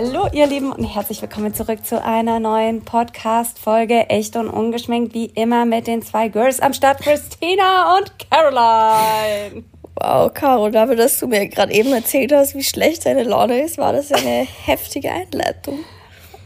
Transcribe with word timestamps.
Hallo 0.00 0.28
ihr 0.32 0.46
Lieben 0.46 0.70
und 0.70 0.84
herzlich 0.84 1.20
willkommen 1.22 1.52
zurück 1.52 1.84
zu 1.84 2.00
einer 2.00 2.38
neuen 2.38 2.84
Podcast-Folge 2.84 4.08
Echt 4.08 4.36
und 4.36 4.48
Ungeschminkt, 4.48 5.12
wie 5.12 5.26
immer 5.26 5.64
mit 5.64 5.88
den 5.88 6.02
zwei 6.02 6.28
Girls 6.28 6.60
am 6.60 6.72
Start, 6.72 7.00
Christina 7.00 7.96
und 7.96 8.12
Caroline. 8.30 9.64
Wow, 9.96 10.32
Caro, 10.32 10.70
dafür, 10.70 10.94
dass 10.94 11.18
du 11.18 11.26
mir 11.26 11.48
gerade 11.48 11.72
eben 11.72 11.92
erzählt 11.92 12.32
hast, 12.32 12.54
wie 12.54 12.62
schlecht 12.62 13.06
deine 13.06 13.24
Laune 13.24 13.60
ist, 13.60 13.76
war 13.76 13.92
das 13.92 14.10
ja 14.10 14.18
eine 14.18 14.46
heftige 14.66 15.10
Einleitung. 15.10 15.80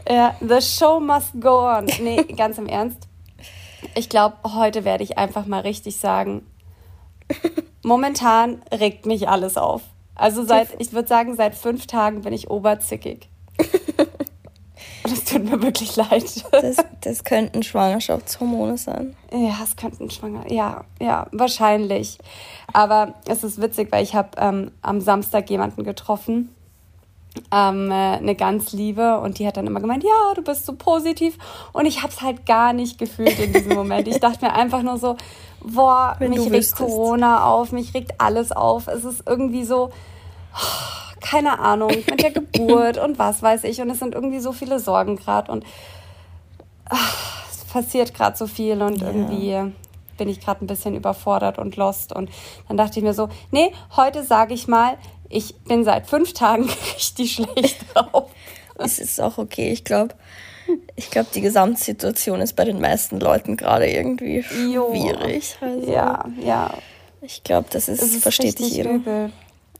Ja, 0.09 0.35
the 0.41 0.59
show 0.59 0.99
must 0.99 1.39
go 1.39 1.69
on. 1.69 1.85
Nee, 2.01 2.23
ganz 2.35 2.57
im 2.57 2.65
Ernst. 2.65 3.07
Ich 3.93 4.09
glaube, 4.09 4.37
heute 4.55 4.83
werde 4.83 5.03
ich 5.03 5.19
einfach 5.19 5.45
mal 5.45 5.61
richtig 5.61 5.97
sagen, 5.97 6.41
momentan 7.83 8.63
regt 8.73 9.05
mich 9.05 9.29
alles 9.29 9.57
auf. 9.57 9.83
Also 10.15 10.43
seit, 10.43 10.69
ich 10.79 10.91
würde 10.91 11.07
sagen, 11.07 11.35
seit 11.35 11.53
fünf 11.53 11.85
Tagen 11.85 12.21
bin 12.21 12.33
ich 12.33 12.49
oberzickig. 12.49 13.29
Das 15.09 15.25
tut 15.25 15.43
mir 15.43 15.61
wirklich 15.61 15.95
leid. 15.97 16.45
Das, 16.51 16.77
das 17.01 17.23
könnten 17.25 17.61
Schwangerschaftshormone 17.61 18.77
sein. 18.77 19.15
Ja, 19.31 19.57
es 19.61 19.75
könnten 19.75 20.09
Schwanger. 20.09 20.49
Ja, 20.49 20.85
ja, 21.01 21.27
wahrscheinlich. 21.31 22.17
Aber 22.71 23.13
es 23.27 23.43
ist 23.43 23.61
witzig, 23.61 23.91
weil 23.91 24.03
ich 24.03 24.15
habe 24.15 24.29
ähm, 24.37 24.71
am 24.81 25.01
Samstag 25.01 25.49
jemanden 25.49 25.83
getroffen, 25.83 26.55
ähm, 27.51 27.91
äh, 27.91 27.93
eine 27.93 28.35
ganz 28.35 28.71
liebe, 28.71 29.19
und 29.19 29.39
die 29.39 29.47
hat 29.47 29.57
dann 29.57 29.67
immer 29.67 29.81
gemeint, 29.81 30.03
ja, 30.03 30.33
du 30.35 30.41
bist 30.41 30.65
so 30.65 30.73
positiv. 30.73 31.37
Und 31.73 31.85
ich 31.85 32.01
habe 32.01 32.13
es 32.13 32.21
halt 32.21 32.45
gar 32.45 32.71
nicht 32.71 32.97
gefühlt 32.97 33.37
in 33.39 33.51
diesem 33.51 33.73
Moment. 33.73 34.07
Ich 34.07 34.19
dachte 34.19 34.45
mir 34.45 34.53
einfach 34.53 34.83
nur 34.83 34.97
so, 34.97 35.17
boah, 35.61 36.15
Wenn 36.19 36.29
mich 36.29 36.49
regt. 36.49 36.75
Corona 36.75 37.45
auf, 37.45 37.71
mich 37.71 37.93
regt 37.93 38.21
alles 38.21 38.51
auf. 38.51 38.87
Es 38.87 39.03
ist 39.03 39.23
irgendwie 39.27 39.65
so 39.65 39.89
keine 41.23 41.59
Ahnung, 41.59 41.91
mit 41.91 42.21
der 42.21 42.31
Geburt 42.31 42.97
und 42.97 43.17
was 43.17 43.41
weiß 43.41 43.63
ich. 43.63 43.81
Und 43.81 43.89
es 43.89 43.99
sind 43.99 44.13
irgendwie 44.13 44.39
so 44.39 44.51
viele 44.51 44.79
Sorgen 44.79 45.15
gerade 45.15 45.51
und 45.51 45.65
ach, 46.89 47.45
es 47.49 47.65
passiert 47.65 48.13
gerade 48.13 48.37
so 48.37 48.47
viel 48.47 48.81
und 48.81 49.01
ja. 49.01 49.07
irgendwie 49.07 49.73
bin 50.17 50.29
ich 50.29 50.39
gerade 50.39 50.63
ein 50.63 50.67
bisschen 50.67 50.95
überfordert 50.95 51.57
und 51.57 51.75
lost. 51.75 52.13
Und 52.13 52.29
dann 52.67 52.77
dachte 52.77 52.99
ich 52.99 53.03
mir 53.03 53.13
so, 53.13 53.29
nee, 53.51 53.71
heute 53.95 54.23
sage 54.23 54.53
ich 54.53 54.67
mal, 54.67 54.97
ich 55.29 55.55
bin 55.61 55.83
seit 55.83 56.07
fünf 56.07 56.33
Tagen 56.33 56.69
richtig 56.95 57.33
schlecht 57.33 57.85
drauf. 57.93 58.29
Es 58.75 58.99
ist 58.99 59.19
auch 59.19 59.37
okay. 59.37 59.71
Ich 59.71 59.83
glaube, 59.83 60.15
ich 60.95 61.09
glaube, 61.09 61.29
die 61.33 61.41
Gesamtsituation 61.41 62.41
ist 62.41 62.55
bei 62.55 62.65
den 62.65 62.79
meisten 62.79 63.19
Leuten 63.19 63.57
gerade 63.57 63.89
irgendwie 63.89 64.43
schwierig. 64.43 65.57
Also, 65.61 65.91
ja, 65.91 66.25
ja. 66.41 66.73
Ich 67.21 67.43
glaube, 67.43 67.67
das 67.71 67.87
ist, 67.87 68.01
ist 68.01 68.21
versteht 68.21 68.57
sich 68.57 68.73
jeder. 68.73 68.91
Übel. 68.91 69.31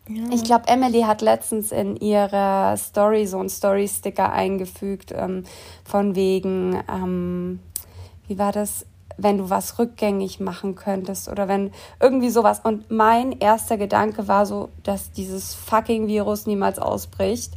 Ja. 0.07 0.23
Ich 0.31 0.43
glaube, 0.43 0.67
Emily 0.67 1.01
hat 1.01 1.21
letztens 1.21 1.71
in 1.71 1.95
ihre 1.95 2.75
Story 2.77 3.25
so 3.25 3.39
einen 3.39 3.49
Story-Sticker 3.49 4.31
eingefügt, 4.31 5.13
ähm, 5.15 5.45
von 5.85 6.15
wegen, 6.15 6.83
ähm, 6.91 7.59
wie 8.27 8.37
war 8.37 8.51
das, 8.51 8.85
wenn 9.17 9.37
du 9.37 9.49
was 9.49 9.79
rückgängig 9.79 10.39
machen 10.39 10.75
könntest 10.75 11.29
oder 11.29 11.47
wenn 11.47 11.71
irgendwie 12.01 12.29
sowas. 12.29 12.59
Und 12.63 12.91
mein 12.91 13.31
erster 13.39 13.77
Gedanke 13.77 14.27
war 14.27 14.45
so, 14.45 14.69
dass 14.83 15.11
dieses 15.11 15.53
fucking 15.53 16.07
Virus 16.07 16.47
niemals 16.47 16.79
ausbricht. 16.79 17.53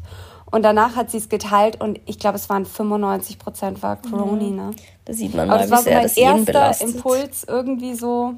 Und 0.49 0.63
danach 0.63 0.95
hat 0.95 1.11
sie 1.11 1.17
es 1.17 1.29
geteilt 1.29 1.81
und 1.81 1.99
ich 2.07 2.21
glaube, 2.21 2.37
es 2.37 2.49
waren 2.49 2.65
95 2.65 3.41
Prozent 3.41 3.83
war 3.83 3.97
Corona. 3.97 4.69
Ne? 4.69 4.71
Da 5.05 5.13
sieht 5.13 5.35
man 5.35 5.49
mal, 5.49 5.69
wie 5.69 5.77
sehr 5.79 6.03
das 6.03 6.15
jeden 6.15 6.45
belastet. 6.45 6.95
Impuls 6.95 7.45
irgendwie 7.49 7.95
so, 7.95 8.35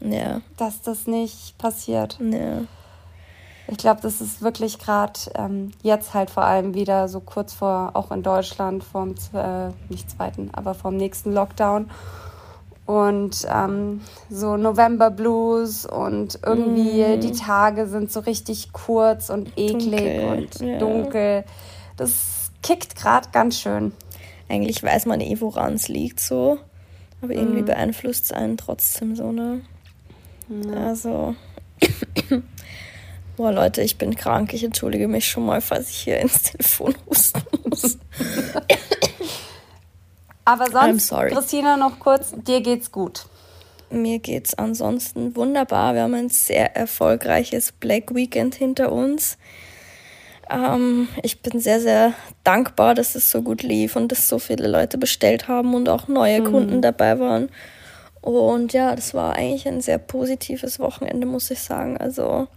ja. 0.00 0.40
dass 0.56 0.82
das 0.82 1.06
nicht 1.06 1.56
passiert. 1.56 2.18
Ja 2.20 2.62
ich 3.66 3.78
glaube, 3.78 4.00
das 4.02 4.20
ist 4.20 4.42
wirklich 4.42 4.78
gerade 4.78 5.18
ähm, 5.34 5.70
jetzt 5.82 6.12
halt 6.12 6.30
vor 6.30 6.44
allem 6.44 6.74
wieder 6.74 7.08
so 7.08 7.20
kurz 7.20 7.54
vor, 7.54 7.92
auch 7.94 8.10
in 8.10 8.22
Deutschland, 8.22 8.84
vom, 8.84 9.14
äh, 9.32 9.68
nicht 9.88 10.10
zweiten, 10.10 10.50
aber 10.52 10.74
vom 10.74 10.96
nächsten 10.96 11.32
Lockdown. 11.32 11.90
Und 12.86 13.46
ähm, 13.50 14.02
so 14.28 14.58
November 14.58 15.10
Blues 15.10 15.86
und 15.86 16.38
irgendwie 16.44 17.02
mm. 17.02 17.20
die 17.20 17.32
Tage 17.32 17.86
sind 17.86 18.12
so 18.12 18.20
richtig 18.20 18.74
kurz 18.74 19.30
und 19.30 19.52
eklig 19.56 20.20
dunkel, 20.20 20.28
und 20.30 20.60
ja. 20.60 20.78
dunkel. 20.78 21.44
Das 21.96 22.50
kickt 22.62 22.94
gerade 22.94 23.28
ganz 23.32 23.58
schön. 23.58 23.92
Eigentlich 24.50 24.82
weiß 24.82 25.06
man 25.06 25.22
eh, 25.22 25.40
woran 25.40 25.74
es 25.74 25.88
liegt 25.88 26.20
so. 26.20 26.58
Aber 27.22 27.32
irgendwie 27.32 27.62
mm. 27.62 27.66
beeinflusst 27.66 28.26
es 28.26 28.32
einen 28.32 28.58
trotzdem 28.58 29.16
so, 29.16 29.32
ne? 29.32 29.62
Ja. 30.48 30.88
Also. 30.88 31.34
Boah, 33.36 33.52
Leute, 33.52 33.82
ich 33.82 33.98
bin 33.98 34.14
krank. 34.14 34.52
Ich 34.54 34.62
entschuldige 34.62 35.08
mich 35.08 35.26
schon 35.28 35.44
mal, 35.46 35.60
falls 35.60 35.90
ich 35.90 35.96
hier 35.96 36.20
ins 36.20 36.42
Telefon 36.42 36.94
husten 37.08 37.42
muss. 37.68 37.98
Aber 40.44 40.70
sonst, 40.70 41.10
Christina, 41.10 41.76
noch 41.76 41.98
kurz, 41.98 42.32
dir 42.46 42.60
geht's 42.60 42.92
gut. 42.92 43.26
Mir 43.90 44.18
geht's 44.18 44.54
ansonsten 44.54 45.34
wunderbar. 45.36 45.94
Wir 45.94 46.02
haben 46.02 46.14
ein 46.14 46.28
sehr 46.28 46.76
erfolgreiches 46.76 47.72
Black 47.72 48.14
Weekend 48.14 48.54
hinter 48.54 48.92
uns. 48.92 49.38
Ähm, 50.50 51.08
ich 51.22 51.40
bin 51.40 51.60
sehr, 51.60 51.80
sehr 51.80 52.12
dankbar, 52.44 52.94
dass 52.94 53.14
es 53.14 53.30
so 53.30 53.42
gut 53.42 53.62
lief 53.62 53.96
und 53.96 54.12
dass 54.12 54.28
so 54.28 54.38
viele 54.38 54.68
Leute 54.68 54.98
bestellt 54.98 55.48
haben 55.48 55.74
und 55.74 55.88
auch 55.88 56.08
neue 56.08 56.40
mhm. 56.40 56.50
Kunden 56.50 56.82
dabei 56.82 57.18
waren. 57.18 57.48
Und 58.20 58.72
ja, 58.72 58.94
das 58.94 59.14
war 59.14 59.34
eigentlich 59.36 59.66
ein 59.66 59.80
sehr 59.80 59.98
positives 59.98 60.78
Wochenende, 60.78 61.26
muss 61.26 61.50
ich 61.50 61.60
sagen. 61.60 61.96
Also 61.96 62.48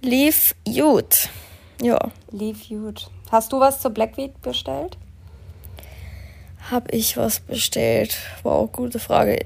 Lief 0.00 0.54
gut. 0.64 1.28
Ja. 1.82 1.98
Lief 2.30 2.68
gut. 2.68 3.10
Hast 3.30 3.52
du 3.52 3.60
was 3.60 3.80
zur 3.80 3.90
Black 3.90 4.16
Week 4.16 4.40
bestellt? 4.42 4.96
Hab 6.70 6.92
ich 6.92 7.16
was 7.16 7.40
bestellt? 7.40 8.16
Wow, 8.42 8.70
gute 8.70 8.98
Frage. 8.98 9.44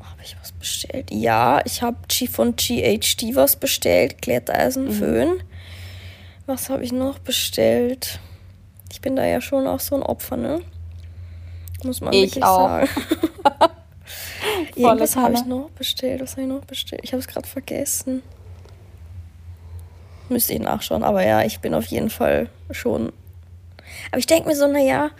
Habe 0.00 0.22
ich 0.22 0.36
was 0.40 0.52
bestellt? 0.52 1.10
Ja, 1.10 1.60
ich 1.64 1.82
habe 1.82 1.96
von 2.30 2.56
GHD 2.56 3.34
was 3.34 3.56
bestellt. 3.56 4.22
Glätteisenföhn. 4.22 5.34
Mhm. 5.34 5.42
Was 6.46 6.70
habe 6.70 6.84
ich 6.84 6.92
noch 6.92 7.18
bestellt? 7.18 8.20
Ich 8.90 9.00
bin 9.00 9.16
da 9.16 9.24
ja 9.24 9.40
schon 9.40 9.66
auch 9.66 9.80
so 9.80 9.96
ein 9.96 10.02
Opfer, 10.02 10.36
ne? 10.36 10.60
Muss 11.84 12.00
man 12.00 12.12
ich 12.12 12.34
wirklich 12.34 12.44
auch. 12.44 12.68
sagen. 12.68 12.88
Irgendwas 14.74 15.16
habe 15.16 15.34
ich 15.34 15.44
noch 15.44 15.70
bestellt. 15.70 16.20
Was 16.20 16.32
habe 16.32 16.42
ich 16.42 16.48
noch 16.48 16.64
bestellt? 16.64 17.02
Ich 17.04 17.12
habe 17.12 17.20
es 17.20 17.28
gerade 17.28 17.48
vergessen. 17.48 18.22
Müsste 20.30 20.54
ich 20.54 20.60
nachschauen. 20.60 21.02
Aber 21.02 21.24
ja, 21.24 21.42
ich 21.42 21.60
bin 21.60 21.74
auf 21.74 21.84
jeden 21.86 22.10
Fall 22.10 22.48
schon. 22.70 23.12
Aber 24.10 24.18
ich 24.18 24.26
denke 24.26 24.48
mir 24.48 24.56
so, 24.56 24.66
naja, 24.66 25.10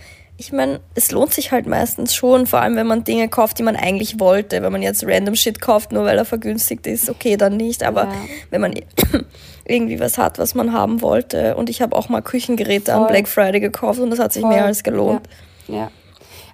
ich 0.41 0.53
meine, 0.53 0.81
es 0.95 1.11
lohnt 1.11 1.35
sich 1.35 1.53
halt 1.53 1.67
meistens 1.67 2.15
schon, 2.15 2.47
vor 2.47 2.61
allem 2.61 2.75
wenn 2.75 2.87
man 2.87 3.05
Dinge 3.05 3.29
kauft, 3.29 3.59
die 3.59 3.63
man 3.63 3.77
eigentlich 3.77 4.19
wollte. 4.19 4.63
Wenn 4.63 4.73
man 4.73 4.81
jetzt 4.81 5.05
random 5.07 5.35
Shit 5.35 5.61
kauft, 5.61 5.93
nur 5.93 6.05
weil 6.05 6.17
er 6.17 6.25
vergünstigt 6.25 6.87
ist, 6.87 7.11
okay, 7.11 7.37
dann 7.37 7.59
nicht. 7.59 7.83
Aber 7.83 8.05
ja. 8.05 8.15
wenn 8.49 8.63
man 8.63 8.73
irgendwie 9.67 10.01
was 10.01 10.17
hat, 10.17 10.39
was 10.39 10.55
man 10.55 10.73
haben 10.73 11.03
wollte. 11.03 11.57
Und 11.57 11.69
ich 11.69 11.83
habe 11.83 11.95
auch 11.95 12.09
mal 12.09 12.23
Küchengeräte 12.23 12.93
Voll. 12.93 13.03
an 13.03 13.07
Black 13.09 13.29
Friday 13.29 13.61
gekauft 13.61 14.01
und 14.01 14.09
das 14.09 14.19
hat 14.19 14.33
sich 14.33 14.41
Voll. 14.41 14.55
mehr 14.55 14.65
als 14.65 14.83
gelohnt. 14.83 15.29
Ja. 15.69 15.75
ja. 15.75 15.91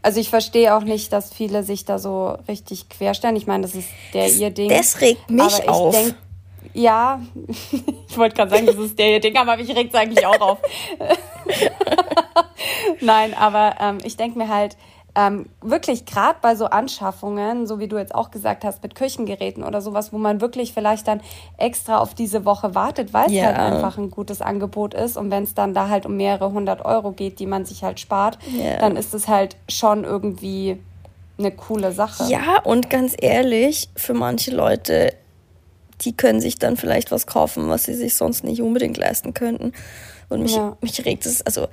Also 0.03 0.21
ich 0.21 0.31
verstehe 0.31 0.75
auch 0.75 0.83
nicht, 0.83 1.12
dass 1.12 1.33
viele 1.33 1.62
sich 1.62 1.84
da 1.84 1.99
so 1.99 2.38
richtig 2.49 2.88
querstellen. 2.88 3.37
Ich 3.37 3.47
meine, 3.47 3.62
das 3.62 3.75
ist 3.75 3.88
der 4.15 4.25
das, 4.25 4.37
ihr 4.37 4.50
Ding. 4.50 4.69
Das 4.69 5.00
regt 5.00 5.31
mich 5.31 5.43
aber 5.43 5.62
ich 5.62 5.69
auf. 5.69 5.94
Denk, 5.94 6.15
ja, 6.75 7.21
ich 8.09 8.19
wollte 8.19 8.37
gerade 8.37 8.50
sagen, 8.50 8.66
das 8.66 8.77
ist 8.77 8.99
der 8.99 9.21
Ding, 9.21 9.37
aber 9.37 9.56
mich 9.56 9.75
regt 9.75 9.94
es 9.94 10.00
eigentlich 10.00 10.27
auch 10.27 10.41
auf. 10.41 10.59
Nein, 13.00 13.35
aber 13.35 13.76
ähm, 13.81 13.99
ich 14.05 14.17
denke 14.17 14.38
mir 14.38 14.49
halt, 14.49 14.76
ähm, 15.17 15.46
wirklich 15.62 16.05
gerade 16.05 16.38
bei 16.43 16.55
so 16.56 16.67
Anschaffungen, 16.67 17.67
so 17.67 17.79
wie 17.79 17.88
du 17.88 17.96
jetzt 17.96 18.14
auch 18.14 18.31
gesagt 18.31 18.64
hast, 18.64 18.82
mit 18.82 18.94
Küchengeräten 18.94 19.64
oder 19.64 19.81
sowas, 19.81 20.12
wo 20.12 20.19
man 20.19 20.43
wirklich 20.43 20.75
vielleicht 20.75 21.08
dann 21.08 21.23
extra 21.56 21.99
auf 21.99 22.14
diese 22.14 22.44
Woche 22.44 22.75
wartet, 22.75 23.14
weil 23.14 23.29
es 23.29 23.32
ja. 23.32 23.46
halt 23.46 23.56
einfach 23.56 23.96
ein 23.96 24.11
gutes 24.11 24.43
Angebot 24.43 24.93
ist. 24.93 25.17
Und 25.17 25.31
wenn 25.31 25.44
es 25.44 25.55
dann 25.55 25.73
da 25.73 25.88
halt 25.88 26.05
um 26.05 26.17
mehrere 26.17 26.52
hundert 26.52 26.85
Euro 26.85 27.12
geht, 27.12 27.38
die 27.38 27.46
man 27.46 27.64
sich 27.64 27.82
halt 27.82 27.99
spart, 27.99 28.38
ja. 28.52 28.76
dann 28.76 28.96
ist 28.96 29.14
es 29.14 29.26
halt 29.26 29.56
schon 29.70 30.05
irgendwie 30.05 30.79
eine 31.38 31.50
coole 31.50 31.93
Sache. 31.93 32.31
Ja, 32.31 32.61
und 32.62 32.91
ganz 32.91 33.17
ehrlich, 33.19 33.88
für 33.96 34.12
manche 34.12 34.50
Leute 34.50 35.14
die 36.02 36.16
können 36.16 36.40
sich 36.40 36.58
dann 36.58 36.76
vielleicht 36.76 37.10
was 37.10 37.26
kaufen, 37.26 37.69
was 37.69 37.84
sie 37.84 37.94
sich 37.94 38.14
sonst 38.14 38.44
nicht 38.44 38.62
unbedingt 38.62 38.96
leisten 38.96 39.34
könnten. 39.34 39.72
Und 40.28 40.43
mich, 40.43 40.56
ja. 40.56 40.76
mich 40.81 41.04
regt 41.04 41.26
es, 41.26 41.43
also 41.43 41.69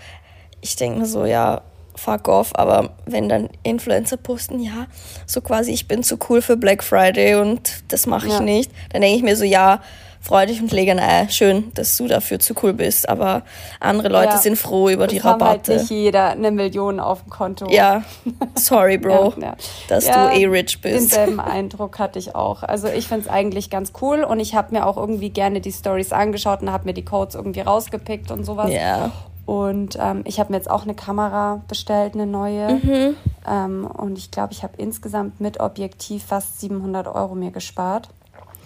ich 0.61 0.75
denke 0.75 0.99
mir 0.99 1.05
so, 1.05 1.25
ja, 1.25 1.61
fuck 1.95 2.27
off, 2.27 2.51
aber 2.55 2.91
wenn 3.05 3.29
dann 3.29 3.49
Influencer 3.63 4.17
posten, 4.17 4.59
ja, 4.59 4.87
so 5.25 5.41
quasi, 5.41 5.71
ich 5.71 5.87
bin 5.87 6.03
zu 6.03 6.17
cool 6.29 6.41
für 6.41 6.57
Black 6.57 6.83
Friday 6.83 7.35
und 7.35 7.83
das 7.89 8.07
mache 8.07 8.27
ich 8.27 8.33
ja. 8.33 8.39
nicht, 8.39 8.71
dann 8.91 9.01
denke 9.01 9.17
ich 9.17 9.23
mir 9.23 9.35
so, 9.35 9.43
ja, 9.43 9.81
freu 10.23 10.45
dich 10.45 10.61
und 10.61 10.71
lege 10.71 10.91
ein 10.91 10.99
Ei. 10.99 11.27
Schön, 11.29 11.71
dass 11.75 11.97
du 11.97 12.07
dafür 12.07 12.39
zu 12.39 12.53
cool 12.63 12.73
bist, 12.73 13.09
aber 13.09 13.43
andere 13.81 14.07
Leute 14.07 14.31
ja, 14.31 14.37
sind 14.37 14.57
froh 14.57 14.89
über 14.89 15.05
die 15.05 15.17
Rabatte. 15.17 15.43
Haben 15.43 15.49
halt 15.49 15.67
nicht 15.67 15.89
jeder 15.89 16.29
eine 16.29 16.51
Million 16.51 17.01
auf 17.01 17.23
dem 17.23 17.29
Konto. 17.29 17.69
Ja, 17.69 18.03
sorry, 18.55 18.97
Bro, 18.97 19.33
ja, 19.37 19.47
ja. 19.47 19.55
dass 19.89 20.05
du 20.05 20.11
eh 20.11 20.45
rich 20.45 20.79
bist. 20.79 21.11
Denselben 21.11 21.39
Eindruck 21.41 21.99
hatte 21.99 22.19
ich 22.19 22.35
auch. 22.35 22.63
Also 22.63 22.87
ich 22.87 23.07
finde 23.07 23.25
es 23.25 23.29
eigentlich 23.29 23.69
ganz 23.69 23.91
cool 24.01 24.23
und 24.23 24.39
ich 24.39 24.55
habe 24.55 24.73
mir 24.73 24.87
auch 24.87 24.95
irgendwie 24.95 25.29
gerne 25.29 25.59
die 25.59 25.73
Stories 25.73 26.13
angeschaut 26.13 26.61
und 26.61 26.71
habe 26.71 26.85
mir 26.85 26.93
die 26.93 27.05
Codes 27.05 27.35
irgendwie 27.35 27.61
rausgepickt 27.61 28.31
und 28.31 28.45
sowas. 28.45 28.71
Ja. 28.71 29.11
Und 29.45 29.97
ähm, 29.99 30.21
ich 30.23 30.39
habe 30.39 30.53
mir 30.53 30.57
jetzt 30.57 30.71
auch 30.71 30.83
eine 30.83 30.95
Kamera 30.95 31.61
bestellt, 31.67 32.13
eine 32.13 32.25
neue. 32.25 32.75
Mhm. 32.75 33.15
Ähm, 33.45 33.85
und 33.85 34.17
ich 34.17 34.31
glaube, 34.31 34.53
ich 34.53 34.63
habe 34.63 34.75
insgesamt 34.77 35.41
mit 35.41 35.59
Objektiv 35.59 36.23
fast 36.23 36.61
700 36.61 37.07
Euro 37.07 37.35
mir 37.35 37.51
gespart. 37.51 38.07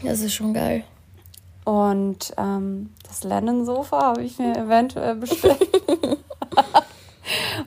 Das 0.04 0.20
ist 0.20 0.36
schon 0.36 0.54
geil. 0.54 0.84
Und 1.68 2.34
ähm, 2.38 2.94
das 3.06 3.26
Lennon-Sofa 3.26 4.02
habe 4.02 4.24
ich 4.24 4.40
mir 4.40 4.56
eventuell 4.56 5.16
bestellt. 5.20 5.68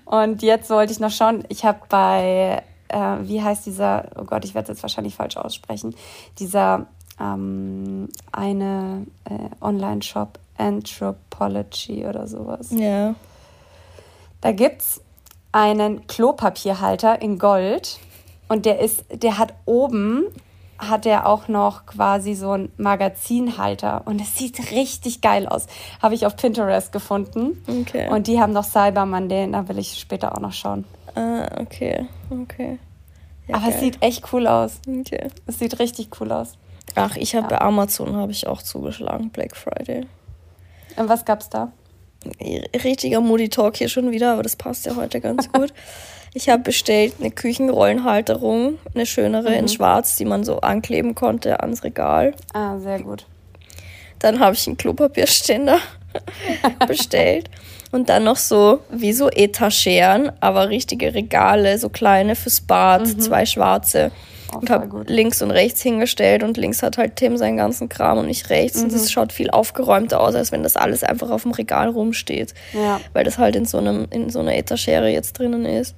und 0.07 0.41
jetzt 0.41 0.71
wollte 0.71 0.91
ich 0.91 1.01
noch 1.01 1.11
schauen, 1.11 1.45
ich 1.51 1.67
habe 1.67 1.81
bei, 1.91 2.63
äh, 2.89 3.17
wie 3.21 3.43
heißt 3.43 3.67
dieser, 3.67 4.09
oh 4.17 4.25
Gott, 4.25 4.47
ich 4.47 4.55
werde 4.55 4.73
es 4.73 4.79
jetzt 4.79 4.83
wahrscheinlich 4.83 5.17
falsch 5.17 5.37
aussprechen, 5.37 5.95
dieser 6.39 6.87
ähm, 7.21 8.09
eine 8.33 9.05
äh, 9.27 9.51
Online-Shop, 9.61 10.39
Anthropology 10.57 12.07
oder 12.07 12.27
sowas. 12.27 12.71
Ja. 12.71 13.15
Da 14.41 14.53
gibt 14.53 14.81
es 14.81 15.03
einen 15.53 16.07
Klopapierhalter 16.07 17.21
in 17.21 17.39
Gold 17.39 18.01
und 18.49 18.65
der 18.65 18.79
ist, 18.81 19.05
der 19.13 19.37
hat 19.37 19.53
oben 19.67 20.25
hat 20.81 21.07
er 21.07 21.27
auch 21.27 21.49
noch 21.49 21.87
quasi 21.87 22.35
so 22.35 22.53
einen 22.53 22.73
Magazinhalter 22.77 24.03
und 24.07 24.21
es 24.21 24.37
sieht 24.37 24.73
richtig 24.73 25.21
geil 25.21 25.47
aus. 25.47 25.67
Habe 26.01 26.15
ich 26.15 26.27
auf 26.27 26.37
Pinterest 26.37 26.91
gefunden. 26.91 27.63
Okay. 27.69 28.09
Und 28.09 28.27
die 28.27 28.41
haben 28.41 28.53
noch 28.53 28.65
Cyberman, 28.65 29.29
den, 29.29 29.53
da 29.53 29.69
will 29.69 29.79
ich 29.79 29.99
später 29.99 30.35
auch 30.35 30.41
noch 30.41 30.53
schauen. 30.53 30.85
Ah, 31.15 31.47
okay, 31.61 32.07
okay. 32.31 32.79
Ja, 33.47 33.57
Aber 33.57 33.67
geil. 33.67 33.75
es 33.75 33.81
sieht 33.81 34.03
echt 34.03 34.33
cool 34.33 34.47
aus. 34.47 34.81
Okay. 34.89 35.29
Es 35.47 35.59
sieht 35.59 35.79
richtig 35.79 36.09
cool 36.21 36.33
aus. 36.33 36.55
Ach, 36.95 37.17
ich 37.17 37.35
habe 37.35 37.45
ja. 37.51 37.59
bei 37.59 37.61
Amazon 37.61 38.17
habe 38.17 38.33
ich 38.33 38.47
auch 38.47 38.63
zugeschlagen, 38.63 39.31
Black 39.31 39.57
Friday. 39.57 40.07
Und 40.97 41.09
was 41.09 41.25
gab's 41.25 41.49
da? 41.51 41.73
Richtiger 42.85 43.21
Moody 43.21 43.49
Talk 43.49 43.77
hier 43.77 43.89
schon 43.89 44.11
wieder, 44.11 44.35
aber 44.35 44.43
das 44.43 44.57
passt 44.57 44.87
ja 44.87 44.97
heute 44.97 45.21
ganz 45.21 45.51
gut. 45.53 45.73
Ich 46.33 46.49
habe 46.49 46.63
bestellt 46.63 47.15
eine 47.19 47.31
Küchenrollenhalterung, 47.31 48.79
eine 48.95 49.07
schönere 49.07 49.51
mhm. 49.51 49.57
in 49.57 49.69
schwarz, 49.69 50.17
die 50.17 50.25
man 50.25 50.45
so 50.45 50.61
ankleben 50.61 51.15
konnte 51.15 51.61
ans 51.61 51.83
Regal. 51.83 52.35
Ah, 52.53 52.79
sehr 52.79 53.01
gut. 53.01 53.27
Dann 54.21 54.39
habe 54.39 54.55
ich 54.55 54.67
einen 54.67 54.77
Klopapierständer 54.77 55.79
bestellt. 56.87 57.51
Und 57.93 58.09
dann 58.09 58.23
noch 58.23 58.37
so, 58.37 58.81
wie 58.91 59.13
so 59.13 59.29
Etageren, 59.29 60.31
aber 60.41 60.69
richtige 60.69 61.13
Regale, 61.15 61.79
so 61.79 61.89
kleine 61.89 62.37
fürs 62.37 62.61
Bad, 62.61 63.07
mhm. 63.07 63.21
zwei 63.21 63.47
schwarze. 63.47 64.13
Oh, 64.53 64.59
und 64.59 64.71
habe 64.71 65.05
links 65.07 65.43
und 65.43 65.51
rechts 65.51 65.81
hingestellt 65.83 66.43
und 66.43 66.57
links 66.57 66.83
hat 66.83 66.99
halt 66.99 67.17
Tim 67.17 67.37
seinen 67.37 67.57
ganzen 67.57 67.89
Kram 67.89 68.19
und 68.19 68.27
nicht 68.27 68.51
rechts. 68.51 68.79
Mhm. 68.79 68.85
Und 68.85 68.93
es 68.93 69.11
schaut 69.11 69.33
viel 69.33 69.51
aufgeräumter 69.51 70.21
aus, 70.21 70.37
als 70.37 70.53
wenn 70.53 70.63
das 70.63 70.77
alles 70.77 71.03
einfach 71.03 71.31
auf 71.31 71.43
dem 71.43 71.53
Regal 71.53 71.89
rumsteht. 71.89 72.55
Ja. 72.73 73.01
Weil 73.13 73.25
das 73.25 73.39
halt 73.39 73.57
in 73.57 73.65
so, 73.65 73.79
einem, 73.79 74.07
in 74.11 74.31
so 74.31 74.39
einer 74.39 74.55
Etagere 74.55 75.09
jetzt 75.09 75.39
drinnen 75.39 75.65
ist. 75.65 75.97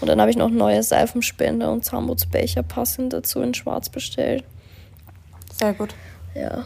Und 0.00 0.08
dann 0.08 0.20
habe 0.20 0.30
ich 0.30 0.36
noch 0.36 0.50
neue 0.50 0.82
Seifenspender 0.82 1.70
und 1.70 1.84
Zahnputzbecher 1.84 2.62
passend 2.62 3.12
dazu 3.12 3.40
in 3.40 3.54
schwarz 3.54 3.88
bestellt. 3.88 4.44
Sehr 5.58 5.74
gut. 5.74 5.94
Ja, 6.34 6.64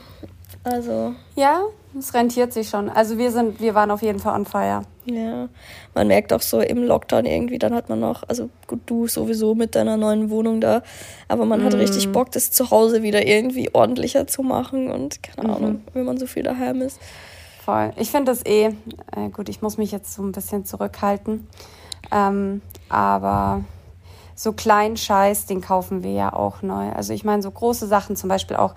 also. 0.64 1.14
Ja, 1.34 1.62
es 1.98 2.14
rentiert 2.14 2.52
sich 2.52 2.68
schon. 2.68 2.88
Also 2.88 3.18
wir 3.18 3.30
sind, 3.30 3.60
wir 3.60 3.74
waren 3.74 3.90
auf 3.90 4.02
jeden 4.02 4.18
Fall 4.18 4.34
on 4.34 4.46
fire. 4.46 4.82
Ja, 5.04 5.48
man 5.94 6.06
merkt 6.06 6.32
auch 6.32 6.40
so 6.40 6.60
im 6.60 6.84
Lockdown 6.84 7.24
irgendwie, 7.26 7.58
dann 7.58 7.74
hat 7.74 7.88
man 7.88 7.98
noch, 7.98 8.22
also 8.28 8.50
gut, 8.68 8.80
du 8.86 9.08
sowieso 9.08 9.56
mit 9.56 9.74
deiner 9.74 9.96
neuen 9.96 10.30
Wohnung 10.30 10.60
da, 10.60 10.82
aber 11.26 11.44
man 11.44 11.60
mm. 11.60 11.64
hat 11.64 11.74
richtig 11.74 12.06
mm. 12.06 12.12
Bock, 12.12 12.30
das 12.30 12.52
zu 12.52 12.70
Hause 12.70 13.02
wieder 13.02 13.26
irgendwie 13.26 13.74
ordentlicher 13.74 14.28
zu 14.28 14.42
machen 14.42 14.92
und 14.92 15.20
keine 15.24 15.48
mhm. 15.48 15.54
Ahnung, 15.54 15.80
wenn 15.92 16.04
man 16.04 16.18
so 16.18 16.26
viel 16.26 16.44
daheim 16.44 16.82
ist. 16.82 17.00
Voll. 17.64 17.92
Ich 17.96 18.12
finde 18.12 18.30
das 18.30 18.46
eh, 18.46 18.66
äh, 19.16 19.28
gut, 19.32 19.48
ich 19.48 19.60
muss 19.60 19.76
mich 19.76 19.90
jetzt 19.90 20.14
so 20.14 20.22
ein 20.22 20.30
bisschen 20.30 20.64
zurückhalten, 20.64 21.48
ähm, 22.12 22.62
aber 22.92 23.64
so 24.34 24.52
kleinen 24.52 24.96
Scheiß, 24.96 25.46
den 25.46 25.60
kaufen 25.60 26.02
wir 26.02 26.12
ja 26.12 26.32
auch 26.32 26.62
neu. 26.62 26.90
Also 26.92 27.12
ich 27.12 27.24
meine, 27.24 27.42
so 27.42 27.50
große 27.50 27.86
Sachen, 27.86 28.16
zum 28.16 28.28
Beispiel 28.28 28.56
auch, 28.56 28.74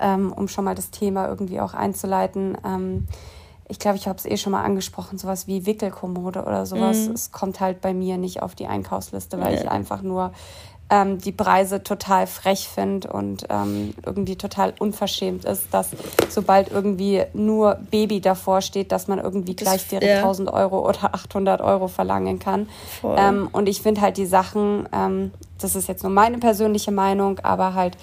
ähm, 0.00 0.32
um 0.32 0.48
schon 0.48 0.64
mal 0.64 0.74
das 0.74 0.90
Thema 0.90 1.28
irgendwie 1.28 1.60
auch 1.60 1.74
einzuleiten, 1.74 2.56
ähm, 2.64 3.08
ich 3.70 3.78
glaube, 3.78 3.98
ich 3.98 4.08
habe 4.08 4.16
es 4.18 4.24
eh 4.24 4.38
schon 4.38 4.52
mal 4.52 4.64
angesprochen, 4.64 5.18
sowas 5.18 5.46
wie 5.46 5.66
Wickelkommode 5.66 6.42
oder 6.42 6.64
sowas. 6.64 7.06
Mhm. 7.08 7.12
Es 7.12 7.32
kommt 7.32 7.60
halt 7.60 7.82
bei 7.82 7.92
mir 7.92 8.16
nicht 8.16 8.42
auf 8.42 8.54
die 8.54 8.66
Einkaufsliste, 8.66 9.38
weil 9.40 9.54
ja. 9.54 9.60
ich 9.60 9.70
einfach 9.70 10.00
nur 10.00 10.32
ähm, 10.90 11.18
die 11.18 11.32
Preise 11.32 11.82
total 11.82 12.26
frech 12.26 12.68
finde 12.68 13.12
und 13.12 13.44
ähm, 13.50 13.92
irgendwie 14.06 14.36
total 14.36 14.72
unverschämt 14.78 15.44
ist, 15.44 15.66
dass 15.70 15.90
sobald 16.30 16.70
irgendwie 16.70 17.24
nur 17.34 17.74
Baby 17.90 18.20
davor 18.20 18.62
steht, 18.62 18.90
dass 18.90 19.06
man 19.06 19.18
irgendwie 19.18 19.54
gleich 19.54 19.86
direkt 19.86 20.10
ja. 20.10 20.18
1000 20.18 20.50
Euro 20.50 20.88
oder 20.88 21.14
800 21.14 21.60
Euro 21.60 21.88
verlangen 21.88 22.38
kann. 22.38 22.68
Ähm, 23.04 23.48
und 23.52 23.68
ich 23.68 23.82
finde 23.82 24.00
halt 24.00 24.16
die 24.16 24.26
Sachen, 24.26 24.88
ähm, 24.92 25.32
das 25.60 25.76
ist 25.76 25.88
jetzt 25.88 26.02
nur 26.02 26.12
meine 26.12 26.38
persönliche 26.38 26.92
Meinung, 26.92 27.38
aber 27.40 27.74
halt 27.74 27.98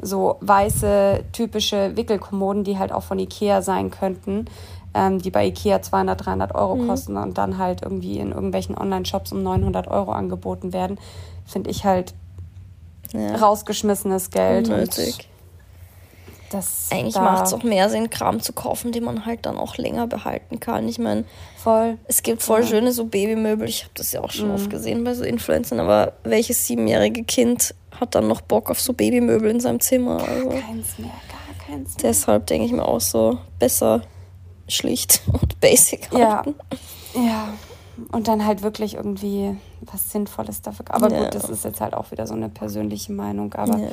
so 0.00 0.36
weiße, 0.40 1.24
typische 1.32 1.94
Wickelkommoden, 1.96 2.64
die 2.64 2.78
halt 2.78 2.90
auch 2.90 3.02
von 3.02 3.18
Ikea 3.18 3.60
sein 3.60 3.90
könnten, 3.90 4.46
ähm, 4.94 5.20
die 5.20 5.30
bei 5.30 5.46
Ikea 5.46 5.82
200, 5.82 6.24
300 6.24 6.54
Euro 6.54 6.76
mhm. 6.76 6.88
kosten 6.88 7.16
und 7.18 7.36
dann 7.36 7.58
halt 7.58 7.82
irgendwie 7.82 8.18
in 8.18 8.32
irgendwelchen 8.32 8.78
Online-Shops 8.78 9.32
um 9.32 9.42
900 9.42 9.88
Euro 9.88 10.12
angeboten 10.12 10.72
werden, 10.72 10.98
finde 11.44 11.68
ich 11.68 11.84
halt 11.84 12.14
ja. 13.12 13.36
rausgeschmissenes 13.36 14.30
Geld. 14.30 14.68
Unnötig. 14.68 15.28
Das 16.50 16.88
Eigentlich 16.90 17.14
da 17.14 17.20
macht 17.20 17.46
es 17.46 17.52
auch 17.52 17.62
mehr 17.62 17.88
Sinn, 17.90 18.10
Kram 18.10 18.40
zu 18.40 18.52
kaufen, 18.52 18.90
den 18.90 19.04
man 19.04 19.24
halt 19.24 19.46
dann 19.46 19.56
auch 19.56 19.76
länger 19.76 20.08
behalten 20.08 20.58
kann. 20.58 20.88
Ich 20.88 20.98
meine, 20.98 21.24
voll. 21.56 21.96
Es 22.08 22.24
gibt 22.24 22.42
voll 22.42 22.62
ja. 22.62 22.66
schöne 22.66 22.92
so 22.92 23.04
Babymöbel. 23.04 23.68
Ich 23.68 23.84
habe 23.84 23.92
das 23.94 24.10
ja 24.10 24.20
auch 24.20 24.32
schon 24.32 24.48
mhm. 24.48 24.54
oft 24.54 24.68
gesehen 24.70 25.04
bei 25.04 25.14
so 25.14 25.22
Influencern. 25.22 25.78
Aber 25.78 26.14
welches 26.24 26.66
siebenjährige 26.66 27.22
Kind 27.22 27.72
hat 28.00 28.16
dann 28.16 28.26
noch 28.26 28.40
Bock 28.40 28.68
auf 28.68 28.80
so 28.80 28.92
Babymöbel 28.92 29.48
in 29.48 29.60
seinem 29.60 29.78
Zimmer? 29.78 30.26
Also 30.26 30.48
keins 30.48 30.98
mehr, 30.98 31.12
gar 31.28 31.66
keins 31.66 31.96
mehr. 31.96 32.02
Deshalb 32.02 32.46
denke 32.48 32.66
ich 32.66 32.72
mir 32.72 32.84
auch 32.84 33.00
so, 33.00 33.38
besser 33.60 34.02
schlicht 34.66 35.22
und 35.32 35.60
basic 35.60 36.10
halten. 36.10 36.56
Ja, 37.14 37.22
ja. 37.22 37.48
Und 38.12 38.28
dann 38.28 38.44
halt 38.44 38.62
wirklich 38.62 38.94
irgendwie 38.94 39.56
was 39.80 40.10
Sinnvolles 40.10 40.62
dafür. 40.62 40.86
Aber 40.90 41.10
ja. 41.10 41.24
gut, 41.24 41.34
das 41.34 41.48
ist 41.48 41.64
jetzt 41.64 41.80
halt 41.80 41.94
auch 41.94 42.10
wieder 42.10 42.26
so 42.26 42.34
eine 42.34 42.48
persönliche 42.48 43.12
Meinung. 43.12 43.52
Aber 43.54 43.78
ja, 43.78 43.88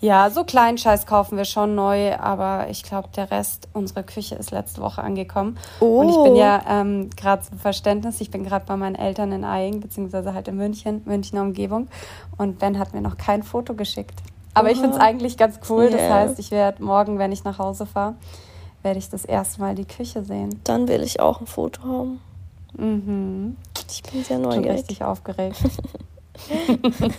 ja 0.00 0.30
so 0.30 0.44
kleinen 0.44 0.78
Scheiß 0.78 1.06
kaufen 1.06 1.36
wir 1.36 1.44
schon 1.44 1.74
neu. 1.74 2.16
Aber 2.16 2.68
ich 2.70 2.82
glaube, 2.82 3.08
der 3.14 3.30
Rest, 3.30 3.68
unsere 3.72 4.02
Küche 4.02 4.34
ist 4.34 4.50
letzte 4.50 4.80
Woche 4.80 5.02
angekommen. 5.02 5.58
Oh. 5.80 6.00
Und 6.00 6.08
ich 6.08 6.22
bin 6.22 6.36
ja 6.36 6.62
ähm, 6.68 7.10
gerade 7.16 7.42
zum 7.42 7.58
Verständnis, 7.58 8.20
ich 8.20 8.30
bin 8.30 8.44
gerade 8.44 8.64
bei 8.66 8.76
meinen 8.76 8.96
Eltern 8.96 9.32
in 9.32 9.44
Eying, 9.44 9.80
beziehungsweise 9.80 10.34
halt 10.34 10.48
in 10.48 10.56
München, 10.56 11.02
Münchner 11.04 11.42
Umgebung. 11.42 11.88
Und 12.36 12.58
Ben 12.58 12.78
hat 12.78 12.94
mir 12.94 13.00
noch 13.00 13.16
kein 13.16 13.42
Foto 13.42 13.74
geschickt. 13.74 14.20
Aber 14.54 14.68
oh. 14.68 14.72
ich 14.72 14.78
finde 14.78 14.96
es 14.96 15.00
eigentlich 15.00 15.36
ganz 15.36 15.60
cool. 15.68 15.84
Yeah. 15.84 15.92
Das 15.92 16.10
heißt, 16.10 16.38
ich 16.38 16.50
werde 16.50 16.82
morgen, 16.82 17.18
wenn 17.18 17.32
ich 17.32 17.44
nach 17.44 17.58
Hause 17.58 17.86
fahre, 17.86 18.14
werde 18.82 18.98
ich 18.98 19.08
das 19.10 19.24
erste 19.24 19.60
Mal 19.60 19.74
die 19.74 19.84
Küche 19.84 20.24
sehen. 20.24 20.60
Dann 20.64 20.88
will 20.88 21.02
ich 21.02 21.20
auch 21.20 21.40
ein 21.40 21.46
Foto 21.46 21.82
haben. 21.82 22.20
Mhm. 22.76 23.56
Ich 23.88 24.02
bin 24.02 24.24
sehr 24.24 24.38
neugierig. 24.38 24.62
Bin 24.62 24.72
richtig 24.72 25.04
aufgeregt. 25.04 25.58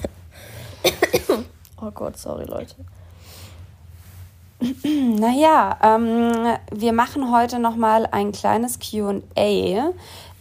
oh 1.82 1.92
Gott, 1.92 2.18
sorry 2.18 2.46
Leute. 2.46 2.76
Naja, 4.84 5.78
ähm, 5.82 6.56
wir 6.72 6.94
machen 6.94 7.32
heute 7.32 7.60
noch 7.60 7.76
mal 7.76 8.08
ein 8.12 8.32
kleines 8.32 8.80
Q&A. 8.80 9.92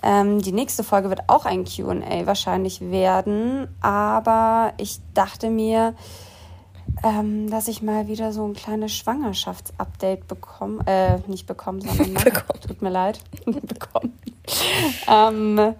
Ähm, 0.02 0.42
die 0.42 0.52
nächste 0.52 0.84
Folge 0.84 1.08
wird 1.08 1.22
auch 1.28 1.46
ein 1.46 1.64
Q&A 1.64 2.26
wahrscheinlich 2.26 2.80
werden, 2.80 3.68
aber 3.80 4.72
ich 4.76 5.00
dachte 5.14 5.50
mir, 5.50 5.94
ähm, 7.02 7.50
dass 7.50 7.68
ich 7.68 7.82
mal 7.82 8.08
wieder 8.08 8.32
so 8.32 8.46
ein 8.46 8.54
kleines 8.54 8.92
Schwangerschaftsupdate 8.92 10.26
bekomme, 10.26 10.86
äh, 10.86 11.18
nicht 11.26 11.46
bekommen, 11.46 11.80
sondern 11.80 12.12
mache. 12.12 12.44
Tut 12.66 12.82
mir 12.82 12.90
leid, 12.90 13.20
bekommen. 13.44 14.12
ähm, 15.08 15.74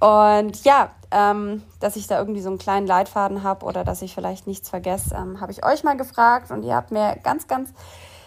und 0.00 0.64
ja, 0.64 0.90
ähm, 1.12 1.62
dass 1.80 1.96
ich 1.96 2.06
da 2.06 2.18
irgendwie 2.18 2.40
so 2.40 2.48
einen 2.48 2.58
kleinen 2.58 2.86
Leitfaden 2.86 3.42
habe 3.42 3.64
oder 3.66 3.84
dass 3.84 4.02
ich 4.02 4.14
vielleicht 4.14 4.46
nichts 4.46 4.68
vergesse, 4.68 5.14
ähm, 5.14 5.40
habe 5.40 5.52
ich 5.52 5.64
euch 5.64 5.84
mal 5.84 5.96
gefragt 5.96 6.50
und 6.50 6.62
ihr 6.64 6.74
habt 6.74 6.90
mir 6.90 7.16
ganz, 7.22 7.46
ganz 7.46 7.70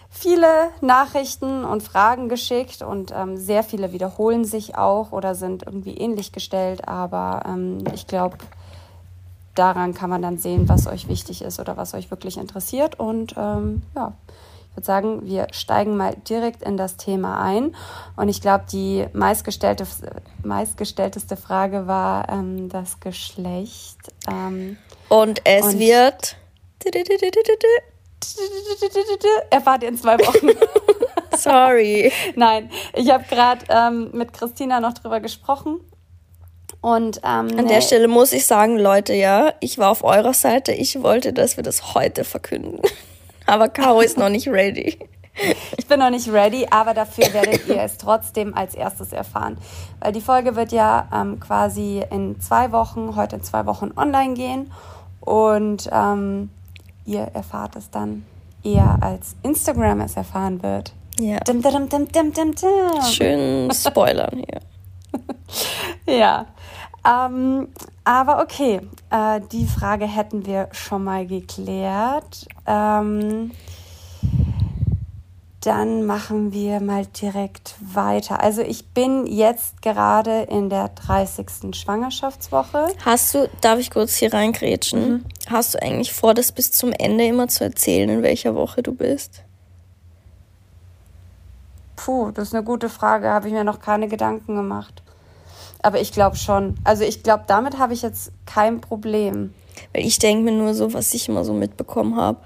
viele 0.09 0.69
Nachrichten 0.81 1.65
und 1.65 1.83
Fragen 1.83 2.29
geschickt 2.29 2.81
und 2.81 3.11
ähm, 3.13 3.35
sehr 3.37 3.63
viele 3.63 3.91
wiederholen 3.91 4.45
sich 4.45 4.77
auch 4.77 5.11
oder 5.11 5.35
sind 5.35 5.63
irgendwie 5.63 5.97
ähnlich 5.97 6.31
gestellt, 6.31 6.87
aber 6.87 7.43
ähm, 7.45 7.83
ich 7.93 8.07
glaube, 8.07 8.37
daran 9.55 9.93
kann 9.93 10.09
man 10.09 10.21
dann 10.21 10.37
sehen, 10.37 10.69
was 10.69 10.87
euch 10.87 11.07
wichtig 11.07 11.41
ist 11.41 11.59
oder 11.59 11.75
was 11.75 11.93
euch 11.93 12.11
wirklich 12.11 12.37
interessiert 12.37 12.99
und 12.99 13.35
ähm, 13.37 13.81
ja, 14.75 14.77
würde 14.77 14.85
sagen, 14.85 15.25
wir 15.25 15.47
steigen 15.51 15.95
mal 15.97 16.15
direkt 16.27 16.61
in 16.61 16.77
das 16.77 16.97
Thema 16.97 17.41
ein. 17.41 17.75
Und 18.15 18.29
ich 18.29 18.41
glaube, 18.41 18.65
die 18.71 19.05
meistgestellte, 19.13 19.85
meistgestellteste 20.43 21.37
Frage 21.37 21.87
war 21.87 22.29
ähm, 22.29 22.69
das 22.69 22.99
Geschlecht. 22.99 23.97
Ähm, 24.29 24.77
und 25.09 25.41
es 25.45 25.65
und 25.65 25.79
wird. 25.79 26.35
Erfahrt 29.49 29.83
ihr 29.83 29.89
in 29.89 29.97
zwei 29.97 30.17
Wochen. 30.19 30.49
Sorry. 31.37 32.11
Nein, 32.35 32.69
ich 32.93 33.09
habe 33.09 33.23
gerade 33.29 33.65
ähm, 33.69 34.09
mit 34.13 34.33
Christina 34.33 34.79
noch 34.79 34.93
drüber 34.93 35.19
gesprochen. 35.19 35.79
Und 36.81 37.17
ähm, 37.23 37.57
an 37.57 37.67
der 37.67 37.81
Stelle 37.81 38.07
muss 38.07 38.31
ich 38.31 38.45
sagen, 38.45 38.77
Leute, 38.77 39.13
ja, 39.13 39.53
ich 39.59 39.77
war 39.77 39.89
auf 39.89 40.03
eurer 40.03 40.33
Seite. 40.33 40.71
Ich 40.71 41.01
wollte, 41.01 41.33
dass 41.33 41.57
wir 41.57 41.63
das 41.63 41.95
heute 41.95 42.23
verkünden. 42.23 42.79
Aber 43.45 43.69
Caro 43.69 44.01
ist 44.01 44.17
noch 44.17 44.29
nicht 44.29 44.47
ready. 44.47 44.97
Ich 45.77 45.85
bin 45.87 45.99
noch 45.99 46.09
nicht 46.09 46.29
ready, 46.31 46.65
aber 46.69 46.93
dafür 46.93 47.33
werdet 47.33 47.67
ihr 47.67 47.81
es 47.81 47.97
trotzdem 47.97 48.55
als 48.55 48.73
erstes 48.73 49.11
erfahren. 49.11 49.57
Weil 49.99 50.13
die 50.13 50.21
Folge 50.21 50.55
wird 50.55 50.71
ja 50.71 51.09
ähm, 51.13 51.39
quasi 51.39 52.03
in 52.09 52.39
zwei 52.39 52.71
Wochen, 52.71 53.15
heute 53.15 53.35
in 53.37 53.43
zwei 53.43 53.65
Wochen 53.65 53.91
online 53.97 54.33
gehen. 54.33 54.71
Und 55.19 55.89
ähm, 55.91 56.49
ihr 57.05 57.23
erfahrt 57.33 57.75
es 57.75 57.89
dann 57.89 58.25
eher 58.63 58.97
als 59.01 59.35
Instagram 59.43 60.01
es 60.01 60.15
erfahren 60.15 60.63
wird. 60.63 60.93
Ja. 61.19 61.39
Dim, 61.39 61.61
dim, 61.61 61.89
dim. 61.89 62.53
Schön 63.11 63.71
spoilern 63.73 64.37
hier. 64.37 64.61
ja. 66.17 66.45
Ähm, 67.05 67.67
aber 68.03 68.41
okay, 68.41 68.81
äh, 69.09 69.41
die 69.51 69.67
Frage 69.67 70.05
hätten 70.05 70.45
wir 70.45 70.69
schon 70.71 71.03
mal 71.03 71.27
geklärt. 71.27 72.47
Ähm, 72.65 73.51
dann 75.65 76.05
machen 76.05 76.53
wir 76.53 76.79
mal 76.79 77.07
direkt 77.07 77.75
weiter. 77.79 78.41
Also 78.41 78.61
ich 78.61 78.89
bin 78.89 79.25
jetzt 79.25 79.81
gerade 79.81 80.43
in 80.43 80.69
der 80.69 80.89
30. 80.89 81.75
Schwangerschaftswoche. 81.75 82.89
Hast 83.03 83.33
du, 83.33 83.49
darf 83.61 83.79
ich 83.79 83.89
kurz 83.89 84.15
hier 84.15 84.31
reingrätschen? 84.31 85.09
Mhm. 85.09 85.25
Hast 85.47 85.73
du 85.73 85.81
eigentlich 85.81 86.13
vor, 86.13 86.35
das 86.35 86.51
bis 86.51 86.71
zum 86.71 86.91
Ende 86.91 87.25
immer 87.25 87.47
zu 87.47 87.63
erzählen, 87.63 88.09
in 88.09 88.21
welcher 88.21 88.53
Woche 88.53 88.83
du 88.83 88.93
bist? 88.93 89.41
Puh, 91.95 92.29
das 92.31 92.49
ist 92.49 92.53
eine 92.53 92.63
gute 92.63 92.89
Frage. 92.89 93.29
Habe 93.29 93.47
ich 93.47 93.53
mir 93.53 93.63
noch 93.63 93.79
keine 93.79 94.07
Gedanken 94.07 94.55
gemacht. 94.55 95.01
Aber 95.85 96.01
ich 96.01 96.11
glaube 96.11 96.35
schon. 96.35 96.73
Also 96.83 97.03
ich 97.03 97.21
glaube, 97.21 97.43
damit 97.45 97.77
habe 97.77 97.93
ich 97.93 98.01
jetzt 98.01 98.31
kein 98.47 98.81
Problem. 98.81 99.53
Weil 99.93 100.03
ich 100.03 100.17
denke 100.17 100.45
mir 100.45 100.51
nur 100.51 100.73
so, 100.73 100.93
was 100.93 101.13
ich 101.13 101.29
immer 101.29 101.45
so 101.45 101.53
mitbekommen 101.53 102.15
habe. 102.15 102.39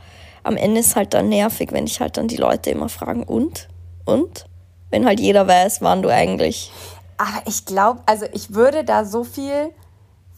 Am 0.43 0.57
Ende 0.57 0.81
ist 0.81 0.97
halt 0.97 1.13
dann 1.13 1.29
nervig, 1.29 1.71
wenn 1.71 1.85
ich 1.85 2.01
halt 2.01 2.17
dann 2.17 2.27
die 2.27 2.35
Leute 2.35 2.69
immer 2.69 2.89
fragen, 2.89 3.23
und? 3.23 3.69
Und? 4.03 4.45
Wenn 4.89 5.05
halt 5.05 5.21
jeder 5.21 5.47
weiß, 5.47 5.81
wann 5.81 6.01
du 6.01 6.09
eigentlich. 6.09 6.69
Aber 7.17 7.41
ich 7.45 7.63
glaube, 7.63 8.01
also 8.07 8.25
ich 8.33 8.53
würde 8.53 8.83
da 8.83 9.05
so 9.05 9.23
viel 9.23 9.71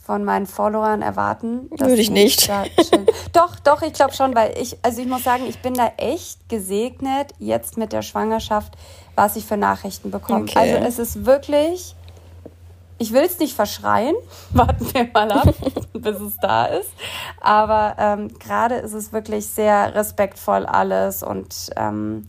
von 0.03 0.23
meinen 0.23 0.45
Followern 0.45 1.01
erwarten. 1.01 1.71
Würde 1.71 1.95
ich 1.95 2.11
nicht. 2.11 2.51
doch, 3.33 3.59
doch, 3.63 3.81
ich 3.81 3.93
glaube 3.93 4.13
schon, 4.13 4.35
weil 4.35 4.55
ich, 4.61 4.77
also 4.83 5.01
ich 5.01 5.07
muss 5.07 5.23
sagen, 5.23 5.45
ich 5.47 5.59
bin 5.63 5.73
da 5.73 5.91
echt 5.97 6.49
gesegnet 6.49 7.33
jetzt 7.39 7.77
mit 7.77 7.93
der 7.93 8.03
Schwangerschaft, 8.03 8.73
was 9.15 9.37
ich 9.37 9.45
für 9.45 9.57
Nachrichten 9.57 10.11
bekomme. 10.11 10.43
Okay. 10.43 10.59
Also 10.59 10.75
es 10.85 10.99
ist 10.99 11.25
wirklich, 11.25 11.95
ich 13.01 13.13
will 13.13 13.23
es 13.23 13.39
nicht 13.39 13.55
verschreien, 13.55 14.15
warten 14.53 14.93
wir 14.93 15.09
mal 15.11 15.31
ab, 15.31 15.53
bis 15.93 16.19
es 16.19 16.37
da 16.37 16.65
ist. 16.65 16.91
Aber 17.39 17.95
ähm, 17.97 18.27
gerade 18.37 18.75
ist 18.75 18.93
es 18.93 19.11
wirklich 19.11 19.47
sehr 19.47 19.95
respektvoll 19.95 20.67
alles 20.67 21.23
und 21.23 21.71
ähm, 21.75 22.27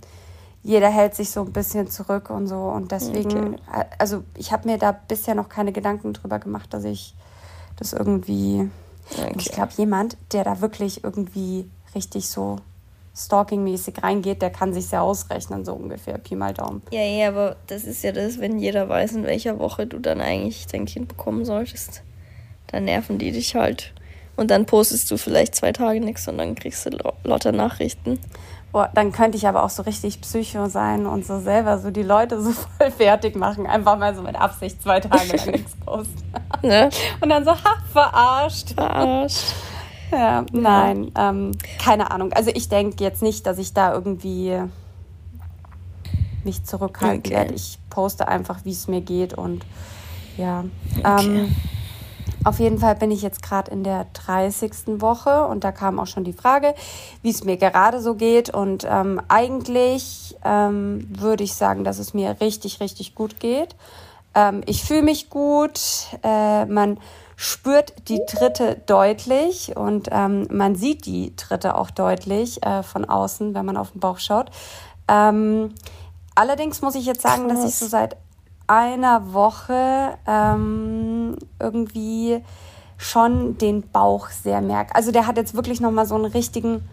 jeder 0.63 0.89
hält 0.89 1.15
sich 1.15 1.31
so 1.31 1.43
ein 1.43 1.53
bisschen 1.53 1.91
zurück 1.91 2.31
und 2.31 2.47
so. 2.47 2.57
Und 2.57 2.91
deswegen, 2.91 3.55
okay. 3.55 3.81
Äh, 3.81 3.85
also 3.99 4.25
ich 4.37 4.51
habe 4.51 4.69
mir 4.69 4.79
da 4.79 4.93
bisher 4.93 5.35
noch 5.35 5.51
keine 5.51 5.73
Gedanken 5.73 6.15
drüber 6.15 6.39
gemacht, 6.39 6.73
dass 6.73 6.85
ich 6.85 7.15
das 7.77 7.93
irgendwie. 7.93 8.71
Okay. 9.11 9.35
Ich 9.37 9.51
glaube, 9.51 9.73
jemand, 9.77 10.17
der 10.33 10.45
da 10.45 10.61
wirklich 10.63 11.05
irgendwie 11.05 11.69
richtig 11.95 12.31
so 12.31 12.57
stalking-mäßig 13.15 14.03
reingeht, 14.03 14.41
der 14.43 14.51
kann 14.51 14.73
sich 14.73 14.91
ja 14.91 15.03
ausrechnen, 15.03 15.65
so 15.65 15.75
ungefähr, 15.75 16.19
Pi 16.19 16.35
mal 16.35 16.55
Daumen. 16.55 16.83
Ja, 16.91 17.03
ja, 17.03 17.29
aber 17.29 17.57
das 17.67 17.85
ist 17.85 18.03
ja 18.03 18.13
das, 18.13 18.41
wenn 18.41 18.59
jeder 18.59 18.89
weiß, 18.89 19.13
in 19.13 19.25
welcher 19.25 19.59
Woche 19.59 19.87
du 19.87 19.99
dann 19.99 20.21
eigentlich 20.21 20.67
dein 20.67 20.87
Kind 20.87 21.09
bekommen 21.09 21.45
solltest. 21.45 22.03
Dann 22.69 22.85
nerven 22.85 23.19
die 23.19 23.33
dich 23.33 23.55
halt. 23.55 23.93
Und 24.37 24.51
dann 24.51 24.65
postest 24.65 25.11
du 25.11 25.19
vielleicht 25.19 25.55
zwei 25.55 25.73
Tage 25.73 26.01
nichts 26.01 26.27
und 26.27 26.39
dann 26.39 26.55
kriegst 26.55 26.87
du 26.87 26.91
lauter 27.25 27.53
Nachrichten. 27.53 28.19
Boah, 28.73 28.91
dann 28.95 29.13
könnte 29.13 29.37
ich 29.37 29.47
aber 29.47 29.63
auch 29.65 29.71
so 29.71 29.83
richtig 29.83 30.23
Psycho 30.23 30.67
sein 30.67 31.05
und 31.05 31.27
so 31.27 31.39
selber 31.39 31.79
so 31.79 31.91
die 31.91 32.03
Leute 32.03 32.41
so 32.41 32.53
voll 32.79 32.91
fertig 32.91 33.37
machen. 33.37 33.67
Einfach 33.67 33.99
mal 33.99 34.15
so 34.15 34.23
mit 34.23 34.35
Absicht 34.35 34.83
zwei 34.83 35.01
Tage 35.01 35.37
lang 35.37 35.47
nichts 35.51 35.77
posten. 35.85 36.23
Ne? 36.63 36.89
Und 37.21 37.29
dann 37.29 37.45
so, 37.45 37.51
ha, 37.51 37.77
verarscht. 37.93 38.71
Verarscht. 38.71 39.55
Ja, 40.13 40.45
nein, 40.53 41.11
ähm, 41.17 41.53
keine 41.79 42.11
Ahnung. 42.11 42.33
Also 42.33 42.51
ich 42.55 42.69
denke 42.69 43.03
jetzt 43.03 43.23
nicht, 43.23 43.47
dass 43.47 43.59
ich 43.59 43.73
da 43.73 43.93
irgendwie 43.93 44.61
mich 46.45 46.65
zurückhalten 46.65 47.21
okay. 47.21 47.31
werde. 47.31 47.55
Ich 47.55 47.79
poste 47.91 48.29
einfach, 48.29 48.65
wie 48.65 48.73
es 48.73 48.89
mir 48.89 49.01
geht 49.01 49.35
und 49.35 49.65
ja. 50.37 50.65
Okay. 50.99 51.27
Ähm, 51.27 51.57
auf 52.45 52.59
jeden 52.59 52.79
Fall 52.79 52.97
bin 52.97 53.11
ich 53.11 53.23
jetzt 53.23 53.43
gerade 53.43 53.71
in 53.71 53.85
der 53.85 54.07
30. 54.13 55.01
Woche 55.01 55.47
und 55.47 55.63
da 55.63 55.71
kam 55.71 56.01
auch 56.01 56.07
schon 56.07 56.25
die 56.25 56.33
Frage, 56.33 56.75
wie 57.23 57.31
es 57.31 57.45
mir 57.45 57.57
gerade 57.57 58.01
so 58.01 58.15
geht. 58.15 58.51
Und 58.51 58.87
ähm, 58.89 59.21
eigentlich 59.29 60.37
ähm, 60.45 61.07
würde 61.09 61.45
ich 61.45 61.55
sagen, 61.55 61.85
dass 61.85 61.99
es 61.99 62.15
mir 62.15 62.37
richtig, 62.41 62.81
richtig 62.81 63.15
gut 63.15 63.39
geht. 63.39 63.77
Ähm, 64.35 64.63
ich 64.67 64.83
fühle 64.83 65.03
mich 65.03 65.31
gut. 65.31 65.81
Äh, 66.25 66.65
man 66.65 66.99
spürt 67.43 68.09
die 68.09 68.25
Tritte 68.25 68.81
deutlich 68.87 69.77
und 69.77 70.09
ähm, 70.13 70.47
man 70.53 70.77
sieht 70.77 71.07
die 71.07 71.35
Tritte 71.35 71.75
auch 71.75 71.91
deutlich 71.91 72.65
äh, 72.65 72.85
von 72.85 73.05
außen, 73.05 73.53
wenn 73.53 73.67
man 73.67 73.77
auf 73.77 73.91
den 73.91 73.99
Bauch 73.99 74.21
schaut. 74.21 74.53
Ähm, 75.09 75.75
allerdings 76.37 76.83
muss 76.83 76.95
ich 76.95 77.05
jetzt 77.05 77.23
sagen, 77.23 77.49
Krass. 77.49 77.63
dass 77.63 77.69
ich 77.69 77.75
so 77.75 77.89
seit 77.89 78.17
einer 78.69 79.33
Woche 79.33 80.17
ähm, 80.25 81.37
irgendwie 81.59 82.45
schon 82.97 83.59
den 83.59 83.91
Bauch 83.91 84.29
sehr 84.29 84.61
merke. 84.61 84.95
Also 84.95 85.11
der 85.11 85.27
hat 85.27 85.37
jetzt 85.37 85.57
wirklich 85.57 85.81
noch 85.81 85.91
mal 85.91 86.07
so 86.07 86.15
einen 86.15 86.27
richtigen 86.27 86.89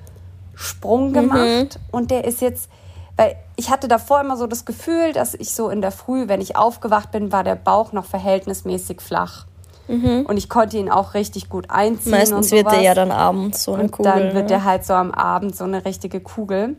Sprung 0.56 1.10
mhm. 1.10 1.13
gemacht 1.13 1.75
mhm. 1.75 1.91
und 1.91 2.10
der 2.10 2.25
ist 2.25 2.41
jetzt, 2.41 2.72
weil 3.18 3.36
ich 3.56 3.70
hatte 3.70 3.88
davor 3.88 4.20
immer 4.20 4.36
so 4.36 4.48
das 4.48 4.65
Gefühl, 4.65 5.13
dass 5.13 5.36
ich 5.36 5.53
so 5.53 5.70
in 5.70 5.82
der 5.82 5.91
Früh, 5.91 6.27
wenn 6.27 6.41
ich 6.41 6.56
aufgewacht 6.56 7.12
bin, 7.12 7.32
war 7.32 7.44
der 7.44 7.53
Bauch 7.53 7.91
noch 7.91 8.06
verhältnismäßig 8.06 9.00
flach. 9.00 9.46
Mhm. 9.89 10.25
Und 10.27 10.38
ich 10.38 10.50
konnte 10.50 10.77
ihn 10.77 10.89
auch 10.89 11.15
richtig 11.15 11.50
gut 11.50 11.69
einziehen. 11.69 12.12
Meistens 12.12 12.51
wird 12.51 12.72
der 12.72 12.81
ja 12.81 12.93
dann 12.93 13.12
abends 13.12 13.63
so 13.63 13.74
eine 13.74 13.84
und 13.84 13.91
Kugel. 13.91 14.12
Dann 14.12 14.24
wird 14.36 14.36
ne? 14.36 14.46
der 14.46 14.63
halt 14.63 14.86
so 14.86 14.93
am 14.93 15.12
Abend 15.12 15.55
so 15.55 15.63
eine 15.63 15.84
richtige 15.84 16.19
Kugel. 16.19 16.77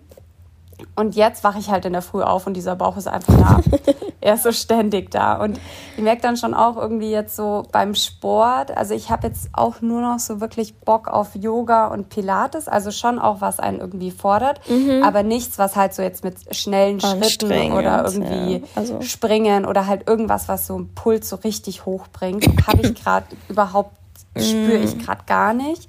Und 0.97 1.17
jetzt 1.17 1.45
wache 1.45 1.59
ich 1.59 1.71
halt 1.71 1.85
in 1.85 1.93
der 1.93 2.03
Früh 2.03 2.23
auf 2.23 2.47
und 2.47 2.55
dieser 2.55 2.77
Bauch 2.77 2.97
ist 2.97 3.09
einfach 3.09 3.37
da. 3.37 3.61
er 4.21 4.35
ist 4.35 4.43
so 4.43 4.53
ständig 4.53 5.11
da. 5.11 5.43
Und 5.43 5.59
ich 5.97 6.03
merke 6.03 6.23
dann 6.23 6.37
schon 6.37 6.55
auch 6.55 6.77
irgendwie 6.77 7.11
jetzt 7.11 7.37
so 7.37 7.67
beim 7.73 7.95
Sport, 7.95 8.77
also 8.77 8.95
ich 8.95 9.11
habe 9.11 9.27
jetzt 9.27 9.49
auch 9.53 9.81
nur 9.81 10.01
noch 10.03 10.19
so 10.19 10.41
wirklich 10.41 10.75
Bock 10.75 11.09
auf 11.09 11.35
Yoga 11.35 11.89
und 11.89 12.09
Pilates, 12.09 12.69
also 12.69 12.91
schon 12.91 13.19
auch 13.19 13.41
was 13.41 13.59
einen 13.59 13.81
irgendwie 13.81 14.11
fordert, 14.11 14.61
mhm. 14.69 15.03
aber 15.03 15.23
nichts, 15.23 15.59
was 15.59 15.77
halt 15.77 15.95
so 15.95 16.03
jetzt 16.03 16.25
mit 16.25 16.55
schnellen 16.55 17.01
Schritten 17.01 17.73
oder 17.73 18.05
irgendwie 18.05 18.59
ja. 18.59 18.61
also. 18.75 19.01
springen 19.03 19.65
oder 19.65 19.87
halt 19.87 20.07
irgendwas, 20.09 20.49
was 20.49 20.67
so 20.67 20.77
einen 20.77 20.95
Puls 20.95 21.29
so 21.29 21.37
richtig 21.37 21.87
hoch 21.87 22.07
bringt, 22.13 22.47
habe 22.67 22.83
ich 22.83 22.95
gerade 23.03 23.27
überhaupt, 23.49 23.97
spüre 24.37 24.79
ich 24.79 24.97
mhm. 24.97 25.01
gerade 25.01 25.23
gar 25.27 25.55
nicht. 25.55 25.89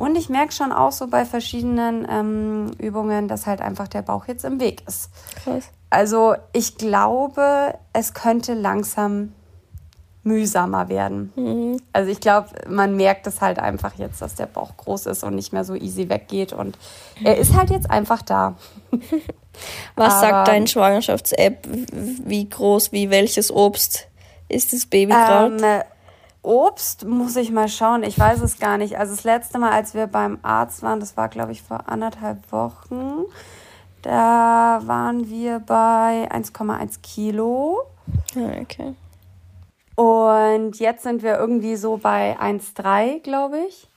Und 0.00 0.16
ich 0.16 0.30
merke 0.30 0.50
schon 0.50 0.72
auch 0.72 0.92
so 0.92 1.08
bei 1.08 1.26
verschiedenen 1.26 2.06
ähm, 2.10 2.70
Übungen, 2.78 3.28
dass 3.28 3.46
halt 3.46 3.60
einfach 3.60 3.86
der 3.86 4.00
Bauch 4.00 4.28
jetzt 4.28 4.46
im 4.46 4.58
Weg 4.58 4.82
ist. 4.88 5.10
Krass. 5.44 5.68
Also 5.90 6.36
ich 6.54 6.78
glaube, 6.78 7.74
es 7.92 8.14
könnte 8.14 8.54
langsam 8.54 9.34
mühsamer 10.22 10.88
werden. 10.88 11.34
Mhm. 11.36 11.82
Also 11.92 12.10
ich 12.10 12.20
glaube, 12.20 12.48
man 12.66 12.96
merkt 12.96 13.26
es 13.26 13.42
halt 13.42 13.58
einfach 13.58 13.98
jetzt, 13.98 14.22
dass 14.22 14.36
der 14.36 14.46
Bauch 14.46 14.74
groß 14.78 15.04
ist 15.04 15.22
und 15.22 15.34
nicht 15.34 15.52
mehr 15.52 15.64
so 15.64 15.74
easy 15.74 16.08
weggeht. 16.08 16.54
Und 16.54 16.78
er 17.22 17.36
ist 17.36 17.54
halt 17.54 17.68
jetzt 17.68 17.90
einfach 17.90 18.22
da. 18.22 18.54
Was 19.96 20.14
Aber, 20.14 20.20
sagt 20.20 20.48
dein 20.48 20.66
Schwangerschafts-App? 20.66 21.68
Wie 21.92 22.48
groß, 22.48 22.92
wie 22.92 23.10
welches 23.10 23.52
Obst 23.52 24.08
ist 24.48 24.72
das 24.72 24.86
Baby 24.86 25.12
gerade? 25.12 25.84
Obst 26.42 27.04
muss 27.06 27.36
ich 27.36 27.50
mal 27.50 27.68
schauen. 27.68 28.02
Ich 28.02 28.18
weiß 28.18 28.40
es 28.40 28.58
gar 28.58 28.78
nicht. 28.78 28.98
Also 28.98 29.14
das 29.14 29.24
letzte 29.24 29.58
Mal, 29.58 29.72
als 29.72 29.94
wir 29.94 30.06
beim 30.06 30.38
Arzt 30.42 30.82
waren, 30.82 31.00
das 31.00 31.16
war 31.16 31.28
glaube 31.28 31.52
ich 31.52 31.62
vor 31.62 31.88
anderthalb 31.88 32.50
Wochen, 32.52 33.24
da 34.02 34.80
waren 34.84 35.28
wir 35.28 35.58
bei 35.60 36.28
1,1 36.30 37.00
Kilo. 37.02 37.82
Ah, 38.34 38.60
okay. 38.60 38.94
Und 39.94 40.78
jetzt 40.78 41.02
sind 41.02 41.22
wir 41.22 41.36
irgendwie 41.36 41.76
so 41.76 41.98
bei 41.98 42.38
1,3, 42.40 43.20
glaube 43.20 43.58
ich. 43.68 43.90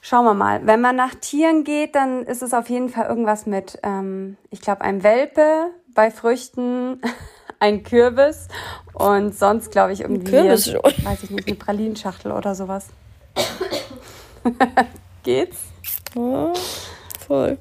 Schauen 0.00 0.24
wir 0.24 0.34
mal. 0.34 0.66
Wenn 0.66 0.80
man 0.80 0.96
nach 0.96 1.14
Tieren 1.14 1.62
geht, 1.62 1.94
dann 1.94 2.24
ist 2.24 2.42
es 2.42 2.52
auf 2.52 2.68
jeden 2.68 2.88
Fall 2.88 3.06
irgendwas 3.06 3.46
mit, 3.46 3.78
ähm, 3.84 4.36
ich 4.50 4.60
glaube, 4.60 4.80
ein 4.80 5.04
Welpe, 5.04 5.70
bei 5.94 6.10
Früchten 6.10 7.00
ein 7.62 7.84
Kürbis 7.84 8.48
und 8.92 9.38
sonst 9.38 9.70
glaube 9.70 9.92
ich 9.92 10.00
irgendwie, 10.00 10.30
Kürbis 10.32 10.74
weiß 10.74 11.22
ich 11.22 11.30
nicht, 11.30 11.46
eine 11.46 11.56
Pralinschachtel 11.56 12.32
oder 12.32 12.56
sowas. 12.56 12.88
Geht's? 15.22 15.58
Oh, 16.16 16.52
voll. 17.24 17.58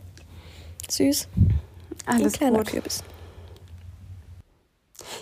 Süß. 0.89 1.27
Alles 2.08 2.24
ein 2.24 2.31
kleiner 2.31 2.58
gut. 2.58 2.67
Kürbis. 2.67 3.03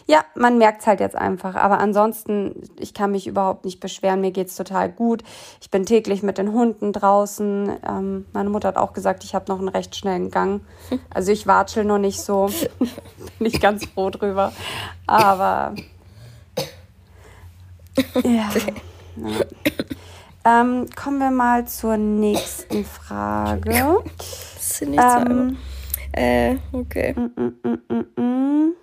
Ja, 0.10 0.26
man 0.34 0.58
merkt 0.58 0.82
es 0.82 0.88
halt 0.88 1.02
jetzt 1.02 1.16
einfach. 1.16 1.54
Aber 1.54 1.78
ansonsten, 1.78 2.64
ich 2.80 2.96
kann 2.96 3.12
mich 3.12 3.28
überhaupt 3.28 3.64
nicht 3.64 3.80
beschweren. 3.80 4.22
Mir 4.22 4.32
geht 4.32 4.48
es 4.48 4.56
total 4.56 4.90
gut. 4.90 5.24
Ich 5.62 5.70
bin 5.70 5.86
täglich 5.86 6.24
mit 6.24 6.40
den 6.40 6.52
Hunden 6.52 6.94
draußen. 6.94 7.78
Ähm, 7.88 8.26
meine 8.34 8.50
Mutter 8.50 8.70
hat 8.70 8.78
auch 8.78 8.94
gesagt, 8.94 9.24
ich 9.24 9.36
habe 9.36 9.46
noch 9.50 9.60
einen 9.60 9.70
recht 9.70 9.96
schnellen 9.96 10.32
Gang. 10.32 10.62
Also 11.14 11.32
ich 11.32 11.46
watschel 11.46 11.86
noch 11.86 12.00
nicht 12.00 12.20
so. 12.22 12.50
bin 13.38 13.48
ich 13.48 13.62
ganz 13.62 13.86
froh 13.86 14.10
drüber. 14.10 14.52
Aber 15.06 15.76
ja. 18.24 18.50
ja. 19.16 19.32
Ähm, 20.44 20.88
kommen 20.96 21.20
wir 21.20 21.30
mal 21.30 21.68
zur 21.68 21.98
nächsten 21.98 22.84
Frage. 22.84 24.04
Das 24.18 24.78
sind 24.80 24.92
nicht 24.92 25.04
ähm, 25.04 25.58
äh, 26.14 26.56
okay. 26.72 27.14
Mm, 27.14 27.44
mm, 27.64 27.80
mm, 27.90 28.22
mm 28.22 28.74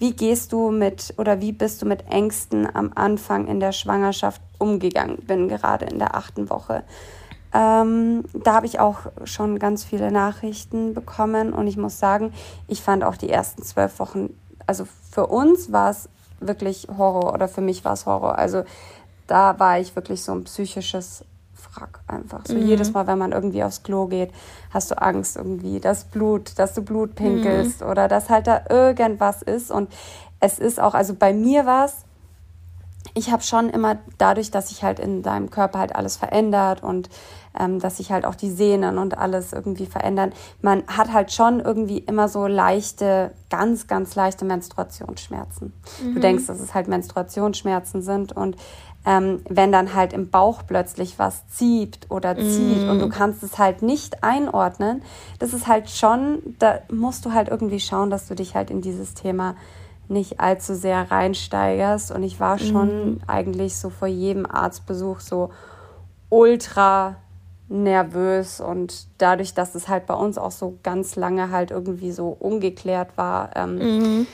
wie 0.00 0.14
gehst 0.14 0.52
du 0.52 0.70
mit 0.70 1.12
oder 1.18 1.42
wie 1.42 1.52
bist 1.52 1.82
du 1.82 1.86
mit 1.86 2.08
Ängsten 2.08 2.66
am 2.74 2.90
Anfang 2.94 3.46
in 3.46 3.60
der 3.60 3.72
Schwangerschaft 3.72 4.40
umgegangen? 4.58 5.18
Bin 5.18 5.46
gerade 5.46 5.84
in 5.84 5.98
der 5.98 6.14
achten 6.14 6.48
Woche. 6.48 6.84
Ähm, 7.52 8.24
da 8.32 8.54
habe 8.54 8.64
ich 8.64 8.80
auch 8.80 9.00
schon 9.24 9.58
ganz 9.58 9.84
viele 9.84 10.10
Nachrichten 10.10 10.94
bekommen 10.94 11.52
und 11.52 11.66
ich 11.66 11.76
muss 11.76 11.98
sagen, 11.98 12.32
ich 12.66 12.80
fand 12.80 13.04
auch 13.04 13.16
die 13.16 13.28
ersten 13.28 13.62
zwölf 13.62 13.98
Wochen, 13.98 14.30
also 14.66 14.86
für 15.10 15.26
uns 15.26 15.70
war 15.70 15.90
es 15.90 16.08
wirklich 16.40 16.88
Horror 16.96 17.34
oder 17.34 17.46
für 17.46 17.60
mich 17.60 17.84
war 17.84 17.92
es 17.92 18.06
Horror. 18.06 18.38
Also 18.38 18.62
da 19.26 19.58
war 19.58 19.78
ich 19.80 19.94
wirklich 19.96 20.22
so 20.22 20.32
ein 20.32 20.44
psychisches 20.44 21.24
Wrack 21.74 22.00
einfach. 22.06 22.40
So 22.46 22.54
mhm. 22.54 22.66
jedes 22.66 22.92
Mal, 22.92 23.06
wenn 23.06 23.18
man 23.18 23.32
irgendwie 23.32 23.62
aufs 23.62 23.82
Klo 23.82 24.06
geht, 24.06 24.30
hast 24.70 24.90
du 24.90 25.00
Angst 25.00 25.36
irgendwie, 25.36 25.80
dass 25.80 26.04
Blut, 26.04 26.58
dass 26.58 26.74
du 26.74 26.82
Blut 26.82 27.14
pinkelst 27.14 27.80
mhm. 27.82 27.88
oder 27.88 28.08
dass 28.08 28.28
halt 28.28 28.46
da 28.46 28.62
irgendwas 28.68 29.42
ist. 29.42 29.70
Und 29.70 29.92
es 30.40 30.58
ist 30.58 30.80
auch, 30.80 30.94
also 30.94 31.14
bei 31.14 31.32
mir 31.32 31.66
war 31.66 31.86
es, 31.86 32.04
ich 33.14 33.30
habe 33.30 33.42
schon 33.42 33.70
immer 33.70 33.98
dadurch, 34.18 34.50
dass 34.50 34.68
sich 34.68 34.82
halt 34.82 34.98
in 35.00 35.22
deinem 35.22 35.50
Körper 35.50 35.78
halt 35.78 35.94
alles 35.96 36.16
verändert 36.16 36.82
und 36.82 37.08
ähm, 37.58 37.80
dass 37.80 37.96
sich 37.96 38.12
halt 38.12 38.24
auch 38.24 38.34
die 38.34 38.50
Sehnen 38.50 38.98
und 38.98 39.18
alles 39.18 39.52
irgendwie 39.52 39.86
verändern. 39.86 40.32
Man 40.62 40.84
hat 40.86 41.12
halt 41.12 41.32
schon 41.32 41.60
irgendwie 41.60 41.98
immer 41.98 42.28
so 42.28 42.46
leichte, 42.46 43.32
ganz, 43.48 43.86
ganz 43.86 44.14
leichte 44.14 44.44
Menstruationsschmerzen. 44.44 45.72
Mhm. 46.02 46.14
Du 46.14 46.20
denkst, 46.20 46.46
dass 46.46 46.60
es 46.60 46.74
halt 46.74 46.86
Menstruationsschmerzen 46.88 48.02
sind 48.02 48.32
und 48.32 48.56
ähm, 49.06 49.40
wenn 49.48 49.72
dann 49.72 49.94
halt 49.94 50.12
im 50.12 50.28
Bauch 50.30 50.62
plötzlich 50.66 51.18
was 51.18 51.48
zieht 51.48 52.00
oder 52.10 52.36
zieht 52.36 52.84
mm. 52.84 52.90
und 52.90 52.98
du 52.98 53.06
mm. 53.06 53.10
kannst 53.10 53.42
es 53.42 53.58
halt 53.58 53.80
nicht 53.80 54.22
einordnen, 54.22 55.02
das 55.38 55.54
ist 55.54 55.66
halt 55.66 55.88
schon, 55.88 56.40
da 56.58 56.80
musst 56.92 57.24
du 57.24 57.32
halt 57.32 57.48
irgendwie 57.48 57.80
schauen, 57.80 58.10
dass 58.10 58.28
du 58.28 58.34
dich 58.34 58.54
halt 58.54 58.70
in 58.70 58.82
dieses 58.82 59.14
Thema 59.14 59.56
nicht 60.08 60.40
allzu 60.40 60.74
sehr 60.74 61.10
reinsteigerst. 61.10 62.10
Und 62.10 62.22
ich 62.24 62.40
war 62.40 62.58
schon 62.58 63.14
mm. 63.14 63.20
eigentlich 63.26 63.76
so 63.76 63.88
vor 63.88 64.08
jedem 64.08 64.44
Arztbesuch 64.44 65.20
so 65.20 65.50
ultra 66.28 67.16
nervös 67.68 68.60
und 68.60 69.06
dadurch, 69.18 69.54
dass 69.54 69.76
es 69.76 69.88
halt 69.88 70.06
bei 70.06 70.14
uns 70.14 70.36
auch 70.36 70.50
so 70.50 70.78
ganz 70.82 71.14
lange 71.14 71.50
halt 71.50 71.70
irgendwie 71.70 72.10
so 72.10 72.36
ungeklärt 72.38 73.16
war, 73.16 73.50
ähm, 73.56 73.76
mm. 73.76 74.26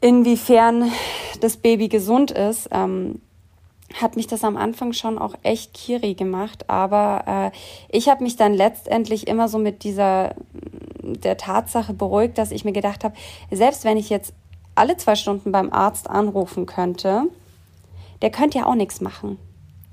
inwiefern 0.00 0.90
das 1.40 1.56
Baby 1.56 1.88
gesund 1.88 2.32
ist, 2.32 2.68
ähm, 2.72 3.20
hat 3.94 4.16
mich 4.16 4.26
das 4.26 4.44
am 4.44 4.56
Anfang 4.56 4.92
schon 4.92 5.18
auch 5.18 5.34
echt 5.42 5.72
kiri 5.74 6.14
gemacht, 6.14 6.68
aber 6.68 7.52
äh, 7.52 7.56
ich 7.96 8.08
habe 8.08 8.24
mich 8.24 8.36
dann 8.36 8.52
letztendlich 8.52 9.26
immer 9.26 9.48
so 9.48 9.58
mit 9.58 9.84
dieser 9.84 10.34
der 11.02 11.36
Tatsache 11.36 11.92
beruhigt, 11.92 12.36
dass 12.36 12.50
ich 12.50 12.64
mir 12.64 12.72
gedacht 12.72 13.04
habe, 13.04 13.14
selbst 13.50 13.84
wenn 13.84 13.96
ich 13.96 14.10
jetzt 14.10 14.32
alle 14.74 14.96
zwei 14.96 15.14
Stunden 15.14 15.52
beim 15.52 15.72
Arzt 15.72 16.10
anrufen 16.10 16.66
könnte, 16.66 17.24
der 18.22 18.30
könnte 18.30 18.58
ja 18.58 18.66
auch 18.66 18.74
nichts 18.74 19.00
machen. 19.00 19.38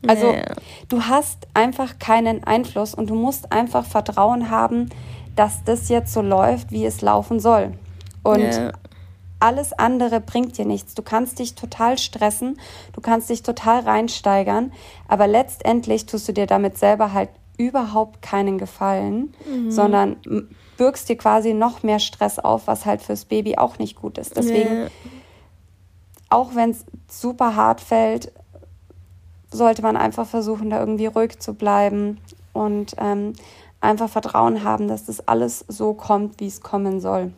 Also 0.08 0.32
nee. 0.32 0.42
du 0.90 1.04
hast 1.04 1.48
einfach 1.54 2.00
keinen 2.00 2.44
Einfluss 2.44 2.94
und 2.94 3.10
du 3.10 3.16
musst 3.16 3.52
einfach 3.52 3.86
Vertrauen 3.86 4.50
haben, 4.50 4.90
dass 5.36 5.64
das 5.64 5.88
jetzt 5.88 6.14
so 6.14 6.22
läuft, 6.22 6.72
wie 6.72 6.86
es 6.86 7.02
laufen 7.02 7.40
soll. 7.40 7.74
Und 8.24 8.40
nee 8.40 8.72
alles 9.44 9.74
andere 9.74 10.22
bringt 10.22 10.58
dir 10.58 10.66
nichts. 10.66 10.96
Du 10.96 11.02
kannst 11.02 11.38
dich 11.38 11.54
total 11.54 11.98
stressen, 11.98 12.58
du 12.94 13.02
kannst 13.02 13.30
dich 13.30 13.44
total 13.44 13.82
reinsteigern, 13.82 14.72
aber 15.10 15.28
letztendlich 15.28 16.06
tust 16.06 16.30
du 16.30 16.32
dir 16.32 16.48
damit 16.48 16.78
selber 16.78 17.12
halt 17.12 17.30
überhaupt 17.58 18.22
keinen 18.22 18.58
Gefallen, 18.58 19.34
mhm. 19.46 19.70
sondern 19.70 20.16
bürgst 20.78 21.10
dir 21.10 21.18
quasi 21.18 21.54
noch 21.54 21.84
mehr 21.84 22.00
Stress 22.00 22.40
auf, 22.40 22.68
was 22.68 22.86
halt 22.86 23.02
fürs 23.02 23.26
Baby 23.26 23.58
auch 23.58 23.80
nicht 23.80 23.98
gut 23.98 24.18
ist. 24.18 24.38
Deswegen, 24.38 24.84
nee. 24.86 24.90
auch 26.30 26.56
wenn 26.56 26.70
es 26.70 26.86
super 27.10 27.58
hart 27.58 27.82
fällt, 27.82 28.32
sollte 29.52 29.82
man 29.82 29.98
einfach 29.98 30.26
versuchen, 30.26 30.70
da 30.70 30.80
irgendwie 30.80 31.08
ruhig 31.08 31.40
zu 31.40 31.54
bleiben 31.54 32.18
und 32.54 32.96
ähm, 32.98 33.34
einfach 33.82 34.10
Vertrauen 34.10 34.64
haben, 34.64 34.88
dass 34.88 35.04
das 35.04 35.28
alles 35.28 35.66
so 35.68 35.94
kommt, 35.94 36.40
wie 36.40 36.48
es 36.48 36.62
kommen 36.62 37.02
soll. 37.02 37.34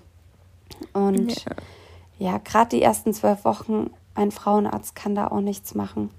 Und 0.94 1.44
ja 1.46 1.52
ja, 2.20 2.38
gerade 2.38 2.70
die 2.70 2.82
ersten 2.82 3.14
zwölf 3.14 3.46
Wochen, 3.46 3.90
ein 4.14 4.32
Frauenarzt 4.32 4.96
kann 4.96 5.16
da 5.16 5.28
auch 5.28 5.42
nichts 5.42 5.76
machen. 5.76 6.10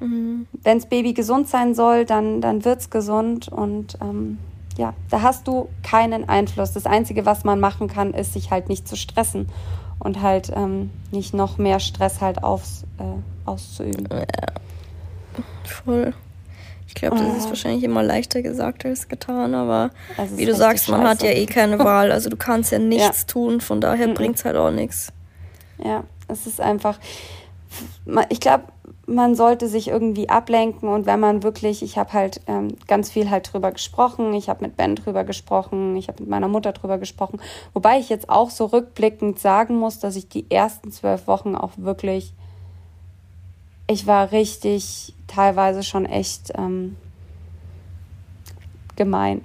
Mhm. 0.00 0.46
Wenn 0.62 0.78
das 0.78 0.88
Baby 0.88 1.14
gesund 1.14 1.48
sein 1.48 1.74
soll, 1.74 2.04
dann, 2.04 2.40
dann 2.40 2.64
wird 2.64 2.80
es 2.80 2.90
gesund 2.90 3.48
und 3.48 3.98
ähm, 4.00 4.38
ja, 4.76 4.92
da 5.08 5.22
hast 5.22 5.46
du 5.46 5.68
keinen 5.82 6.28
Einfluss. 6.28 6.72
Das 6.72 6.86
Einzige, 6.86 7.24
was 7.26 7.44
man 7.44 7.60
machen 7.60 7.86
kann, 7.88 8.12
ist, 8.12 8.32
sich 8.32 8.50
halt 8.50 8.68
nicht 8.68 8.88
zu 8.88 8.96
stressen 8.96 9.48
und 10.00 10.20
halt 10.20 10.50
ähm, 10.54 10.90
nicht 11.12 11.32
noch 11.32 11.58
mehr 11.58 11.78
Stress 11.78 12.20
halt 12.20 12.42
aufs, 12.42 12.84
äh, 12.98 13.48
auszuüben. 13.48 14.08
Ja, 14.10 14.24
voll. 15.64 16.14
Ich 16.94 17.00
glaube, 17.00 17.16
das 17.16 17.38
ist 17.38 17.48
wahrscheinlich 17.48 17.82
immer 17.82 18.04
leichter 18.04 18.40
gesagt 18.40 18.84
als 18.86 19.08
getan, 19.08 19.52
aber 19.54 19.90
wie 20.36 20.46
du 20.46 20.54
sagst, 20.54 20.88
man 20.88 21.02
hat 21.02 21.24
ja 21.24 21.30
eh 21.30 21.44
keine 21.44 21.78
Wahl. 21.80 22.12
Also 22.12 22.30
du 22.30 22.36
kannst 22.36 22.70
ja 22.70 22.78
nichts 22.78 23.22
ja. 23.22 23.26
tun, 23.26 23.60
von 23.60 23.80
daher 23.80 24.06
mhm. 24.06 24.14
bringt 24.14 24.36
es 24.36 24.44
halt 24.44 24.54
auch 24.54 24.70
nichts. 24.70 25.12
Ja, 25.84 26.04
es 26.28 26.46
ist 26.46 26.60
einfach, 26.60 27.00
ich 28.28 28.38
glaube, 28.38 28.64
man 29.06 29.34
sollte 29.34 29.66
sich 29.66 29.88
irgendwie 29.88 30.28
ablenken 30.28 30.88
und 30.88 31.04
wenn 31.04 31.18
man 31.18 31.42
wirklich, 31.42 31.82
ich 31.82 31.98
habe 31.98 32.12
halt 32.12 32.40
ähm, 32.46 32.76
ganz 32.86 33.10
viel 33.10 33.28
halt 33.28 33.52
drüber 33.52 33.72
gesprochen, 33.72 34.32
ich 34.32 34.48
habe 34.48 34.64
mit 34.64 34.76
Ben 34.76 34.94
drüber 34.94 35.24
gesprochen, 35.24 35.96
ich 35.96 36.06
habe 36.06 36.22
mit 36.22 36.30
meiner 36.30 36.48
Mutter 36.48 36.72
drüber 36.72 36.98
gesprochen, 36.98 37.40
wobei 37.72 37.98
ich 37.98 38.08
jetzt 38.08 38.28
auch 38.28 38.50
so 38.50 38.66
rückblickend 38.66 39.40
sagen 39.40 39.76
muss, 39.76 39.98
dass 39.98 40.14
ich 40.14 40.28
die 40.28 40.48
ersten 40.48 40.92
zwölf 40.92 41.26
Wochen 41.26 41.56
auch 41.56 41.72
wirklich, 41.76 42.34
ich 43.86 44.06
war 44.06 44.32
richtig 44.32 45.14
teilweise 45.26 45.82
schon 45.82 46.06
echt 46.06 46.52
ähm, 46.56 46.96
gemein. 48.96 49.42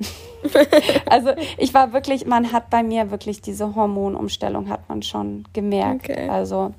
also 1.10 1.32
ich 1.58 1.74
war 1.74 1.94
wirklich, 1.94 2.26
man 2.26 2.52
hat 2.52 2.70
bei 2.70 2.84
mir 2.84 3.12
wirklich 3.12 3.42
diese 3.42 3.76
Hormonumstellung 3.76 4.70
hat 4.70 4.88
man 4.88 5.02
schon 5.02 5.44
gemerkt. 5.54 6.10
Okay. 6.10 6.30
Also 6.30 6.74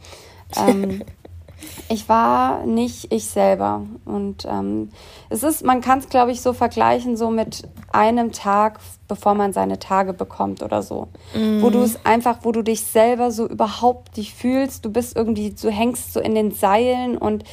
ähm, 0.57 1.03
ich 1.89 2.09
war 2.09 2.65
nicht 2.67 3.13
ich 3.13 3.27
selber. 3.27 3.83
Und 4.05 4.47
ähm, 4.49 4.91
es 5.29 5.43
ist, 5.43 5.65
man 5.65 5.81
kann 5.81 5.99
es, 5.99 6.09
glaube 6.09 6.33
ich, 6.33 6.41
so 6.41 6.53
vergleichen, 6.53 7.17
so 7.17 7.31
mit 7.31 7.69
einem 7.93 8.33
Tag, 8.33 8.81
bevor 9.09 9.35
man 9.35 9.53
seine 9.53 9.79
Tage 9.79 10.13
bekommt 10.13 10.63
oder 10.63 10.83
so. 10.83 11.09
Mm. 11.35 11.63
Wo 11.63 11.71
du 11.71 11.83
es 11.83 12.05
einfach, 12.05 12.39
wo 12.43 12.53
du 12.53 12.63
dich 12.63 12.85
selber 12.85 13.31
so 13.31 13.47
überhaupt 13.47 14.17
nicht 14.17 14.35
fühlst. 14.35 14.85
Du 14.85 14.91
bist 14.91 15.17
irgendwie, 15.17 15.51
du 15.51 15.71
hängst 15.71 16.13
so 16.13 16.21
in 16.21 16.35
den 16.35 16.53
Seilen 16.53 17.19
und 17.19 17.45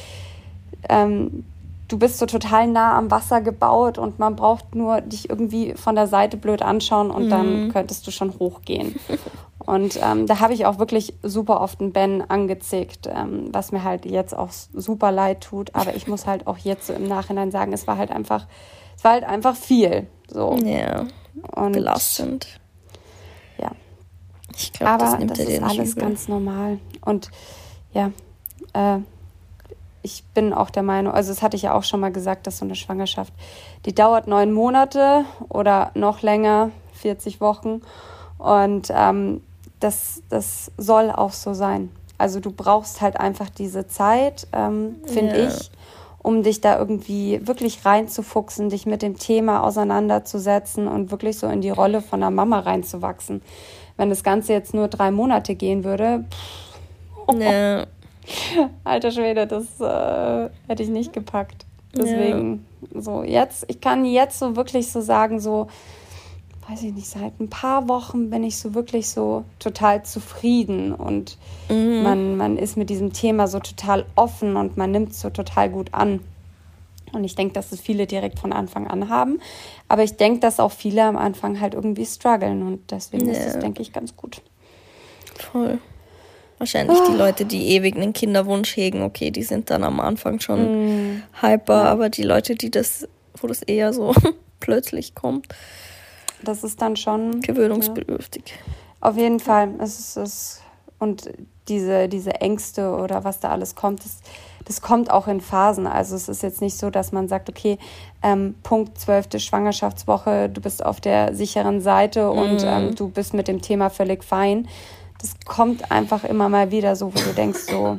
ähm, 0.88 1.44
du 1.88 1.98
bist 1.98 2.18
so 2.18 2.26
total 2.26 2.68
nah 2.68 2.96
am 2.96 3.10
Wasser 3.10 3.40
gebaut 3.40 3.98
und 3.98 4.18
man 4.18 4.36
braucht 4.36 4.74
nur 4.74 5.00
dich 5.00 5.28
irgendwie 5.28 5.74
von 5.74 5.94
der 5.94 6.06
Seite 6.06 6.36
blöd 6.36 6.62
anschauen 6.62 7.10
und 7.10 7.26
mhm. 7.26 7.30
dann 7.30 7.72
könntest 7.72 8.06
du 8.06 8.10
schon 8.10 8.38
hochgehen. 8.38 8.94
Und 9.68 10.00
ähm, 10.02 10.26
da 10.26 10.40
habe 10.40 10.54
ich 10.54 10.64
auch 10.64 10.78
wirklich 10.78 11.12
super 11.22 11.60
oft 11.60 11.82
einen 11.82 11.92
Ben 11.92 12.22
angezickt, 12.22 13.06
ähm, 13.06 13.50
was 13.52 13.70
mir 13.70 13.84
halt 13.84 14.06
jetzt 14.06 14.34
auch 14.34 14.48
super 14.50 15.12
leid 15.12 15.42
tut. 15.42 15.74
Aber 15.74 15.94
ich 15.94 16.08
muss 16.08 16.26
halt 16.26 16.46
auch 16.46 16.56
jetzt 16.56 16.86
so 16.86 16.94
im 16.94 17.06
Nachhinein 17.06 17.50
sagen, 17.50 17.74
es 17.74 17.86
war 17.86 17.98
halt 17.98 18.10
einfach, 18.10 18.46
es 18.96 19.04
war 19.04 19.12
halt 19.12 19.24
einfach 19.24 19.54
viel. 19.54 20.06
So. 20.26 20.56
Ja. 20.64 21.04
Und 21.54 21.72
belastend. 21.72 22.58
Ja. 23.58 23.72
Ich 24.56 24.72
glaube, 24.72 25.04
das, 25.04 25.18
nimmt 25.18 25.32
das 25.32 25.40
ist 25.40 25.62
alles 25.62 25.92
übel. 25.92 26.02
ganz 26.02 26.28
normal. 26.28 26.78
Und 27.02 27.30
ja, 27.92 28.10
äh, 28.72 29.00
ich 30.00 30.24
bin 30.32 30.54
auch 30.54 30.70
der 30.70 30.82
Meinung, 30.82 31.12
also 31.12 31.30
das 31.30 31.42
hatte 31.42 31.58
ich 31.58 31.64
ja 31.64 31.74
auch 31.74 31.84
schon 31.84 32.00
mal 32.00 32.10
gesagt, 32.10 32.46
dass 32.46 32.56
so 32.56 32.64
eine 32.64 32.74
Schwangerschaft, 32.74 33.34
die 33.84 33.94
dauert 33.94 34.28
neun 34.28 34.50
Monate 34.50 35.26
oder 35.50 35.90
noch 35.92 36.22
länger, 36.22 36.70
40 36.94 37.42
Wochen. 37.42 37.82
Und 38.38 38.90
ähm, 38.94 39.42
das, 39.80 40.22
das 40.28 40.70
soll 40.76 41.10
auch 41.10 41.32
so 41.32 41.54
sein. 41.54 41.90
Also 42.16 42.40
du 42.40 42.50
brauchst 42.50 43.00
halt 43.00 43.18
einfach 43.18 43.48
diese 43.48 43.86
Zeit, 43.86 44.46
ähm, 44.52 44.96
finde 45.06 45.40
ja. 45.40 45.48
ich, 45.48 45.70
um 46.18 46.42
dich 46.42 46.60
da 46.60 46.78
irgendwie 46.78 47.46
wirklich 47.46 47.84
reinzufuchsen, 47.84 48.70
dich 48.70 48.86
mit 48.86 49.02
dem 49.02 49.18
Thema 49.18 49.62
auseinanderzusetzen 49.62 50.88
und 50.88 51.10
wirklich 51.10 51.38
so 51.38 51.46
in 51.46 51.60
die 51.60 51.70
Rolle 51.70 52.02
von 52.02 52.22
einer 52.22 52.32
Mama 52.32 52.58
reinzuwachsen. 52.60 53.40
Wenn 53.96 54.10
das 54.10 54.24
Ganze 54.24 54.52
jetzt 54.52 54.74
nur 54.74 54.88
drei 54.88 55.10
Monate 55.10 55.54
gehen 55.54 55.84
würde, 55.84 56.24
pff, 56.30 56.68
ja. 57.38 57.86
alter 58.84 59.10
Schwede, 59.10 59.46
das 59.46 59.80
äh, 59.80 60.50
hätte 60.66 60.82
ich 60.82 60.88
nicht 60.88 61.12
gepackt. 61.12 61.66
Deswegen, 61.94 62.66
ja. 62.92 63.00
so 63.00 63.22
jetzt, 63.22 63.64
ich 63.68 63.80
kann 63.80 64.04
jetzt 64.04 64.38
so 64.38 64.56
wirklich 64.56 64.90
so 64.90 65.00
sagen, 65.00 65.40
so, 65.40 65.68
weiß 66.68 66.82
ich 66.82 66.92
nicht, 66.92 67.08
seit 67.08 67.40
ein 67.40 67.48
paar 67.48 67.88
Wochen 67.88 68.28
bin 68.28 68.44
ich 68.44 68.58
so 68.58 68.74
wirklich 68.74 69.08
so 69.08 69.44
total 69.58 70.04
zufrieden 70.04 70.92
und 70.92 71.38
mhm. 71.70 72.02
man, 72.02 72.36
man 72.36 72.58
ist 72.58 72.76
mit 72.76 72.90
diesem 72.90 73.12
Thema 73.12 73.48
so 73.48 73.58
total 73.58 74.04
offen 74.16 74.56
und 74.56 74.76
man 74.76 74.90
nimmt 74.90 75.12
es 75.12 75.20
so 75.20 75.30
total 75.30 75.70
gut 75.70 75.94
an. 75.94 76.20
Und 77.12 77.24
ich 77.24 77.34
denke, 77.34 77.54
dass 77.54 77.72
es 77.72 77.80
viele 77.80 78.06
direkt 78.06 78.38
von 78.38 78.52
Anfang 78.52 78.86
an 78.86 79.08
haben. 79.08 79.40
Aber 79.88 80.02
ich 80.02 80.16
denke, 80.16 80.40
dass 80.40 80.60
auch 80.60 80.72
viele 80.72 81.04
am 81.04 81.16
Anfang 81.16 81.58
halt 81.58 81.72
irgendwie 81.72 82.04
strugglen 82.04 82.66
und 82.66 82.90
deswegen 82.90 83.26
ja. 83.26 83.32
ist 83.32 83.46
das, 83.46 83.58
denke 83.58 83.80
ich, 83.80 83.94
ganz 83.94 84.14
gut. 84.14 84.42
Voll. 85.34 85.78
Wahrscheinlich 86.58 86.98
ah. 86.98 87.06
die 87.10 87.16
Leute, 87.16 87.44
die 87.46 87.68
ewig 87.68 87.96
einen 87.96 88.12
Kinderwunsch 88.12 88.76
hegen, 88.76 89.02
okay, 89.02 89.30
die 89.30 89.44
sind 89.44 89.70
dann 89.70 89.84
am 89.84 90.00
Anfang 90.00 90.40
schon 90.40 91.14
mm. 91.14 91.22
hyper, 91.40 91.84
ja. 91.84 91.84
aber 91.84 92.10
die 92.10 92.24
Leute, 92.24 92.56
die 92.56 92.70
das, 92.70 93.08
wo 93.40 93.46
das 93.46 93.62
eher 93.62 93.94
so 93.94 94.12
plötzlich 94.60 95.14
kommt, 95.14 95.46
das 96.42 96.64
ist 96.64 96.80
dann 96.80 96.96
schon. 96.96 97.40
Gewöhnungsbedürftig. 97.40 98.44
Ja. 98.46 99.08
Auf 99.08 99.16
jeden 99.16 99.40
Fall. 99.40 99.70
Es 99.78 99.98
ist, 99.98 100.16
es, 100.16 100.60
und 100.98 101.30
diese, 101.68 102.08
diese 102.08 102.40
Ängste 102.40 102.94
oder 102.94 103.24
was 103.24 103.40
da 103.40 103.50
alles 103.50 103.74
kommt, 103.74 104.04
das, 104.04 104.20
das 104.64 104.80
kommt 104.80 105.10
auch 105.10 105.28
in 105.28 105.40
Phasen. 105.40 105.86
Also 105.86 106.16
es 106.16 106.28
ist 106.28 106.42
jetzt 106.42 106.60
nicht 106.60 106.76
so, 106.76 106.90
dass 106.90 107.12
man 107.12 107.28
sagt, 107.28 107.48
okay, 107.48 107.78
ähm, 108.22 108.54
Punkt 108.62 108.98
zwölfte 108.98 109.38
Schwangerschaftswoche, 109.38 110.48
du 110.48 110.60
bist 110.60 110.84
auf 110.84 111.00
der 111.00 111.34
sicheren 111.34 111.80
Seite 111.80 112.30
und 112.30 112.62
mhm. 112.62 112.68
ähm, 112.68 112.94
du 112.94 113.08
bist 113.08 113.34
mit 113.34 113.48
dem 113.48 113.62
Thema 113.62 113.90
völlig 113.90 114.24
fein. 114.24 114.68
Das 115.20 115.34
kommt 115.46 115.90
einfach 115.90 116.24
immer 116.24 116.48
mal 116.48 116.70
wieder 116.70 116.96
so, 116.96 117.12
wo 117.12 117.18
du 117.18 117.32
denkst, 117.34 117.60
so 117.68 117.98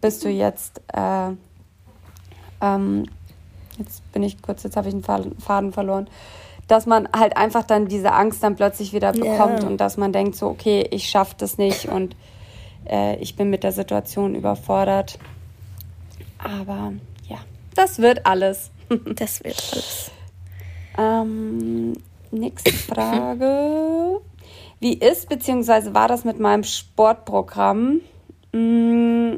bist 0.00 0.24
du 0.24 0.28
jetzt, 0.28 0.80
äh, 0.92 1.30
ähm, 2.60 3.04
jetzt 3.78 4.12
bin 4.12 4.22
ich 4.22 4.40
kurz, 4.40 4.62
jetzt 4.62 4.76
habe 4.76 4.88
ich 4.88 4.94
einen 4.94 5.36
Faden 5.38 5.72
verloren 5.72 6.08
dass 6.68 6.86
man 6.86 7.08
halt 7.14 7.36
einfach 7.36 7.64
dann 7.64 7.86
diese 7.86 8.12
Angst 8.12 8.42
dann 8.42 8.56
plötzlich 8.56 8.92
wieder 8.92 9.12
bekommt 9.12 9.60
yeah. 9.60 9.66
und 9.66 9.78
dass 9.78 9.96
man 9.96 10.12
denkt 10.12 10.36
so, 10.36 10.48
okay, 10.48 10.86
ich 10.90 11.08
schaffe 11.08 11.34
das 11.38 11.58
nicht 11.58 11.86
und 11.86 12.16
äh, 12.88 13.16
ich 13.16 13.36
bin 13.36 13.50
mit 13.50 13.64
der 13.64 13.72
Situation 13.72 14.34
überfordert. 14.34 15.18
Aber 16.38 16.92
ja, 17.28 17.38
das 17.74 17.98
wird 17.98 18.26
alles. 18.26 18.70
das 19.14 19.42
wird 19.44 19.62
alles. 19.72 20.10
Ähm, 20.96 21.94
nächste 22.30 22.72
Frage. 22.72 24.20
Wie 24.80 24.94
ist 24.94 25.28
bzw. 25.28 25.94
war 25.94 26.08
das 26.08 26.24
mit 26.24 26.38
meinem 26.38 26.64
Sportprogramm? 26.64 28.00
Mm, 28.52 29.36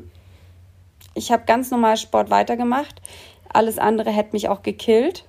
ich 1.14 1.32
habe 1.32 1.44
ganz 1.46 1.70
normal 1.70 1.96
Sport 1.96 2.30
weitergemacht. 2.30 3.00
Alles 3.52 3.78
andere 3.78 4.10
hätte 4.10 4.32
mich 4.32 4.48
auch 4.48 4.62
gekillt. 4.62 5.24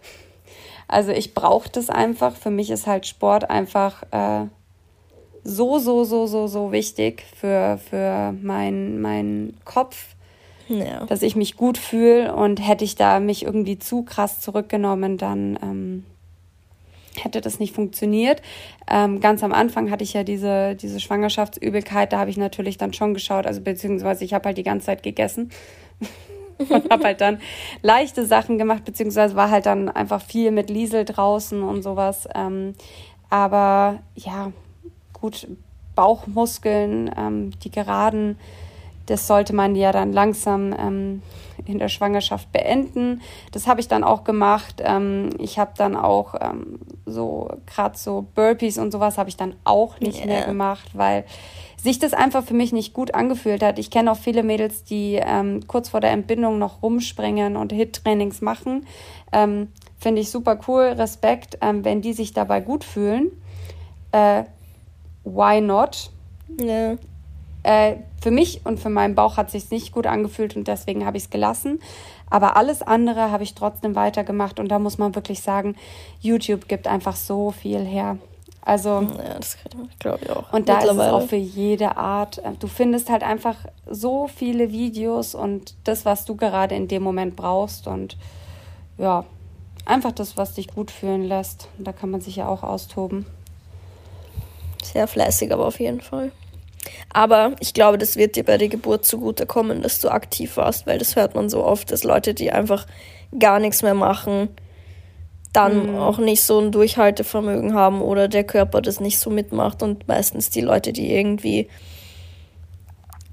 Also 0.87 1.11
ich 1.11 1.33
brauche 1.33 1.69
das 1.69 1.89
einfach. 1.89 2.35
Für 2.35 2.51
mich 2.51 2.69
ist 2.69 2.87
halt 2.87 3.05
Sport 3.05 3.49
einfach 3.49 4.03
äh, 4.11 4.47
so, 5.43 5.79
so, 5.79 6.03
so, 6.03 6.27
so, 6.27 6.47
so 6.47 6.71
wichtig 6.71 7.23
für, 7.35 7.79
für 7.89 8.33
meinen 8.41 9.01
mein 9.01 9.53
Kopf, 9.65 10.15
ja. 10.67 11.05
dass 11.05 11.21
ich 11.21 11.35
mich 11.35 11.57
gut 11.57 11.77
fühle. 11.77 12.35
Und 12.35 12.65
hätte 12.65 12.85
ich 12.85 12.95
da 12.95 13.19
mich 13.19 13.43
irgendwie 13.43 13.79
zu 13.79 14.03
krass 14.03 14.39
zurückgenommen, 14.39 15.17
dann 15.17 15.59
ähm, 15.61 16.03
hätte 17.23 17.41
das 17.41 17.59
nicht 17.59 17.75
funktioniert. 17.75 18.41
Ähm, 18.89 19.19
ganz 19.19 19.43
am 19.43 19.51
Anfang 19.51 19.91
hatte 19.91 20.03
ich 20.03 20.13
ja 20.13 20.23
diese, 20.23 20.75
diese 20.75 20.99
Schwangerschaftsübelkeit, 20.99 22.13
da 22.13 22.19
habe 22.19 22.29
ich 22.29 22.37
natürlich 22.37 22.77
dann 22.77 22.93
schon 22.93 23.13
geschaut, 23.13 23.45
also 23.45 23.61
beziehungsweise 23.61 24.23
ich 24.23 24.33
habe 24.33 24.45
halt 24.45 24.57
die 24.57 24.63
ganze 24.63 24.87
Zeit 24.87 25.03
gegessen 25.03 25.51
und 26.57 26.89
habe 26.89 27.03
halt 27.03 27.21
dann 27.21 27.39
leichte 27.81 28.25
Sachen 28.25 28.57
gemacht, 28.57 28.85
beziehungsweise 28.85 29.35
war 29.35 29.49
halt 29.49 29.65
dann 29.65 29.89
einfach 29.89 30.21
viel 30.21 30.51
mit 30.51 30.69
Liesel 30.69 31.05
draußen 31.05 31.63
und 31.63 31.81
sowas. 31.83 32.27
Ähm, 32.35 32.73
aber 33.29 33.99
ja, 34.15 34.51
gut, 35.13 35.47
Bauchmuskeln, 35.95 37.11
ähm, 37.17 37.51
die 37.63 37.71
geraden, 37.71 38.37
das 39.07 39.25
sollte 39.25 39.53
man 39.53 39.75
ja 39.75 39.91
dann 39.91 40.13
langsam 40.13 40.73
ähm, 40.77 41.21
in 41.65 41.79
der 41.79 41.89
Schwangerschaft 41.89 42.51
beenden. 42.51 43.21
Das 43.51 43.67
habe 43.67 43.79
ich 43.79 43.87
dann 43.87 44.03
auch 44.03 44.23
gemacht. 44.23 44.81
Ähm, 44.83 45.29
ich 45.39 45.57
habe 45.59 45.71
dann 45.77 45.95
auch 45.95 46.35
ähm, 46.39 46.79
so 47.05 47.49
gerade 47.65 47.97
so 47.97 48.27
Burpees 48.35 48.77
und 48.77 48.91
sowas 48.91 49.17
habe 49.17 49.29
ich 49.29 49.37
dann 49.37 49.55
auch 49.63 49.99
nicht 49.99 50.19
yeah. 50.19 50.27
mehr 50.27 50.45
gemacht, 50.45 50.89
weil 50.93 51.25
sich 51.81 51.99
das 51.99 52.13
einfach 52.13 52.43
für 52.43 52.55
mich 52.55 52.73
nicht 52.73 52.93
gut 52.93 53.13
angefühlt 53.13 53.61
hat. 53.61 53.79
Ich 53.79 53.91
kenne 53.91 54.11
auch 54.11 54.17
viele 54.17 54.43
Mädels, 54.43 54.83
die 54.83 55.19
ähm, 55.21 55.67
kurz 55.67 55.89
vor 55.89 56.01
der 56.01 56.11
Entbindung 56.11 56.57
noch 56.57 56.81
rumspringen 56.81 57.55
und 57.55 57.71
Hit-Trainings 57.71 58.41
machen. 58.41 58.85
Ähm, 59.31 59.69
Finde 59.99 60.21
ich 60.21 60.29
super 60.29 60.59
cool, 60.67 60.83
Respekt, 60.83 61.57
ähm, 61.61 61.83
wenn 61.83 62.01
die 62.01 62.13
sich 62.13 62.33
dabei 62.33 62.61
gut 62.61 62.83
fühlen. 62.83 63.31
Äh, 64.11 64.43
why 65.23 65.61
not? 65.61 66.11
Ja. 66.61 66.95
Äh, 67.63 67.97
für 68.21 68.31
mich 68.31 68.61
und 68.65 68.79
für 68.79 68.89
meinen 68.89 69.15
Bauch 69.15 69.37
hat 69.37 69.47
es 69.47 69.51
sich 69.53 69.71
nicht 69.71 69.91
gut 69.91 70.07
angefühlt 70.07 70.55
und 70.55 70.67
deswegen 70.67 71.05
habe 71.05 71.17
ich 71.17 71.23
es 71.23 71.29
gelassen. 71.29 71.79
Aber 72.29 72.57
alles 72.57 72.81
andere 72.81 73.31
habe 73.31 73.43
ich 73.43 73.55
trotzdem 73.55 73.95
weitergemacht 73.95 74.59
und 74.59 74.69
da 74.69 74.79
muss 74.79 74.97
man 74.97 75.15
wirklich 75.15 75.41
sagen, 75.41 75.75
YouTube 76.19 76.67
gibt 76.67 76.87
einfach 76.87 77.15
so 77.15 77.51
viel 77.51 77.83
her. 77.83 78.17
Also, 78.67 79.07
ja, 79.17 79.35
das 79.35 79.57
glaube 79.97 80.19
ich 80.25 80.29
auch. 80.29 80.51
Und 80.51 80.67
da 80.67 80.79
ist 80.79 80.91
es 80.91 80.99
auch 80.99 81.25
für 81.25 81.37
jede 81.37 81.95
Art. 81.95 82.39
Äh, 82.39 82.51
du 82.59 82.67
findest 82.67 83.09
halt 83.09 83.23
einfach 83.23 83.55
so 83.89 84.27
viele 84.27 84.73
Videos 84.73 85.35
und 85.35 85.73
das, 85.85 86.03
was 86.03 86.25
du 86.25 86.35
gerade 86.35 86.75
in 86.75 86.89
dem 86.89 87.01
Moment 87.01 87.37
brauchst 87.37 87.87
und 87.87 88.17
ja, 88.97 89.23
einfach 89.85 90.11
das, 90.11 90.35
was 90.35 90.53
dich 90.53 90.67
gut 90.67 90.91
fühlen 90.91 91.23
lässt. 91.23 91.69
Da 91.77 91.93
kann 91.93 92.11
man 92.11 92.19
sich 92.19 92.35
ja 92.35 92.49
auch 92.49 92.61
austoben. 92.61 93.25
Sehr 94.83 95.07
fleißig, 95.07 95.53
aber 95.53 95.65
auf 95.65 95.79
jeden 95.79 96.01
Fall. 96.01 96.33
Aber 97.13 97.53
ich 97.61 97.73
glaube, 97.73 97.97
das 97.97 98.17
wird 98.17 98.35
dir 98.35 98.43
bei 98.43 98.57
der 98.57 98.67
Geburt 98.67 99.05
zugutekommen, 99.05 99.81
dass 99.81 100.01
du 100.01 100.09
aktiv 100.09 100.57
warst, 100.57 100.85
weil 100.85 100.97
das 100.97 101.15
hört 101.15 101.35
man 101.35 101.49
so 101.49 101.63
oft, 101.63 101.89
dass 101.89 102.03
Leute, 102.03 102.33
die 102.33 102.51
einfach 102.51 102.85
gar 103.39 103.59
nichts 103.59 103.81
mehr 103.81 103.93
machen, 103.93 104.49
dann 105.53 105.91
mhm. 105.91 105.97
auch 105.97 106.17
nicht 106.17 106.43
so 106.43 106.59
ein 106.59 106.71
Durchhaltevermögen 106.71 107.73
haben 107.73 108.01
oder 108.01 108.27
der 108.27 108.43
Körper 108.43 108.81
das 108.81 108.99
nicht 108.99 109.19
so 109.19 109.29
mitmacht 109.29 109.81
und 109.81 110.07
meistens 110.07 110.49
die 110.49 110.61
Leute, 110.61 110.93
die 110.93 111.11
irgendwie 111.11 111.67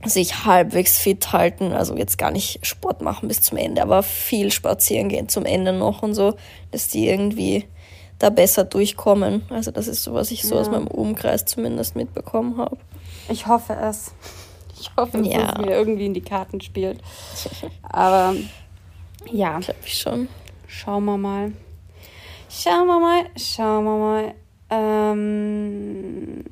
sich 0.05 0.44
halbwegs 0.44 0.98
fit 0.98 1.33
halten, 1.33 1.72
also 1.72 1.96
jetzt 1.96 2.18
gar 2.18 2.31
nicht 2.31 2.64
Sport 2.66 3.00
machen 3.00 3.29
bis 3.29 3.40
zum 3.40 3.59
Ende, 3.59 3.83
aber 3.83 4.03
viel 4.03 4.50
spazieren 4.50 5.09
gehen 5.09 5.29
zum 5.29 5.46
Ende 5.46 5.72
noch 5.72 6.03
und 6.03 6.14
so, 6.14 6.35
dass 6.70 6.88
die 6.88 7.09
irgendwie 7.09 7.64
da 8.18 8.31
besser 8.31 8.64
durchkommen. 8.64 9.42
Also 9.50 9.70
das 9.70 9.88
ist 9.88 10.03
so, 10.03 10.14
was 10.14 10.31
ich 10.31 10.42
so 10.42 10.55
ja. 10.55 10.61
aus 10.61 10.70
meinem 10.70 10.87
Umkreis 10.87 11.44
zumindest 11.44 11.96
mitbekommen 11.96 12.59
habe. 12.59 12.77
Ich 13.29 13.46
hoffe 13.46 13.74
es. 13.74 14.12
Ich 14.79 14.90
hoffe, 14.96 15.18
dass 15.18 15.27
ja. 15.27 15.53
es 15.53 15.59
mir 15.59 15.72
irgendwie 15.72 16.07
in 16.07 16.14
die 16.14 16.20
Karten 16.20 16.61
spielt. 16.61 17.00
Aber 17.83 18.35
ja. 19.31 19.59
Glaube 19.61 19.81
ich 19.85 19.98
schon. 19.98 20.29
Schauen 20.66 21.05
wir 21.05 21.16
mal. 21.16 21.53
Schauen 22.57 22.87
wir 22.87 23.01
mal, 23.01 23.25
schauen 23.37 23.85
wir 23.85 23.99
mal. 23.99 24.35
Ähm, 24.71 26.45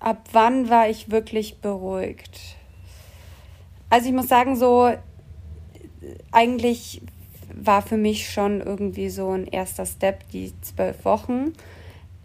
ab 0.00 0.26
wann 0.32 0.70
war 0.70 0.88
ich 0.88 1.10
wirklich 1.10 1.58
beruhigt? 1.58 2.56
Also 3.90 4.08
ich 4.08 4.14
muss 4.14 4.28
sagen, 4.28 4.56
so 4.56 4.90
eigentlich 6.32 7.02
war 7.54 7.82
für 7.82 7.98
mich 7.98 8.30
schon 8.30 8.62
irgendwie 8.62 9.10
so 9.10 9.32
ein 9.32 9.46
erster 9.46 9.84
Step 9.84 10.28
die 10.30 10.54
zwölf 10.62 11.04
Wochen. 11.04 11.42
Mhm. 11.44 11.52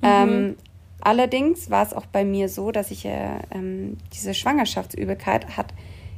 Ähm, 0.01 0.57
allerdings 1.01 1.69
war 1.69 1.85
es 1.85 1.93
auch 1.93 2.05
bei 2.05 2.23
mir 2.23 2.47
so, 2.47 2.71
dass 2.71 2.89
ich 2.89 3.03
äh, 3.03 3.39
ähm, 3.51 3.97
diese 4.13 4.33
Schwangerschaftsübelkeit 4.33 5.57
hat, 5.57 5.73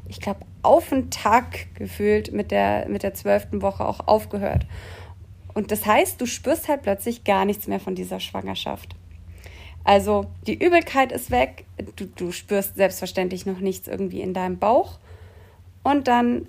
ich 0.07 0.19
glaube, 0.19 0.41
auf 0.61 0.89
den 0.89 1.09
Tag 1.09 1.73
gefühlt 1.73 2.31
mit 2.31 2.51
der 2.51 2.87
mit 2.89 3.01
der 3.01 3.15
zwölften 3.15 3.63
Woche 3.63 3.85
auch 3.85 4.07
aufgehört. 4.07 4.67
Und 5.53 5.71
das 5.71 5.85
heißt, 5.85 6.19
du 6.19 6.25
spürst 6.25 6.67
halt 6.67 6.83
plötzlich 6.83 7.23
gar 7.23 7.45
nichts 7.45 7.67
mehr 7.67 7.79
von 7.79 7.95
dieser 7.95 8.19
Schwangerschaft. 8.19 8.95
Also 9.83 10.25
die 10.47 10.53
Übelkeit 10.53 11.11
ist 11.11 11.31
weg, 11.31 11.65
du, 11.95 12.05
du 12.05 12.31
spürst 12.31 12.75
selbstverständlich 12.75 13.45
noch 13.45 13.59
nichts 13.59 13.87
irgendwie 13.87 14.21
in 14.21 14.33
deinem 14.33 14.59
Bauch. 14.59 14.99
Und 15.83 16.07
dann 16.07 16.47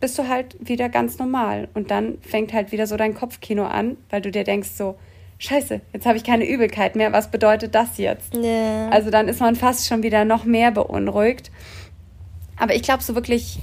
bist 0.00 0.18
du 0.18 0.28
halt 0.28 0.56
wieder 0.60 0.88
ganz 0.88 1.18
normal. 1.18 1.68
Und 1.74 1.90
dann 1.90 2.18
fängt 2.20 2.52
halt 2.52 2.72
wieder 2.72 2.86
so 2.86 2.96
dein 2.96 3.14
Kopfkino 3.14 3.64
an, 3.64 3.96
weil 4.10 4.20
du 4.20 4.30
dir 4.30 4.44
denkst 4.44 4.70
so, 4.70 4.96
scheiße, 5.38 5.80
jetzt 5.92 6.06
habe 6.06 6.16
ich 6.16 6.24
keine 6.24 6.48
Übelkeit 6.48 6.96
mehr, 6.96 7.12
was 7.12 7.30
bedeutet 7.30 7.74
das 7.74 7.98
jetzt? 7.98 8.34
Yeah. 8.34 8.88
Also 8.90 9.10
dann 9.10 9.28
ist 9.28 9.40
man 9.40 9.56
fast 9.56 9.86
schon 9.86 10.02
wieder 10.02 10.24
noch 10.24 10.44
mehr 10.44 10.70
beunruhigt. 10.70 11.50
Aber 12.58 12.74
ich 12.74 12.82
glaube, 12.82 13.02
so 13.02 13.14
wirklich 13.14 13.58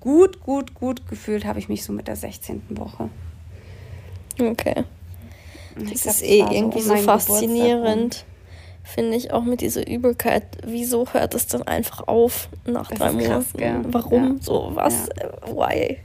gut, 0.00 0.40
gut, 0.40 0.74
gut 0.74 1.08
gefühlt 1.08 1.44
habe 1.44 1.58
ich 1.58 1.68
mich 1.68 1.84
so 1.84 1.92
mit 1.92 2.08
der 2.08 2.16
16. 2.16 2.62
Woche. 2.70 3.08
Okay. 4.40 4.84
Das 5.76 6.02
glaub, 6.02 6.14
ist 6.14 6.22
eh 6.22 6.40
irgendwie 6.40 6.80
so, 6.80 6.96
so 6.96 7.02
faszinierend 7.02 8.24
finde 8.82 9.16
ich 9.16 9.32
auch 9.32 9.44
mit 9.44 9.60
dieser 9.60 9.86
Übelkeit, 9.86 10.58
wieso 10.66 11.06
hört 11.12 11.34
es 11.34 11.46
dann 11.46 11.62
einfach 11.62 12.06
auf 12.08 12.48
nach 12.66 12.88
das 12.88 12.98
drei 12.98 13.12
Monaten? 13.12 13.56
Krass, 13.56 13.84
Warum? 13.84 14.36
Ja. 14.36 14.42
So, 14.42 14.70
was? 14.74 15.08
Ja. 15.18 15.54
Why? 15.54 15.98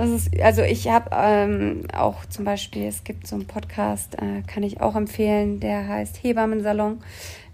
Ist, 0.00 0.40
also 0.40 0.62
ich 0.62 0.88
habe 0.88 1.10
ähm, 1.12 1.82
auch 1.94 2.24
zum 2.26 2.44
Beispiel, 2.44 2.84
es 2.84 3.04
gibt 3.04 3.26
so 3.26 3.34
einen 3.34 3.46
Podcast, 3.46 4.14
äh, 4.14 4.42
kann 4.46 4.62
ich 4.62 4.80
auch 4.80 4.96
empfehlen, 4.96 5.60
der 5.60 5.86
heißt 5.86 6.22
Hebammensalon. 6.22 7.02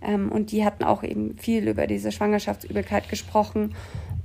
Ähm, 0.01 0.31
und 0.31 0.53
die 0.53 0.65
hatten 0.65 0.85
auch 0.85 1.03
eben 1.03 1.37
viel 1.37 1.67
über 1.67 1.89
diese 1.89 2.13
Schwangerschaftsübelkeit 2.13 3.09
gesprochen. 3.09 3.75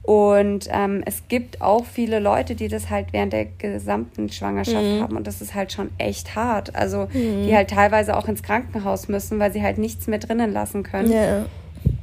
Und 0.03 0.67
ähm, 0.69 1.01
es 1.05 1.29
gibt 1.29 1.61
auch 1.61 1.85
viele 1.85 2.19
Leute, 2.19 2.55
die 2.55 2.67
das 2.67 2.89
halt 2.89 3.13
während 3.13 3.31
der 3.31 3.45
gesamten 3.45 4.29
Schwangerschaft 4.29 4.83
mhm. 4.83 5.01
haben. 5.01 5.15
Und 5.15 5.27
das 5.27 5.41
ist 5.41 5.55
halt 5.55 5.71
schon 5.71 5.91
echt 5.97 6.35
hart. 6.35 6.75
Also 6.75 7.07
mhm. 7.13 7.45
die 7.45 7.55
halt 7.55 7.69
teilweise 7.69 8.17
auch 8.17 8.27
ins 8.27 8.43
Krankenhaus 8.43 9.07
müssen, 9.07 9.39
weil 9.39 9.53
sie 9.53 9.63
halt 9.63 9.77
nichts 9.77 10.07
mehr 10.07 10.19
drinnen 10.19 10.51
lassen 10.51 10.83
können. 10.83 11.09
Ja. 11.09 11.45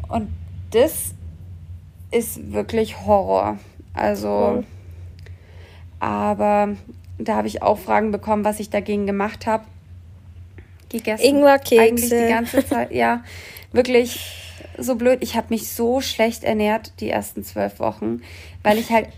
Und 0.09 0.29
das 0.71 1.15
ist 2.11 2.53
wirklich 2.53 3.05
Horror. 3.07 3.59
Also, 3.93 4.63
mhm. 4.63 4.65
aber 6.01 6.71
da 7.19 7.37
habe 7.37 7.49
ich 7.49 7.63
auch 7.63 7.79
Fragen 7.79 8.13
bekommen, 8.13 8.47
was 8.47 8.61
ich 8.61 8.71
dagegen 8.71 9.07
gemacht 9.07 9.47
habe. 9.47 9.65
Gegessen. 10.89 11.23
Ingwerkekse. 11.23 11.83
Eigentlich 11.83 12.09
die 12.09 12.29
ganze 12.29 12.67
Zeit, 12.67 12.93
ja. 12.93 13.23
Wirklich 13.73 14.50
so 14.81 14.97
blöd. 14.97 15.19
Ich 15.23 15.37
habe 15.37 15.49
mich 15.51 15.71
so 15.73 16.01
schlecht 16.01 16.45
ernährt 16.45 16.93
die 17.01 17.11
ersten 17.11 17.45
zwölf 17.45 17.79
Wochen, 17.79 18.23
weil 18.63 18.79
ich 18.79 18.91
halt, 18.91 19.09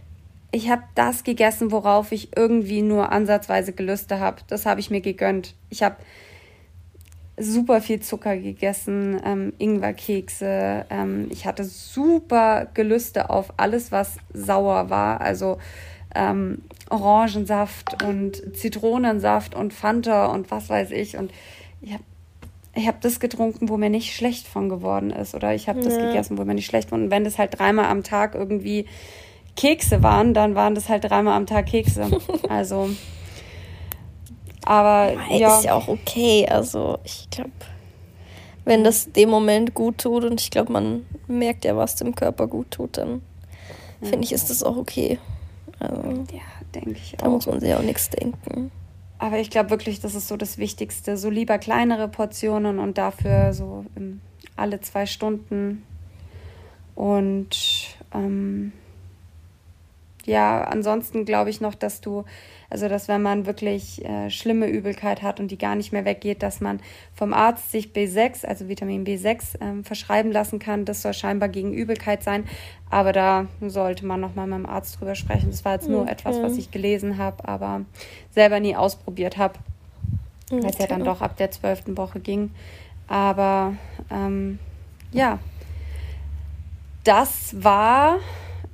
ich 0.50 0.70
habe 0.70 0.82
das 0.94 1.24
gegessen, 1.24 1.70
worauf 1.70 2.12
ich 2.12 2.36
irgendwie 2.36 2.82
nur 2.82 3.12
ansatzweise 3.12 3.72
Gelüste 3.72 4.20
habe. 4.20 4.42
Das 4.48 4.66
habe 4.66 4.80
ich 4.80 4.90
mir 4.90 5.00
gegönnt. 5.00 5.54
Ich 5.70 5.82
habe 5.82 5.96
super 7.38 7.80
viel 7.80 8.00
Zucker 8.00 8.36
gegessen, 8.36 9.20
ähm, 9.24 9.52
Ingwerkekse. 9.58 10.86
Ähm, 10.90 11.28
ich 11.30 11.46
hatte 11.46 11.64
super 11.64 12.66
Gelüste 12.74 13.30
auf 13.30 13.54
alles, 13.56 13.92
was 13.92 14.16
sauer 14.34 14.90
war. 14.90 15.20
Also 15.20 15.58
ähm, 16.14 16.62
Orangensaft 16.90 18.02
und 18.04 18.56
Zitronensaft 18.56 19.54
und 19.54 19.72
Fanta 19.72 20.26
und 20.26 20.50
was 20.50 20.68
weiß 20.68 20.90
ich. 20.90 21.16
Und 21.16 21.32
ich 21.80 21.92
habe 21.92 22.04
ich 22.74 22.86
habe 22.86 22.98
das 23.00 23.20
getrunken, 23.20 23.68
wo 23.68 23.76
mir 23.76 23.90
nicht 23.90 24.14
schlecht 24.14 24.46
von 24.46 24.68
geworden 24.68 25.10
ist. 25.10 25.34
Oder 25.34 25.54
ich 25.54 25.68
habe 25.68 25.80
ja. 25.80 25.84
das 25.84 25.98
gegessen, 25.98 26.38
wo 26.38 26.44
mir 26.44 26.54
nicht 26.54 26.66
schlecht 26.66 26.88
von. 26.88 27.04
Und 27.04 27.10
wenn 27.10 27.24
das 27.24 27.38
halt 27.38 27.58
dreimal 27.58 27.86
am 27.86 28.02
Tag 28.02 28.34
irgendwie 28.34 28.86
Kekse 29.56 30.02
waren, 30.02 30.32
dann 30.32 30.54
waren 30.54 30.74
das 30.74 30.88
halt 30.88 31.04
dreimal 31.04 31.36
am 31.36 31.46
Tag 31.46 31.66
Kekse. 31.66 32.10
Also. 32.48 32.90
Aber 34.64 35.12
ja. 35.30 35.56
Ist 35.56 35.64
ja 35.64 35.74
auch 35.74 35.88
okay. 35.88 36.46
Also 36.48 36.98
ich 37.04 37.28
glaube, 37.30 37.50
wenn 38.64 38.84
das 38.84 39.10
dem 39.10 39.28
Moment 39.28 39.74
gut 39.74 39.98
tut 39.98 40.24
und 40.24 40.40
ich 40.40 40.50
glaube, 40.50 40.72
man 40.72 41.04
merkt 41.26 41.64
ja, 41.64 41.76
was 41.76 41.96
dem 41.96 42.14
Körper 42.14 42.46
gut 42.46 42.70
tut, 42.70 42.96
dann 42.96 43.22
finde 44.00 44.24
ich, 44.24 44.32
ist 44.32 44.50
das 44.50 44.62
auch 44.62 44.76
okay. 44.76 45.18
Also, 45.80 46.02
ja, 46.32 46.42
denke 46.74 46.92
ich 46.92 47.16
da 47.16 47.26
auch. 47.26 47.28
Da 47.28 47.28
muss 47.30 47.46
man 47.46 47.60
sich 47.60 47.74
auch 47.74 47.82
nichts 47.82 48.08
denken. 48.10 48.70
Aber 49.22 49.38
ich 49.38 49.50
glaube 49.50 49.70
wirklich, 49.70 50.00
das 50.00 50.16
ist 50.16 50.26
so 50.26 50.36
das 50.36 50.58
Wichtigste. 50.58 51.16
So 51.16 51.30
lieber 51.30 51.56
kleinere 51.58 52.08
Portionen 52.08 52.80
und 52.80 52.98
dafür 52.98 53.52
so 53.52 53.84
alle 54.56 54.80
zwei 54.80 55.06
Stunden. 55.06 55.84
Und 56.96 57.96
ähm, 58.12 58.72
ja, 60.26 60.64
ansonsten 60.64 61.24
glaube 61.24 61.50
ich 61.50 61.60
noch, 61.60 61.74
dass 61.74 62.00
du, 62.00 62.24
also 62.70 62.88
dass 62.88 63.08
wenn 63.08 63.22
man 63.22 63.46
wirklich 63.46 64.04
äh, 64.04 64.30
schlimme 64.30 64.68
Übelkeit 64.68 65.22
hat 65.22 65.40
und 65.40 65.50
die 65.50 65.58
gar 65.58 65.74
nicht 65.74 65.92
mehr 65.92 66.04
weggeht, 66.04 66.42
dass 66.42 66.60
man 66.60 66.80
vom 67.14 67.34
Arzt 67.34 67.72
sich 67.72 67.88
B6, 67.88 68.46
also 68.46 68.68
Vitamin 68.68 69.04
B6, 69.04 69.60
ähm, 69.60 69.84
verschreiben 69.84 70.30
lassen 70.30 70.58
kann. 70.58 70.84
Das 70.84 71.02
soll 71.02 71.14
scheinbar 71.14 71.48
gegen 71.48 71.72
Übelkeit 71.72 72.22
sein. 72.22 72.44
Aber 72.88 73.12
da 73.12 73.46
sollte 73.60 74.06
man 74.06 74.20
nochmal 74.20 74.46
mit 74.46 74.58
dem 74.58 74.66
Arzt 74.66 75.00
drüber 75.00 75.14
sprechen. 75.14 75.50
Das 75.50 75.64
war 75.64 75.74
jetzt 75.74 75.88
nur 75.88 76.02
okay. 76.02 76.12
etwas, 76.12 76.40
was 76.40 76.56
ich 76.56 76.70
gelesen 76.70 77.18
habe, 77.18 77.46
aber 77.48 77.82
selber 78.30 78.60
nie 78.60 78.76
ausprobiert 78.76 79.38
habe. 79.38 79.54
Okay. 80.50 80.62
Weil 80.62 80.70
es 80.70 80.78
ja 80.78 80.86
dann 80.86 81.04
doch 81.04 81.20
ab 81.20 81.36
der 81.36 81.50
zwölften 81.50 81.96
Woche 81.96 82.20
ging. 82.20 82.50
Aber 83.08 83.74
ähm, 84.10 84.58
ja, 85.10 85.38
das 87.04 87.56
war. 87.62 88.18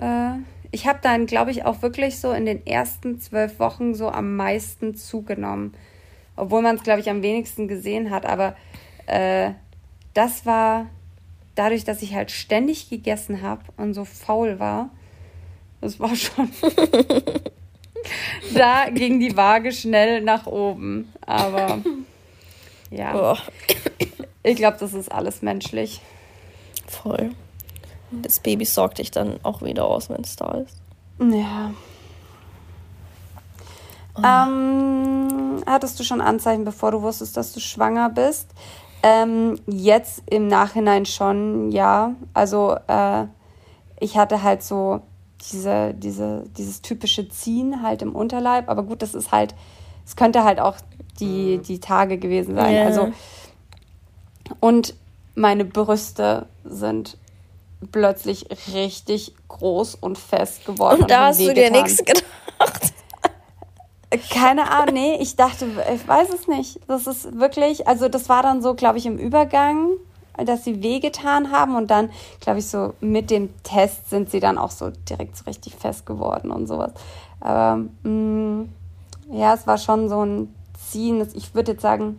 Äh, 0.00 0.38
ich 0.70 0.86
habe 0.86 0.98
dann, 1.02 1.26
glaube 1.26 1.50
ich, 1.50 1.64
auch 1.64 1.82
wirklich 1.82 2.18
so 2.18 2.32
in 2.32 2.44
den 2.44 2.66
ersten 2.66 3.20
zwölf 3.20 3.58
Wochen 3.58 3.94
so 3.94 4.08
am 4.10 4.36
meisten 4.36 4.94
zugenommen. 4.94 5.74
Obwohl 6.36 6.62
man 6.62 6.76
es, 6.76 6.82
glaube 6.82 7.00
ich, 7.00 7.10
am 7.10 7.22
wenigsten 7.22 7.68
gesehen 7.68 8.10
hat. 8.10 8.26
Aber 8.26 8.54
äh, 9.06 9.52
das 10.14 10.46
war 10.46 10.86
dadurch, 11.54 11.84
dass 11.84 12.02
ich 12.02 12.14
halt 12.14 12.30
ständig 12.30 12.90
gegessen 12.90 13.42
habe 13.42 13.62
und 13.76 13.94
so 13.94 14.04
faul 14.04 14.58
war. 14.58 14.90
Das 15.80 15.98
war 15.98 16.14
schon. 16.14 16.50
da 18.54 18.90
ging 18.90 19.20
die 19.20 19.36
Waage 19.36 19.72
schnell 19.72 20.22
nach 20.22 20.46
oben. 20.46 21.12
Aber 21.24 21.78
ja. 22.90 23.32
Oh. 23.32 23.36
Ich 24.42 24.56
glaube, 24.56 24.76
das 24.78 24.94
ist 24.94 25.10
alles 25.10 25.42
menschlich. 25.42 26.00
Voll. 26.86 27.30
Das 28.10 28.40
Baby 28.40 28.64
sorgt 28.64 28.98
dich 28.98 29.10
dann 29.10 29.38
auch 29.42 29.62
wieder 29.62 29.84
aus, 29.84 30.08
wenn 30.08 30.22
es 30.22 30.36
da 30.36 30.52
ist. 30.52 30.76
Ja. 31.20 31.72
Oh. 34.16 34.22
Ähm, 34.24 35.62
hattest 35.66 36.00
du 36.00 36.04
schon 36.04 36.20
Anzeichen, 36.20 36.64
bevor 36.64 36.90
du 36.90 37.02
wusstest, 37.02 37.36
dass 37.36 37.52
du 37.52 37.60
schwanger 37.60 38.10
bist? 38.10 38.50
Ähm, 39.02 39.60
jetzt 39.66 40.22
im 40.26 40.48
Nachhinein 40.48 41.06
schon, 41.06 41.70
ja. 41.70 42.14
Also 42.34 42.76
äh, 42.88 43.26
ich 44.00 44.16
hatte 44.16 44.42
halt 44.42 44.62
so 44.62 45.00
diese, 45.52 45.94
diese, 45.94 46.44
dieses 46.56 46.82
typische 46.82 47.28
Ziehen 47.28 47.82
halt 47.82 48.02
im 48.02 48.14
Unterleib. 48.14 48.68
Aber 48.68 48.82
gut, 48.82 49.02
das 49.02 49.14
ist 49.14 49.30
halt, 49.30 49.54
es 50.04 50.16
könnte 50.16 50.44
halt 50.44 50.60
auch 50.60 50.76
die, 51.20 51.58
die 51.58 51.78
Tage 51.78 52.18
gewesen 52.18 52.56
sein. 52.56 52.74
Yeah. 52.74 52.86
Also 52.86 53.12
und 54.60 54.94
meine 55.34 55.64
Brüste 55.64 56.46
sind 56.64 57.16
plötzlich 57.92 58.46
richtig 58.74 59.34
groß 59.48 59.96
und 59.96 60.18
fest 60.18 60.64
geworden. 60.64 61.02
Und 61.02 61.10
da 61.10 61.26
hast 61.26 61.40
du 61.40 61.52
dir 61.54 61.70
nichts 61.70 61.98
gedacht. 61.98 62.24
Keine 64.30 64.70
Ahnung, 64.70 64.94
nee, 64.94 65.18
ich 65.20 65.36
dachte, 65.36 65.66
ich 65.94 66.08
weiß 66.08 66.30
es 66.30 66.48
nicht. 66.48 66.80
Das 66.88 67.06
ist 67.06 67.38
wirklich, 67.38 67.86
also 67.86 68.08
das 68.08 68.28
war 68.28 68.42
dann 68.42 68.62
so, 68.62 68.74
glaube 68.74 68.98
ich, 68.98 69.04
im 69.04 69.18
Übergang, 69.18 69.90
dass 70.44 70.64
sie 70.64 70.82
wehgetan 70.82 71.52
haben 71.52 71.76
und 71.76 71.90
dann, 71.90 72.10
glaube 72.40 72.60
ich, 72.60 72.68
so 72.68 72.94
mit 73.00 73.30
dem 73.30 73.50
Test 73.64 74.08
sind 74.08 74.30
sie 74.30 74.40
dann 74.40 74.56
auch 74.56 74.70
so 74.70 74.90
direkt 74.90 75.36
so 75.36 75.44
richtig 75.44 75.74
fest 75.74 76.06
geworden 76.06 76.50
und 76.50 76.66
sowas. 76.66 76.92
Aber 77.40 77.84
mh, 78.02 78.10
mm, 78.10 78.68
ja, 79.32 79.54
es 79.54 79.66
war 79.66 79.78
schon 79.78 80.08
so 80.08 80.24
ein 80.24 80.54
Ziehen, 80.88 81.26
ich 81.34 81.54
würde 81.54 81.72
jetzt 81.72 81.82
sagen, 81.82 82.18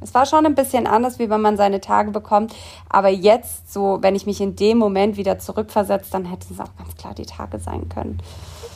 es 0.00 0.14
war 0.14 0.26
schon 0.26 0.46
ein 0.46 0.54
bisschen 0.54 0.86
anders, 0.86 1.18
wie 1.18 1.30
wenn 1.30 1.40
man 1.40 1.56
seine 1.56 1.80
Tage 1.80 2.10
bekommt. 2.10 2.54
Aber 2.88 3.08
jetzt, 3.08 3.72
so, 3.72 3.98
wenn 4.02 4.14
ich 4.14 4.26
mich 4.26 4.40
in 4.40 4.56
dem 4.56 4.78
Moment 4.78 5.16
wieder 5.16 5.38
zurückversetze, 5.38 6.10
dann 6.12 6.24
hätten 6.26 6.52
es 6.52 6.60
auch 6.60 6.74
ganz 6.76 6.94
klar 6.96 7.14
die 7.14 7.26
Tage 7.26 7.58
sein 7.58 7.88
können. 7.88 8.18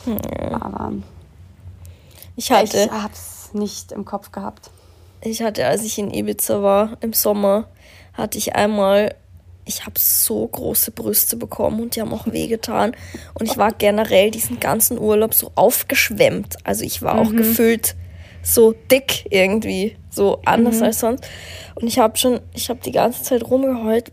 Hm. 0.05 0.61
Aber 0.61 0.93
ich, 2.35 2.51
hatte, 2.51 2.85
ich 2.85 2.91
habe 2.91 3.13
es 3.13 3.53
nicht 3.53 3.91
im 3.91 4.05
Kopf 4.05 4.31
gehabt. 4.31 4.71
Ich 5.21 5.43
hatte, 5.43 5.67
als 5.67 5.83
ich 5.83 5.99
in 5.99 6.11
Ibiza 6.11 6.63
war 6.63 6.97
im 7.01 7.13
Sommer, 7.13 7.67
hatte 8.13 8.39
ich 8.39 8.55
einmal, 8.55 9.13
ich 9.65 9.85
habe 9.85 9.99
so 9.99 10.47
große 10.47 10.91
Brüste 10.91 11.37
bekommen 11.37 11.81
und 11.81 11.95
die 11.95 12.01
haben 12.01 12.13
auch 12.13 12.25
wehgetan. 12.25 12.95
Und 13.35 13.45
ich 13.45 13.57
war 13.57 13.71
generell 13.71 14.31
diesen 14.31 14.59
ganzen 14.59 14.97
Urlaub 14.97 15.35
so 15.35 15.51
aufgeschwemmt. 15.53 16.57
Also 16.63 16.83
ich 16.83 17.03
war 17.03 17.13
mhm. 17.13 17.19
auch 17.19 17.31
gefüllt 17.31 17.95
so 18.43 18.73
dick 18.73 19.27
irgendwie, 19.29 19.95
so 20.11 20.39
anders 20.45 20.77
mhm. 20.77 20.83
als 20.83 20.99
sonst. 20.99 21.27
Und 21.75 21.87
ich 21.87 21.99
habe 21.99 22.17
schon, 22.17 22.41
ich 22.53 22.69
habe 22.69 22.79
die 22.83 22.91
ganze 22.91 23.23
Zeit 23.23 23.43
rumgeheult. 23.43 24.11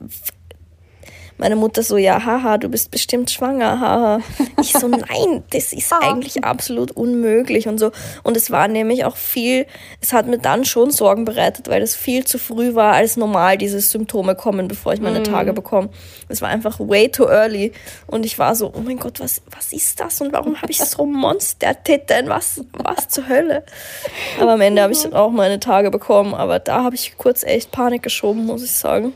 Meine 1.39 1.55
Mutter 1.55 1.85
so, 1.85 1.97
ja, 1.97 2.25
haha, 2.25 2.59
du 2.59 2.69
bist 2.69 2.91
bestimmt 2.91 3.31
schwanger, 3.31 3.81
haha. 3.81 4.21
Ich 4.61 4.73
so, 4.73 4.89
nein, 4.89 5.45
das 5.51 5.73
ist 5.73 5.93
ah. 5.93 6.01
eigentlich 6.03 6.43
absolut 6.43 6.91
unmöglich 6.91 7.69
und 7.69 7.79
so. 7.79 7.93
Und 8.25 8.37
es 8.37 8.51
war 8.51 8.67
nämlich 8.67 9.05
auch 9.05 9.17
viel, 9.17 9.67
es 10.01 10.13
hat 10.13 10.27
mir 10.27 10.39
dann 10.39 10.65
schon 10.65 10.91
Sorgen 10.91 11.25
bereitet, 11.25 11.69
weil 11.69 11.81
es 11.81 11.95
viel 11.95 12.25
zu 12.25 12.39
früh 12.39 12.75
war, 12.75 12.95
als 12.95 13.17
normal 13.17 13.57
diese 13.57 13.81
Symptome 13.81 14.35
kommen, 14.35 14.67
bevor 14.67 14.93
ich 14.93 15.01
meine 15.01 15.21
mm. 15.21 15.25
Tage 15.25 15.53
bekomme. 15.53 15.91
Es 16.29 16.43
war 16.43 16.49
einfach 16.49 16.81
way 16.81 17.09
too 17.09 17.29
early. 17.29 17.73
Und 18.09 18.27
ich 18.27 18.39
war 18.41 18.57
so, 18.57 18.73
oh 18.75 18.81
mein 18.81 18.99
Gott, 18.99 19.21
was, 19.21 19.41
was 19.51 19.73
ist 19.73 20.01
das? 20.01 20.21
Und 20.21 20.33
warum 20.33 20.61
habe 20.61 20.73
ich 20.73 20.79
so 20.79 21.07
Monster-Titten? 21.07 22.29
Was, 22.29 22.63
was 22.73 23.09
zur 23.09 23.29
Hölle? 23.29 23.63
Aber 24.41 24.55
am 24.55 24.61
Ende 24.61 24.83
habe 24.83 24.93
ich 24.93 25.03
dann 25.03 25.15
auch 25.15 25.31
meine 25.31 25.61
Tage 25.61 25.93
bekommen. 25.93 26.35
Aber 26.35 26.59
da 26.59 26.83
habe 26.83 26.97
ich 26.97 27.17
kurz 27.17 27.45
echt 27.45 27.71
Panik 27.71 28.03
geschoben, 28.03 28.45
muss 28.45 28.65
ich 28.65 28.73
sagen. 28.73 29.13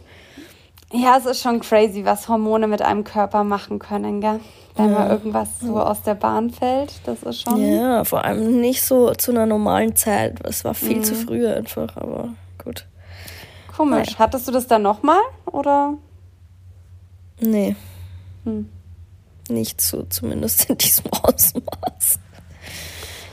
Ja, 0.93 1.17
es 1.19 1.27
ist 1.27 1.41
schon 1.43 1.61
crazy, 1.61 2.05
was 2.05 2.29
Hormone 2.29 2.67
mit 2.69 2.83
einem 2.83 3.05
Körper 3.05 3.45
machen 3.45 3.79
können, 3.79 4.21
gell? 4.21 4.41
Wenn 4.77 4.91
ja. 4.91 4.99
mal 4.99 5.11
irgendwas 5.11 5.49
so 5.61 5.81
aus 5.81 6.03
der 6.03 6.15
Bahn 6.15 6.51
fällt, 6.51 7.01
das 7.05 7.23
ist 7.23 7.43
schon. 7.43 7.61
Ja, 7.61 8.05
vor 8.05 8.25
allem 8.25 8.61
nicht 8.61 8.83
so 8.83 9.13
zu 9.13 9.31
einer 9.31 9.47
normalen 9.47 9.97
Zeit. 9.97 10.41
Es 10.45 10.65
war 10.65 10.75
viel 10.75 10.99
mhm. 10.99 11.05
zu 11.05 11.15
früh 11.15 11.47
einfach, 11.47 11.97
aber 11.97 12.31
gut. 12.63 12.87
Komisch. 13.77 14.09
Naja. 14.09 14.19
Hattest 14.19 14.49
du 14.49 14.53
das 14.53 14.67
dann 14.67 14.83
nochmal 14.83 15.21
oder? 15.47 15.95
Nee. 17.41 17.77
Hm. 18.45 18.69
Nicht 19.49 19.81
so, 19.81 20.05
zumindest 20.05 20.69
in 20.71 20.79
diesem 20.79 21.07
Ausmaß. 21.23 22.19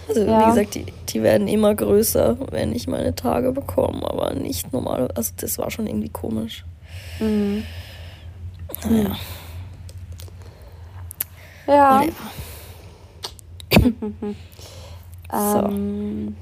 Also 0.08 0.22
ja. 0.22 0.42
wie 0.42 0.50
gesagt, 0.50 0.76
die, 0.76 0.86
die 1.10 1.24
werden 1.24 1.48
immer 1.48 1.76
größer, 1.76 2.38
wenn 2.52 2.74
ich 2.74 2.88
meine 2.88 3.14
Tage 3.14 3.52
bekomme, 3.52 4.10
aber 4.10 4.34
nicht 4.34 4.74
normal. 4.74 5.10
Also 5.16 5.34
das 5.38 5.58
war 5.58 5.70
schon 5.70 5.88
irgendwie 5.88 6.10
komisch. 6.10 6.66
Mhm. 7.20 7.66
Naja. 8.90 9.16
Ja. 11.68 12.04
so. 15.32 15.68
Ähm. 15.68 16.36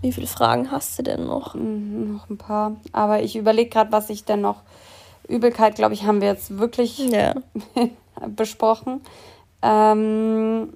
Wie 0.00 0.12
viele 0.12 0.26
Fragen 0.26 0.72
hast 0.72 0.98
du 0.98 1.04
denn 1.04 1.26
noch? 1.26 1.54
Mhm, 1.54 2.14
noch 2.14 2.28
ein 2.28 2.36
paar. 2.36 2.76
Aber 2.90 3.22
ich 3.22 3.36
überlege 3.36 3.70
gerade, 3.70 3.92
was 3.92 4.10
ich 4.10 4.24
denn 4.24 4.40
noch. 4.40 4.62
Übelkeit, 5.28 5.76
glaube 5.76 5.94
ich, 5.94 6.04
haben 6.04 6.20
wir 6.20 6.28
jetzt 6.28 6.58
wirklich 6.58 6.98
ja. 6.98 7.34
besprochen. 8.26 9.00
Ähm, 9.62 10.72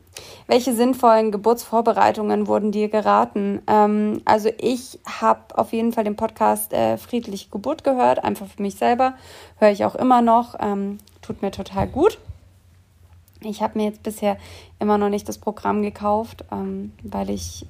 welche 0.46 0.74
sinnvollen 0.74 1.32
Geburtsvorbereitungen 1.32 2.46
wurden 2.46 2.70
dir 2.70 2.88
geraten? 2.88 3.60
Ähm, 3.66 4.22
also 4.24 4.50
ich 4.58 4.98
habe 5.04 5.40
auf 5.58 5.72
jeden 5.72 5.92
Fall 5.92 6.04
den 6.04 6.16
Podcast 6.16 6.72
äh, 6.72 6.96
Friedliche 6.96 7.50
Geburt 7.50 7.84
gehört, 7.84 8.22
einfach 8.22 8.46
für 8.46 8.62
mich 8.62 8.76
selber. 8.76 9.14
Höre 9.58 9.70
ich 9.70 9.84
auch 9.84 9.96
immer 9.96 10.22
noch. 10.22 10.54
Ähm, 10.60 10.98
tut 11.20 11.42
mir 11.42 11.50
total 11.50 11.88
gut. 11.88 12.18
Ich 13.40 13.60
habe 13.60 13.78
mir 13.78 13.86
jetzt 13.86 14.02
bisher 14.02 14.36
immer 14.78 14.98
noch 14.98 15.08
nicht 15.08 15.28
das 15.28 15.38
Programm 15.38 15.82
gekauft, 15.82 16.44
ähm, 16.52 16.92
weil 17.02 17.30
ich 17.30 17.66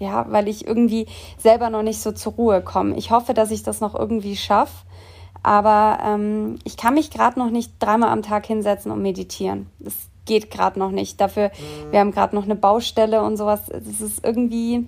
ja, 0.00 0.26
weil 0.30 0.48
ich 0.48 0.66
irgendwie 0.66 1.06
selber 1.38 1.70
noch 1.70 1.82
nicht 1.82 2.00
so 2.00 2.10
zur 2.10 2.32
Ruhe 2.32 2.60
komme. 2.60 2.96
Ich 2.96 3.10
hoffe, 3.10 3.34
dass 3.34 3.52
ich 3.52 3.62
das 3.62 3.80
noch 3.80 3.94
irgendwie 3.94 4.36
schaffe. 4.36 4.84
Aber 5.42 5.98
ähm, 6.04 6.58
ich 6.64 6.76
kann 6.76 6.94
mich 6.94 7.10
gerade 7.10 7.38
noch 7.38 7.50
nicht 7.50 7.72
dreimal 7.78 8.10
am 8.10 8.22
Tag 8.22 8.46
hinsetzen 8.46 8.92
und 8.92 9.02
meditieren. 9.02 9.66
Das 9.78 9.94
geht 10.24 10.50
gerade 10.50 10.78
noch 10.78 10.90
nicht. 10.90 11.20
Dafür, 11.20 11.50
wir 11.90 12.00
haben 12.00 12.12
gerade 12.12 12.34
noch 12.34 12.44
eine 12.44 12.54
Baustelle 12.54 13.22
und 13.22 13.36
sowas. 13.36 13.62
Das 13.66 14.00
ist 14.00 14.24
irgendwie, 14.24 14.86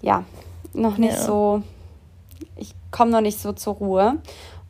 ja, 0.00 0.24
noch 0.72 0.98
nicht 0.98 1.14
ja. 1.14 1.22
so, 1.22 1.62
ich 2.56 2.74
komme 2.90 3.10
noch 3.10 3.20
nicht 3.20 3.38
so 3.38 3.52
zur 3.52 3.74
Ruhe. 3.74 4.18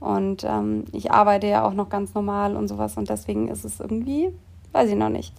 Und 0.00 0.42
ähm, 0.42 0.84
ich 0.92 1.12
arbeite 1.12 1.46
ja 1.46 1.64
auch 1.64 1.74
noch 1.74 1.88
ganz 1.88 2.12
normal 2.14 2.56
und 2.56 2.66
sowas. 2.66 2.96
Und 2.96 3.08
deswegen 3.08 3.48
ist 3.48 3.64
es 3.64 3.78
irgendwie, 3.78 4.30
weiß 4.72 4.90
ich 4.90 4.96
noch 4.96 5.08
nicht. 5.08 5.32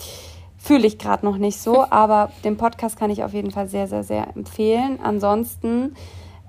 Fühle 0.58 0.88
ich 0.88 0.97
gerade 0.97 1.26
noch 1.26 1.38
nicht 1.38 1.60
so, 1.60 1.86
aber 1.89 2.32
den 2.43 2.56
Podcast 2.56 2.97
kann 2.97 3.12
ich 3.12 3.23
auf 3.23 3.34
jeden 3.34 3.52
Fall 3.52 3.67
sehr, 3.67 3.88
sehr, 3.88 4.04
sehr 4.04 4.36
empfehlen. 4.36 4.99
Ansonsten, 5.04 5.95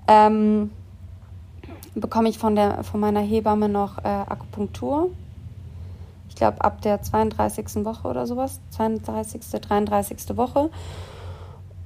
ähm, 0.07 0.71
bekomme 1.95 2.29
ich 2.29 2.37
von, 2.37 2.55
der, 2.55 2.83
von 2.83 2.99
meiner 2.99 3.21
Hebamme 3.21 3.69
noch 3.69 3.99
äh, 3.99 4.07
Akupunktur. 4.07 5.09
Ich 6.29 6.35
glaube, 6.35 6.61
ab 6.61 6.81
der 6.81 7.01
32. 7.01 7.85
Woche 7.85 8.07
oder 8.07 8.27
sowas. 8.27 8.59
32., 8.71 9.61
33. 9.61 10.35
Woche. 10.35 10.69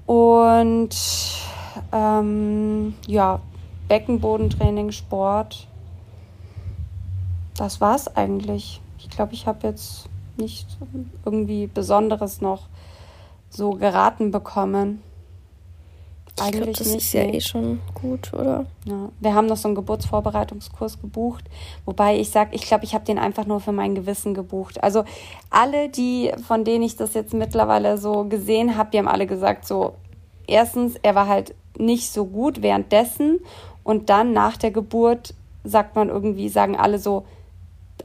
Und 0.06 0.96
ähm, 1.92 2.96
ja, 3.06 3.40
Beckenbodentraining, 3.88 4.92
Sport. 4.92 5.68
Das 7.56 7.80
war's 7.80 8.16
eigentlich. 8.16 8.82
Ich 8.98 9.10
glaube, 9.10 9.34
ich 9.34 9.46
habe 9.46 9.68
jetzt 9.68 10.10
nicht 10.38 10.68
irgendwie 11.26 11.68
Besonderes 11.68 12.42
noch 12.42 12.68
so 13.50 13.72
geraten 13.72 14.32
bekommen. 14.32 15.04
Eigentlich 16.42 16.56
ich 16.56 16.62
glaub, 16.62 16.78
das 16.78 16.88
nicht. 16.88 16.98
ist 16.98 17.14
ja 17.14 17.24
eh 17.24 17.42
schon 17.42 17.80
gut, 17.94 18.34
oder? 18.34 18.66
Ja. 18.86 19.10
Wir 19.20 19.34
haben 19.34 19.48
noch 19.48 19.58
so 19.58 19.68
einen 19.68 19.76
Geburtsvorbereitungskurs 19.76 21.02
gebucht, 21.02 21.46
wobei 21.86 22.20
ich 22.20 22.30
sage, 22.30 22.56
ich 22.56 22.62
glaube, 22.64 22.86
ich 22.86 22.94
habe 22.94 23.06
den 23.06 23.20
einfach 23.20 23.46
nur 23.46 23.60
für 23.60 23.72
mein 23.72 23.96
Gewissen 23.96 24.34
gebucht. 24.34 24.84
Also 24.84 25.04
alle, 25.50 25.90
die, 25.90 26.32
von 26.48 26.64
denen 26.64 26.84
ich 26.84 26.96
das 26.96 27.14
jetzt 27.14 27.34
mittlerweile 27.34 27.98
so 27.98 28.26
gesehen 28.26 28.78
habe, 28.78 28.92
die 28.92 28.98
haben 28.98 29.08
alle 29.08 29.28
gesagt, 29.28 29.68
so, 29.68 29.94
erstens, 30.48 30.96
er 31.02 31.16
war 31.16 31.28
halt 31.28 31.54
nicht 31.78 32.12
so 32.12 32.26
gut 32.26 32.62
währenddessen 32.62 33.40
und 33.84 34.10
dann 34.10 34.34
nach 34.34 34.58
der 34.58 34.72
Geburt 34.72 35.34
sagt 35.64 35.96
man 35.96 36.10
irgendwie, 36.10 36.50
sagen 36.50 36.76
alle 36.76 37.00
so, 37.00 37.26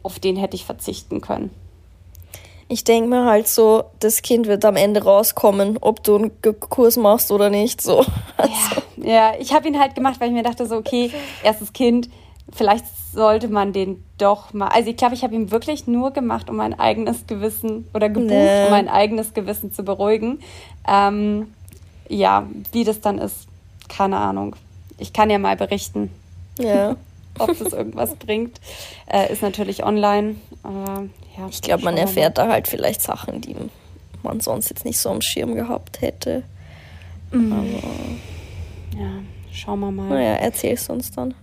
auf 0.02 0.18
den 0.18 0.36
hätte 0.36 0.56
ich 0.56 0.64
verzichten 0.64 1.20
können 1.20 1.50
ich 2.68 2.84
denke 2.84 3.08
mir 3.08 3.24
halt 3.24 3.48
so, 3.48 3.84
das 4.00 4.22
Kind 4.22 4.46
wird 4.46 4.64
am 4.64 4.76
Ende 4.76 5.04
rauskommen, 5.04 5.78
ob 5.80 6.02
du 6.02 6.16
einen 6.16 6.32
Kurs 6.60 6.96
machst 6.96 7.30
oder 7.30 7.50
nicht. 7.50 7.80
So. 7.80 8.04
Also. 8.36 8.82
Ja, 8.96 9.32
ja, 9.32 9.32
ich 9.38 9.52
habe 9.52 9.68
ihn 9.68 9.78
halt 9.78 9.94
gemacht, 9.94 10.20
weil 10.20 10.28
ich 10.28 10.34
mir 10.34 10.42
dachte, 10.42 10.66
so, 10.66 10.76
okay, 10.76 11.10
erstes 11.44 11.72
Kind, 11.72 12.08
vielleicht 12.52 12.84
sollte 13.12 13.48
man 13.48 13.72
den 13.72 14.02
doch 14.18 14.52
mal. 14.52 14.68
Also 14.68 14.90
ich 14.90 14.96
glaube, 14.96 15.14
ich 15.14 15.22
habe 15.22 15.34
ihn 15.34 15.52
wirklich 15.52 15.86
nur 15.86 16.10
gemacht, 16.10 16.50
um 16.50 16.56
mein 16.56 16.78
eigenes 16.78 17.26
Gewissen 17.26 17.88
oder 17.94 18.08
gebucht, 18.08 18.30
nee. 18.30 18.64
um 18.64 18.70
mein 18.70 18.88
eigenes 18.88 19.34
Gewissen 19.34 19.72
zu 19.72 19.84
beruhigen. 19.84 20.40
Ähm, 20.88 21.54
ja, 22.08 22.46
wie 22.72 22.84
das 22.84 23.00
dann 23.00 23.18
ist, 23.18 23.46
keine 23.88 24.16
Ahnung. 24.16 24.56
Ich 24.98 25.12
kann 25.12 25.30
ja 25.30 25.38
mal 25.38 25.56
berichten. 25.56 26.10
Ja. 26.58 26.96
ob 27.38 27.58
das 27.58 27.72
irgendwas 27.72 28.14
bringt. 28.16 28.60
Äh, 29.06 29.32
ist 29.32 29.42
natürlich 29.42 29.84
online. 29.84 30.36
Äh, 30.64 31.08
ja, 31.36 31.48
ich 31.48 31.62
glaube, 31.62 31.84
man 31.84 31.96
erfährt 31.96 32.38
da 32.38 32.48
halt 32.48 32.68
vielleicht 32.68 33.02
Sachen, 33.02 33.40
die 33.40 33.56
man 34.22 34.40
sonst 34.40 34.70
jetzt 34.70 34.84
nicht 34.84 34.98
so 34.98 35.10
am 35.10 35.20
Schirm 35.20 35.54
gehabt 35.54 36.00
hätte. 36.00 36.44
Mhm. 37.32 37.52
Aber 37.52 39.00
ja, 39.00 39.10
schauen 39.52 39.80
wir 39.80 39.90
mal. 39.90 40.08
Naja, 40.08 40.34
erzählst 40.34 40.88
du 40.88 40.92
uns 40.92 41.10
dann. 41.10 41.34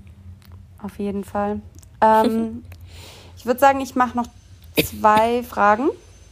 Auf 0.82 0.97
jeden 0.97 1.23
Fall. 1.23 1.62
Ähm, 2.01 2.63
ich 3.38 3.45
würde 3.45 3.60
sagen, 3.60 3.82
ich 3.82 3.95
mache 3.95 4.17
noch 4.17 4.27
zwei 4.84 5.43
Fragen. 5.43 5.89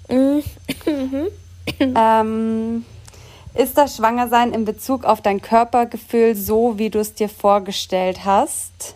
Mhm. 0.09 0.43
ähm, 1.79 2.85
ist 3.53 3.77
das 3.77 3.97
Schwangersein 3.97 4.53
in 4.53 4.63
Bezug 4.63 5.03
auf 5.03 5.21
dein 5.21 5.41
Körpergefühl 5.41 6.35
so, 6.35 6.77
wie 6.77 6.89
du 6.89 6.99
es 6.99 7.13
dir 7.13 7.29
vorgestellt 7.29 8.25
hast? 8.25 8.95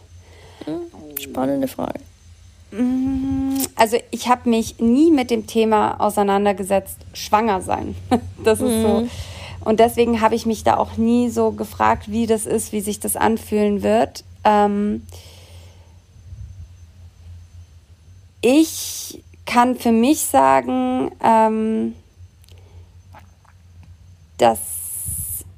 Spannende 1.20 1.68
Frage. 1.68 2.00
Mm, 2.74 3.58
also 3.76 3.98
ich 4.12 4.28
habe 4.28 4.50
mich 4.50 4.80
nie 4.80 5.12
mit 5.12 5.30
dem 5.30 5.46
Thema 5.46 6.00
auseinandergesetzt, 6.00 6.98
schwanger 7.14 7.62
sein. 7.62 7.96
Das 8.44 8.60
ist 8.60 8.72
mhm. 8.72 8.82
so. 8.82 9.08
Und 9.64 9.80
deswegen 9.80 10.20
habe 10.20 10.36
ich 10.36 10.46
mich 10.46 10.66
da 10.66 10.76
auch 10.76 10.98
nie 10.98 11.30
so 11.30 11.52
gefragt, 11.52 12.12
wie 12.12 12.28
das 12.28 12.46
ist, 12.46 12.74
wie 12.74 12.82
sich 12.82 13.00
das 13.00 13.16
anfühlen 13.16 13.82
wird. 13.82 14.26
Ähm 14.44 15.04
ich 18.42 19.24
kann 19.46 19.76
für 19.76 19.94
mich 19.94 20.20
sagen, 20.20 21.12
ähm, 21.24 21.96
dass, 24.38 24.60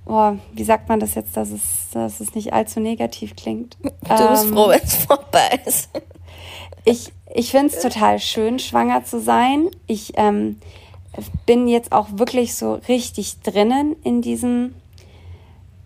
oh, 0.06 0.34
wie 0.54 0.64
sagt 0.64 0.88
man 0.88 1.00
das 1.00 1.16
jetzt, 1.16 1.36
dass 1.36 1.50
es, 1.50 1.90
dass 1.92 2.20
es 2.20 2.36
nicht 2.36 2.54
allzu 2.54 2.80
negativ 2.80 3.36
klingt. 3.36 3.78
Du 3.82 3.90
bist 4.30 4.46
ähm, 4.46 4.54
froh, 4.54 4.70
wenn 4.70 4.82
es 4.84 4.96
vorbei 4.96 5.60
ist. 5.66 5.90
Ich, 6.86 7.12
ich 7.34 7.52
finde 7.52 7.74
es 7.74 7.82
total 7.82 8.20
schön, 8.20 8.60
schwanger 8.60 9.04
zu 9.04 9.20
sein. 9.20 9.70
Ich 9.88 10.14
ähm, 10.18 10.60
bin 11.46 11.68
jetzt 11.68 11.92
auch 11.92 12.08
wirklich 12.14 12.56
so 12.56 12.76
richtig 12.88 13.42
drinnen 13.42 13.96
in 14.04 14.22
diesem 14.22 14.76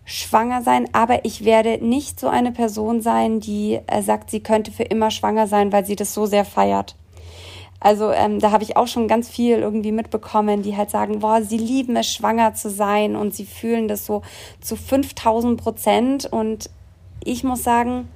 Schwangersein, 0.04 0.88
aber 0.92 1.24
ich 1.24 1.44
werde 1.44 1.78
nicht 1.84 2.20
so 2.20 2.28
eine 2.28 2.52
Person 2.52 3.00
sein, 3.00 3.40
die 3.40 3.78
äh, 3.86 4.02
sagt, 4.02 4.30
sie 4.30 4.40
könnte 4.40 4.72
für 4.72 4.82
immer 4.82 5.10
schwanger 5.10 5.46
sein, 5.46 5.72
weil 5.72 5.86
sie 5.86 5.96
das 5.96 6.12
so 6.12 6.26
sehr 6.26 6.44
feiert. 6.44 6.96
Also 7.78 8.12
ähm, 8.12 8.40
da 8.40 8.50
habe 8.50 8.62
ich 8.62 8.76
auch 8.76 8.88
schon 8.88 9.08
ganz 9.08 9.28
viel 9.28 9.58
irgendwie 9.58 9.92
mitbekommen, 9.92 10.62
die 10.62 10.76
halt 10.76 10.90
sagen, 10.90 11.20
boah, 11.20 11.42
sie 11.42 11.56
lieben 11.56 11.96
es, 11.96 12.12
schwanger 12.12 12.54
zu 12.54 12.68
sein 12.68 13.16
und 13.16 13.34
sie 13.34 13.46
fühlen 13.46 13.88
das 13.88 14.04
so 14.04 14.20
zu 14.60 14.76
5000 14.76 15.58
Prozent. 15.58 16.26
Und 16.30 16.68
ich 17.24 17.42
muss 17.42 17.62
sagen, 17.62 18.08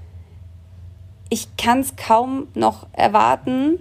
ich 1.34 1.56
kann 1.56 1.80
es 1.80 1.96
kaum 1.96 2.46
noch 2.54 2.86
erwarten, 2.92 3.80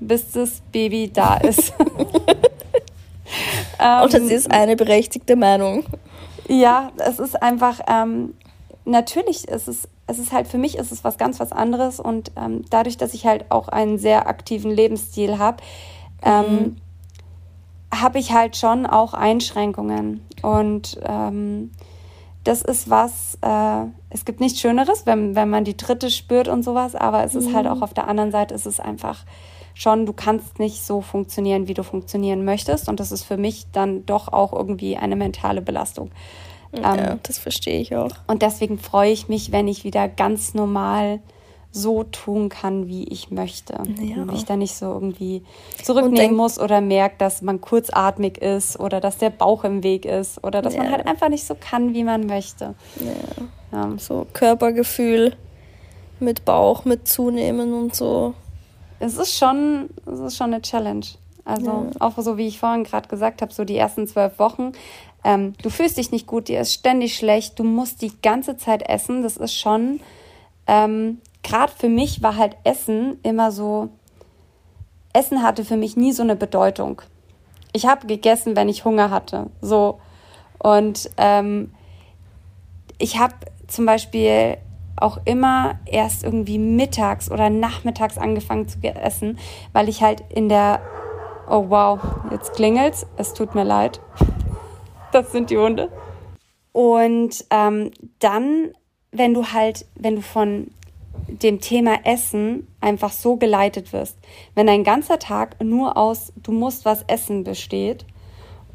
bis 0.00 0.32
das 0.32 0.60
Baby 0.70 1.10
da 1.10 1.38
ist. 1.38 1.72
ähm, 3.80 4.02
Und 4.02 4.12
das 4.12 4.24
ist 4.24 4.50
eine 4.50 4.76
berechtigte 4.76 5.34
Meinung. 5.34 5.84
Ja, 6.46 6.92
es 6.98 7.18
ist 7.18 7.42
einfach, 7.42 7.80
ähm, 7.88 8.34
natürlich 8.84 9.48
ist 9.48 9.66
es, 9.66 9.88
es 10.06 10.18
ist 10.18 10.32
halt 10.32 10.46
für 10.46 10.58
mich 10.58 10.76
ist 10.76 10.92
es 10.92 11.04
was 11.04 11.16
ganz 11.16 11.40
was 11.40 11.52
anderes 11.52 12.00
und 12.00 12.32
ähm, 12.36 12.66
dadurch, 12.68 12.98
dass 12.98 13.14
ich 13.14 13.24
halt 13.24 13.46
auch 13.50 13.68
einen 13.68 13.96
sehr 13.96 14.28
aktiven 14.28 14.70
Lebensstil 14.70 15.38
habe, 15.38 15.62
ähm, 16.22 16.44
mhm. 16.44 16.76
habe 17.98 18.18
ich 18.18 18.32
halt 18.32 18.58
schon 18.58 18.84
auch 18.84 19.14
Einschränkungen 19.14 20.20
und 20.42 21.00
ähm, 21.02 21.70
das 22.44 22.62
ist 22.62 22.90
was, 22.90 23.38
äh, 23.42 23.86
es 24.10 24.24
gibt 24.24 24.40
nichts 24.40 24.60
Schöneres, 24.60 25.06
wenn, 25.06 25.34
wenn 25.34 25.50
man 25.50 25.64
die 25.64 25.76
dritte 25.76 26.10
spürt 26.10 26.48
und 26.48 26.62
sowas, 26.62 26.94
aber 26.94 27.24
es 27.24 27.34
ist 27.34 27.46
halt 27.46 27.64
mhm. 27.64 27.68
halt 27.70 27.78
auch 27.78 27.82
auf 27.82 27.94
der 27.94 28.06
anderen 28.06 28.30
Seite, 28.30 28.54
es 28.54 28.66
ist 28.66 28.80
einfach 28.80 29.24
schon, 29.74 30.06
du 30.06 30.12
kannst 30.12 30.58
nicht 30.58 30.84
so 30.84 31.00
funktionieren, 31.00 31.68
wie 31.68 31.74
du 31.74 31.82
funktionieren 31.82 32.44
möchtest. 32.44 32.88
Und 32.88 33.00
das 33.00 33.12
ist 33.12 33.24
für 33.24 33.36
mich 33.36 33.66
dann 33.72 34.06
doch 34.06 34.32
auch 34.32 34.52
irgendwie 34.52 34.96
eine 34.96 35.16
mentale 35.16 35.60
Belastung. 35.60 36.10
Ja, 36.72 37.12
ähm, 37.12 37.20
das 37.22 37.38
verstehe 37.38 37.80
ich 37.80 37.94
auch. 37.94 38.10
Und 38.26 38.42
deswegen 38.42 38.78
freue 38.78 39.10
ich 39.10 39.28
mich, 39.28 39.52
wenn 39.52 39.68
ich 39.68 39.84
wieder 39.84 40.08
ganz 40.08 40.54
normal 40.54 41.20
so 41.74 42.04
tun 42.04 42.48
kann, 42.48 42.86
wie 42.86 43.04
ich 43.04 43.32
möchte. 43.32 43.74
Ja. 44.00 44.22
Und 44.22 44.32
ich 44.32 44.44
da 44.44 44.56
nicht 44.56 44.76
so 44.76 44.86
irgendwie 44.86 45.42
zurücknehmen 45.82 46.36
muss 46.36 46.60
oder 46.60 46.80
merkt, 46.80 47.20
dass 47.20 47.42
man 47.42 47.60
kurzatmig 47.60 48.38
ist 48.38 48.78
oder 48.78 49.00
dass 49.00 49.18
der 49.18 49.30
Bauch 49.30 49.64
im 49.64 49.82
Weg 49.82 50.04
ist 50.04 50.42
oder 50.44 50.62
dass 50.62 50.74
ja. 50.74 50.84
man 50.84 50.92
halt 50.92 51.06
einfach 51.06 51.28
nicht 51.28 51.44
so 51.44 51.56
kann, 51.56 51.92
wie 51.92 52.04
man 52.04 52.26
möchte. 52.26 52.74
Ja. 53.00 53.46
ja. 53.78 53.98
So 53.98 54.26
Körpergefühl 54.32 55.36
mit 56.20 56.44
Bauch, 56.44 56.84
mit 56.84 57.08
Zunehmen 57.08 57.74
und 57.74 57.96
so. 57.96 58.34
Es 59.00 59.16
ist 59.16 59.36
schon, 59.36 59.90
es 60.06 60.20
ist 60.20 60.36
schon 60.36 60.54
eine 60.54 60.62
Challenge. 60.62 61.06
Also 61.44 61.90
auch 61.98 62.16
so, 62.18 62.38
wie 62.38 62.46
ich 62.46 62.58
vorhin 62.60 62.84
gerade 62.84 63.08
gesagt 63.08 63.42
habe, 63.42 63.52
so 63.52 63.64
die 63.64 63.76
ersten 63.76 64.06
zwölf 64.06 64.38
Wochen. 64.38 64.72
Ähm, 65.24 65.54
du 65.60 65.70
fühlst 65.70 65.98
dich 65.98 66.12
nicht 66.12 66.26
gut, 66.26 66.48
dir 66.48 66.60
ist 66.60 66.72
ständig 66.72 67.16
schlecht, 67.16 67.58
du 67.58 67.64
musst 67.64 68.00
die 68.00 68.12
ganze 68.22 68.56
Zeit 68.56 68.88
essen. 68.88 69.22
Das 69.22 69.36
ist 69.36 69.54
schon 69.54 70.00
ähm, 70.66 71.18
gerade 71.44 71.72
für 71.72 71.88
mich 71.88 72.22
war 72.22 72.36
halt 72.36 72.56
Essen 72.64 73.18
immer 73.22 73.52
so, 73.52 73.90
Essen 75.12 75.44
hatte 75.44 75.64
für 75.64 75.76
mich 75.76 75.96
nie 75.96 76.10
so 76.10 76.24
eine 76.24 76.34
Bedeutung. 76.34 77.02
Ich 77.72 77.86
habe 77.86 78.08
gegessen, 78.08 78.56
wenn 78.56 78.68
ich 78.68 78.84
Hunger 78.84 79.10
hatte. 79.10 79.50
So. 79.60 80.00
Und 80.58 81.10
ähm, 81.18 81.72
ich 82.98 83.18
habe 83.18 83.34
zum 83.68 83.86
Beispiel 83.86 84.56
auch 84.96 85.18
immer 85.24 85.78
erst 85.86 86.24
irgendwie 86.24 86.58
mittags 86.58 87.30
oder 87.30 87.50
nachmittags 87.50 88.16
angefangen 88.16 88.68
zu 88.68 88.78
essen, 88.82 89.38
weil 89.72 89.88
ich 89.88 90.02
halt 90.02 90.24
in 90.30 90.48
der. 90.48 90.80
Oh 91.48 91.66
wow, 91.68 92.00
jetzt 92.30 92.54
klingelt's. 92.54 93.06
Es 93.16 93.34
tut 93.34 93.54
mir 93.54 93.64
leid. 93.64 94.00
Das 95.12 95.30
sind 95.30 95.50
die 95.50 95.58
Hunde. 95.58 95.92
Und 96.72 97.44
ähm, 97.50 97.92
dann, 98.18 98.72
wenn 99.12 99.32
du 99.32 99.52
halt, 99.52 99.86
wenn 99.94 100.16
du 100.16 100.22
von 100.22 100.72
dem 101.28 101.60
Thema 101.60 102.00
Essen 102.04 102.68
einfach 102.80 103.12
so 103.12 103.36
geleitet 103.36 103.92
wirst. 103.92 104.18
Wenn 104.54 104.66
dein 104.66 104.84
ganzer 104.84 105.18
Tag 105.18 105.62
nur 105.62 105.96
aus, 105.96 106.32
du 106.36 106.52
musst 106.52 106.84
was 106.84 107.02
essen 107.06 107.44
besteht 107.44 108.04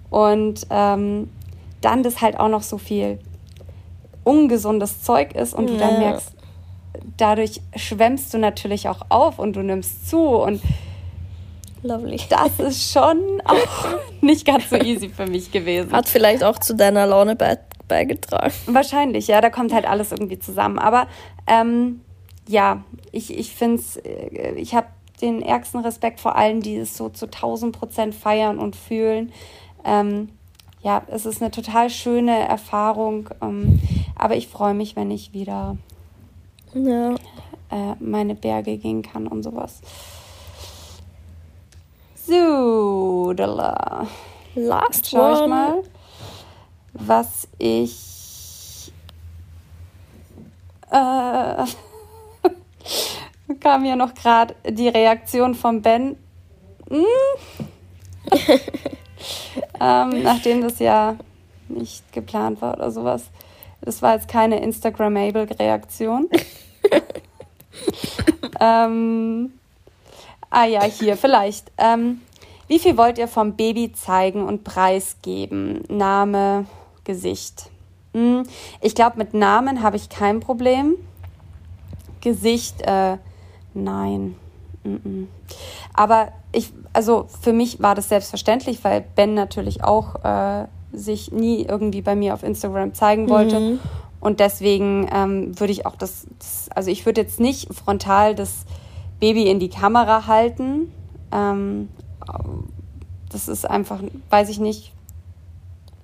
und 0.10 0.66
ähm, 0.70 1.30
dann 1.82 2.04
das 2.04 2.22
halt 2.22 2.39
auch 2.39 2.50
noch 2.50 2.64
so 2.64 2.78
viel 2.78 3.20
ungesundes 4.24 5.04
Zeug 5.04 5.34
ist 5.36 5.54
und 5.54 5.68
ja. 5.70 5.74
du 5.74 5.80
dann 5.80 6.00
merkst, 6.00 6.34
dadurch 7.18 7.62
schwemmst 7.76 8.34
du 8.34 8.38
natürlich 8.38 8.89
auch 8.89 9.06
auf 9.10 9.39
und 9.39 9.56
du 9.56 9.62
nimmst 9.62 10.10
zu 10.10 10.20
und 10.20 10.62
Lovely. 11.82 12.20
Das 12.30 12.60
ist 12.60 12.91
schon 12.91 13.41
auch 13.45 13.88
nicht 14.22 14.45
ganz 14.45 14.70
so 14.70 14.76
easy 14.76 15.08
für 15.08 15.28
mich 15.28 15.50
gewesen. 15.52 15.93
Hat 15.93 16.10
vielleicht 16.10 16.43
auch 16.43 16.60
zu 16.60 16.76
deiner 16.76 17.08
Laune 17.08 17.38
beigetragen. 17.88 18.54
Wahrscheinlich, 18.66 19.28
ja, 19.28 19.39
da 19.39 19.50
kommt 19.50 19.74
halt 19.74 19.86
alles 19.86 20.12
irgendwie 20.12 20.39
zusammen. 20.39 20.78
Aber 20.78 21.08
ähm, 21.47 22.02
ja, 22.50 22.84
ich, 23.12 23.38
ich 23.38 23.54
finde 23.54 23.76
es, 23.76 23.97
äh, 23.97 24.54
ich 24.56 24.74
habe 24.74 24.88
den 25.22 25.43
ärgsten 25.43 25.82
Respekt 25.82 26.20
vor 26.20 26.36
allen, 26.36 26.62
die 26.62 26.78
es 26.78 26.97
so 26.97 27.10
zu 27.10 27.28
1000 27.28 27.78
Prozent 27.78 28.16
feiern 28.16 28.58
und 28.58 28.76
fühlen. 28.76 29.32
Ähm, 29.86 30.30
ja, 30.82 31.04
es 31.08 31.28
ist 31.28 31.41
eine 31.41 31.52
total 31.52 31.91
schöne 31.91 32.47
Erfahrung, 32.47 33.30
ähm, 33.41 33.80
aber 34.16 34.36
ich 34.36 34.47
freue 34.47 34.74
mich, 34.74 34.95
wenn 34.95 35.12
ich 35.12 35.32
wieder 35.32 35.78
ja. 36.74 37.14
äh, 37.70 37.95
meine 38.00 38.34
Berge 38.34 38.78
gehen 38.78 39.04
kann 39.04 39.28
und 39.28 39.43
sowas. 39.43 39.82
So, 42.16 43.34
da 43.34 44.08
Last 44.56 45.08
Schau 45.12 45.43
ich 45.43 45.47
mal, 45.47 45.84
was 46.93 47.47
ich 47.60 48.91
äh, 50.89 51.66
kam 53.60 53.84
hier 53.84 53.96
noch 53.96 54.14
gerade 54.14 54.56
die 54.68 54.88
Reaktion 54.88 55.56
von 55.56 55.82
Ben. 55.82 56.18
Hm? 56.90 57.06
ähm, 59.80 60.24
nachdem 60.24 60.62
das 60.62 60.80
ja 60.80 61.16
nicht 61.68 62.12
geplant 62.14 62.62
war 62.62 62.76
oder 62.76 62.92
sowas. 62.92 63.26
Das 63.82 64.02
war 64.02 64.16
jetzt 64.16 64.28
keine 64.28 64.62
Instagrammable-Reaktion. 64.62 66.30
ähm, 68.60 69.54
ah 70.50 70.66
ja, 70.66 70.84
hier, 70.84 71.16
vielleicht. 71.16 71.72
Ähm, 71.78 72.22
wie 72.68 72.80
viel 72.80 72.98
wollt 72.98 73.18
ihr 73.18 73.28
vom 73.28 73.56
Baby 73.56 73.94
zeigen 73.94 74.46
und 74.46 74.64
preisgeben? 74.64 75.84
Name, 75.88 76.66
Gesicht. 77.04 77.70
Hm, 78.14 78.44
ich 78.82 78.96
glaube, 78.96 79.18
mit 79.18 79.34
Namen 79.34 79.82
habe 79.82 79.96
ich 79.96 80.10
kein 80.10 80.40
Problem. 80.40 80.96
Gesicht, 82.22 82.82
äh, 82.82 83.17
nein. 83.74 84.36
Mm 84.84 84.95
-mm. 84.95 85.28
Aber 85.93 86.30
ich, 86.51 86.72
also 86.93 87.28
für 87.41 87.53
mich 87.53 87.82
war 87.82 87.95
das 87.95 88.09
selbstverständlich, 88.09 88.84
weil 88.84 89.05
Ben 89.15 89.34
natürlich 89.34 89.84
auch 89.84 90.24
äh, 90.24 90.67
sich 90.91 91.32
nie 91.32 91.63
irgendwie 91.63 92.01
bei 92.01 92.15
mir 92.15 92.34
auf 92.34 92.43
Instagram 92.43 92.93
zeigen 92.93 93.30
wollte. 93.30 93.59
Mhm. 93.59 93.80
Und 94.20 94.39
deswegen 94.39 95.07
ähm, 95.13 95.59
würde 95.59 95.72
ich 95.72 95.86
auch 95.86 95.95
das, 95.95 96.28
das, 96.39 96.70
also 96.76 96.91
ich 96.91 97.05
würde 97.05 97.22
jetzt 97.22 97.39
nicht 97.39 97.74
frontal 97.74 98.36
das 98.36 98.65
Baby 99.20 99.49
in 99.49 99.59
die 99.59 99.70
Kamera 99.70 100.28
halten. 100.28 100.91
Ähm, 101.32 101.89
das 103.32 103.47
ist 103.47 103.70
einfach, 103.70 104.01
weiß 104.30 104.49
ich 104.49 104.59
nicht, 104.59 104.91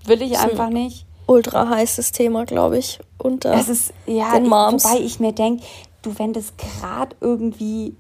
will 0.06 0.22
ich 0.22 0.38
einfach 0.38 0.70
nicht. 0.70 1.06
Ultra 1.28 1.68
heißes 1.70 2.12
Thema, 2.12 2.46
glaube 2.46 2.78
ich, 2.78 3.00
unter 3.18 3.54
es 3.54 3.68
ist, 3.68 3.94
ja, 4.06 4.34
den 4.34 4.48
Moms. 4.48 4.86
Wobei 4.86 5.00
ich 5.00 5.20
mir 5.20 5.32
denke, 5.32 5.64
du, 6.06 6.18
wenn 6.18 6.34
das 6.34 6.54
gerade 6.58 7.16
irgendwie 7.22 7.96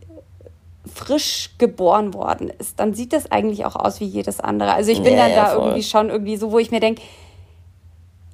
frisch 0.93 1.55
geboren 1.57 2.13
worden 2.13 2.51
ist, 2.59 2.79
dann 2.79 2.93
sieht 2.93 3.13
das 3.13 3.31
eigentlich 3.31 3.65
auch 3.65 3.75
aus 3.75 3.99
wie 3.99 4.05
jedes 4.05 4.39
andere. 4.39 4.73
Also 4.73 4.91
ich 4.91 5.01
bin 5.01 5.13
ja, 5.13 5.23
dann 5.23 5.31
ja, 5.31 5.35
da 5.35 5.45
voll. 5.47 5.63
irgendwie 5.63 5.83
schon 5.83 6.09
irgendwie 6.09 6.37
so, 6.37 6.51
wo 6.51 6.59
ich 6.59 6.71
mir 6.71 6.79
denke, 6.79 7.01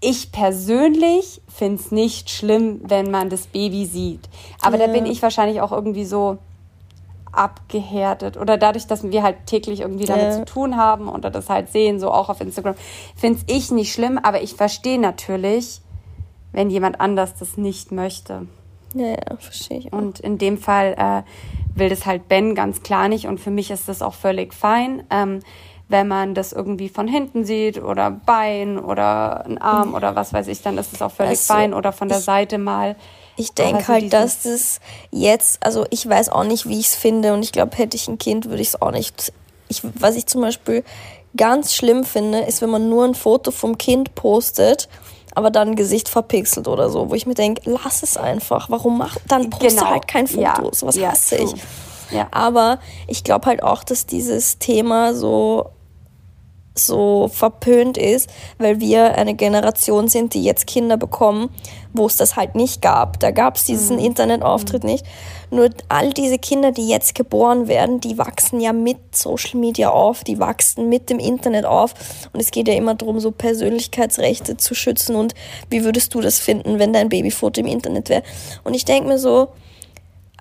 ich 0.01 0.31
persönlich 0.31 1.41
finde 1.47 1.81
es 1.81 1.91
nicht 1.91 2.29
schlimm, 2.29 2.81
wenn 2.83 3.11
man 3.11 3.29
das 3.29 3.47
Baby 3.47 3.85
sieht. 3.85 4.27
Aber 4.61 4.77
ja. 4.77 4.87
da 4.87 4.93
bin 4.93 5.05
ich 5.05 5.21
wahrscheinlich 5.21 5.61
auch 5.61 5.71
irgendwie 5.71 6.05
so 6.05 6.39
abgehärtet. 7.31 8.35
Oder 8.35 8.57
dadurch, 8.57 8.87
dass 8.87 9.03
wir 9.03 9.23
halt 9.23 9.45
täglich 9.45 9.81
irgendwie 9.81 10.05
damit 10.05 10.33
zu 10.33 10.45
tun 10.45 10.75
haben 10.75 11.07
oder 11.07 11.29
das 11.29 11.49
halt 11.49 11.71
sehen, 11.71 11.99
so 11.99 12.11
auch 12.11 12.29
auf 12.29 12.41
Instagram, 12.41 12.75
finde 13.15 13.39
ich 13.47 13.71
nicht 13.71 13.93
schlimm. 13.93 14.17
Aber 14.21 14.41
ich 14.41 14.55
verstehe 14.55 14.99
natürlich, 14.99 15.81
wenn 16.51 16.69
jemand 16.69 16.99
anders 16.99 17.35
das 17.35 17.57
nicht 17.57 17.91
möchte. 17.91 18.47
Ja, 18.93 19.07
ja, 19.07 19.37
verstehe 19.39 19.79
ich. 19.79 19.93
Auch. 19.93 19.97
Und 19.97 20.19
in 20.19 20.37
dem 20.37 20.57
Fall 20.57 20.95
äh, 20.97 21.77
will 21.77 21.89
das 21.89 22.05
halt 22.05 22.27
Ben 22.27 22.55
ganz 22.55 22.83
klar 22.83 23.07
nicht 23.07 23.27
und 23.27 23.39
für 23.39 23.51
mich 23.51 23.71
ist 23.71 23.87
das 23.87 24.01
auch 24.01 24.13
völlig 24.13 24.53
fein. 24.53 25.03
Ähm, 25.09 25.39
wenn 25.91 26.07
man 26.07 26.33
das 26.33 26.53
irgendwie 26.53 26.89
von 26.89 27.07
hinten 27.07 27.43
sieht 27.43 27.81
oder 27.83 28.11
Bein 28.11 28.79
oder 28.79 29.45
ein 29.45 29.57
Arm 29.57 29.93
oder 29.93 30.15
was 30.15 30.31
weiß 30.31 30.47
ich, 30.47 30.61
dann 30.61 30.77
ist 30.77 30.93
es 30.93 31.01
auch 31.01 31.11
völlig 31.11 31.31
also, 31.31 31.53
fein 31.53 31.73
oder 31.73 31.91
von 31.91 32.07
der 32.07 32.19
ich, 32.19 32.23
Seite 32.23 32.57
mal. 32.57 32.95
Ich 33.35 33.51
denke 33.51 33.83
so 33.83 33.87
halt, 33.89 34.13
dass 34.13 34.43
das 34.43 34.79
jetzt, 35.11 35.63
also 35.63 35.85
ich 35.89 36.07
weiß 36.07 36.29
auch 36.29 36.45
nicht, 36.45 36.67
wie 36.67 36.79
ich 36.79 36.87
es 36.87 36.95
finde 36.95 37.33
und 37.33 37.43
ich 37.43 37.51
glaube, 37.51 37.75
hätte 37.77 37.97
ich 37.97 38.07
ein 38.07 38.17
Kind, 38.17 38.45
würde 38.45 38.61
ich 38.61 38.69
es 38.69 38.81
auch 38.81 38.91
nicht. 38.91 39.33
Ich, 39.67 39.81
was 39.99 40.15
ich 40.15 40.27
zum 40.27 40.41
Beispiel 40.41 40.83
ganz 41.35 41.75
schlimm 41.75 42.03
finde, 42.03 42.39
ist, 42.39 42.61
wenn 42.61 42.69
man 42.69 42.89
nur 42.89 43.05
ein 43.05 43.15
Foto 43.15 43.51
vom 43.51 43.77
Kind 43.77 44.15
postet 44.15 44.87
aber 45.33 45.51
dann 45.51 45.75
Gesicht 45.75 46.09
verpixelt 46.09 46.67
oder 46.67 46.89
so, 46.89 47.09
wo 47.09 47.15
ich 47.15 47.25
mir 47.25 47.33
denke, 47.33 47.61
lass 47.65 48.03
es 48.03 48.17
einfach. 48.17 48.69
Warum 48.69 48.97
mach 48.97 49.17
dann 49.27 49.49
poste 49.49 49.67
genau. 49.79 49.91
halt 49.91 50.07
kein 50.07 50.27
Foto? 50.27 50.41
Ja. 50.41 50.61
Sowas 50.71 50.95
ja, 50.95 51.11
hasse 51.11 51.37
ich. 51.37 51.53
Ja. 52.11 52.27
Aber 52.31 52.79
ich 53.07 53.23
glaube 53.23 53.45
halt 53.45 53.63
auch, 53.63 53.83
dass 53.83 54.05
dieses 54.05 54.59
Thema 54.59 55.13
so 55.13 55.69
so 56.73 57.29
verpönt 57.31 57.97
ist, 57.97 58.29
weil 58.57 58.79
wir 58.79 59.17
eine 59.17 59.33
Generation 59.33 60.07
sind, 60.07 60.33
die 60.33 60.43
jetzt 60.43 60.67
Kinder 60.67 60.95
bekommen, 60.95 61.49
wo 61.93 62.05
es 62.05 62.15
das 62.15 62.37
halt 62.37 62.55
nicht 62.55 62.81
gab. 62.81 63.19
Da 63.19 63.31
gab 63.31 63.57
es 63.57 63.65
diesen 63.65 63.97
mhm. 63.97 64.05
Internetauftritt 64.05 64.83
mhm. 64.83 64.91
nicht. 64.91 65.05
Nur 65.49 65.69
all 65.89 66.11
diese 66.11 66.39
Kinder, 66.39 66.71
die 66.71 66.87
jetzt 66.87 67.13
geboren 67.13 67.67
werden, 67.67 67.99
die 67.99 68.17
wachsen 68.17 68.61
ja 68.61 68.71
mit 68.71 68.97
Social 69.13 69.59
Media 69.59 69.89
auf, 69.89 70.23
die 70.23 70.39
wachsen 70.39 70.87
mit 70.87 71.09
dem 71.09 71.19
Internet 71.19 71.65
auf. 71.65 71.93
Und 72.31 72.39
es 72.39 72.51
geht 72.51 72.69
ja 72.69 72.73
immer 72.73 72.95
darum, 72.95 73.19
so 73.19 73.31
Persönlichkeitsrechte 73.31 74.55
zu 74.55 74.73
schützen. 74.73 75.17
Und 75.17 75.35
wie 75.69 75.83
würdest 75.83 76.13
du 76.13 76.21
das 76.21 76.39
finden, 76.39 76.79
wenn 76.79 76.93
dein 76.93 77.09
Babyfoto 77.09 77.59
im 77.59 77.67
Internet 77.67 78.07
wäre? 78.07 78.23
Und 78.63 78.75
ich 78.75 78.85
denke 78.85 79.09
mir 79.09 79.19
so, 79.19 79.49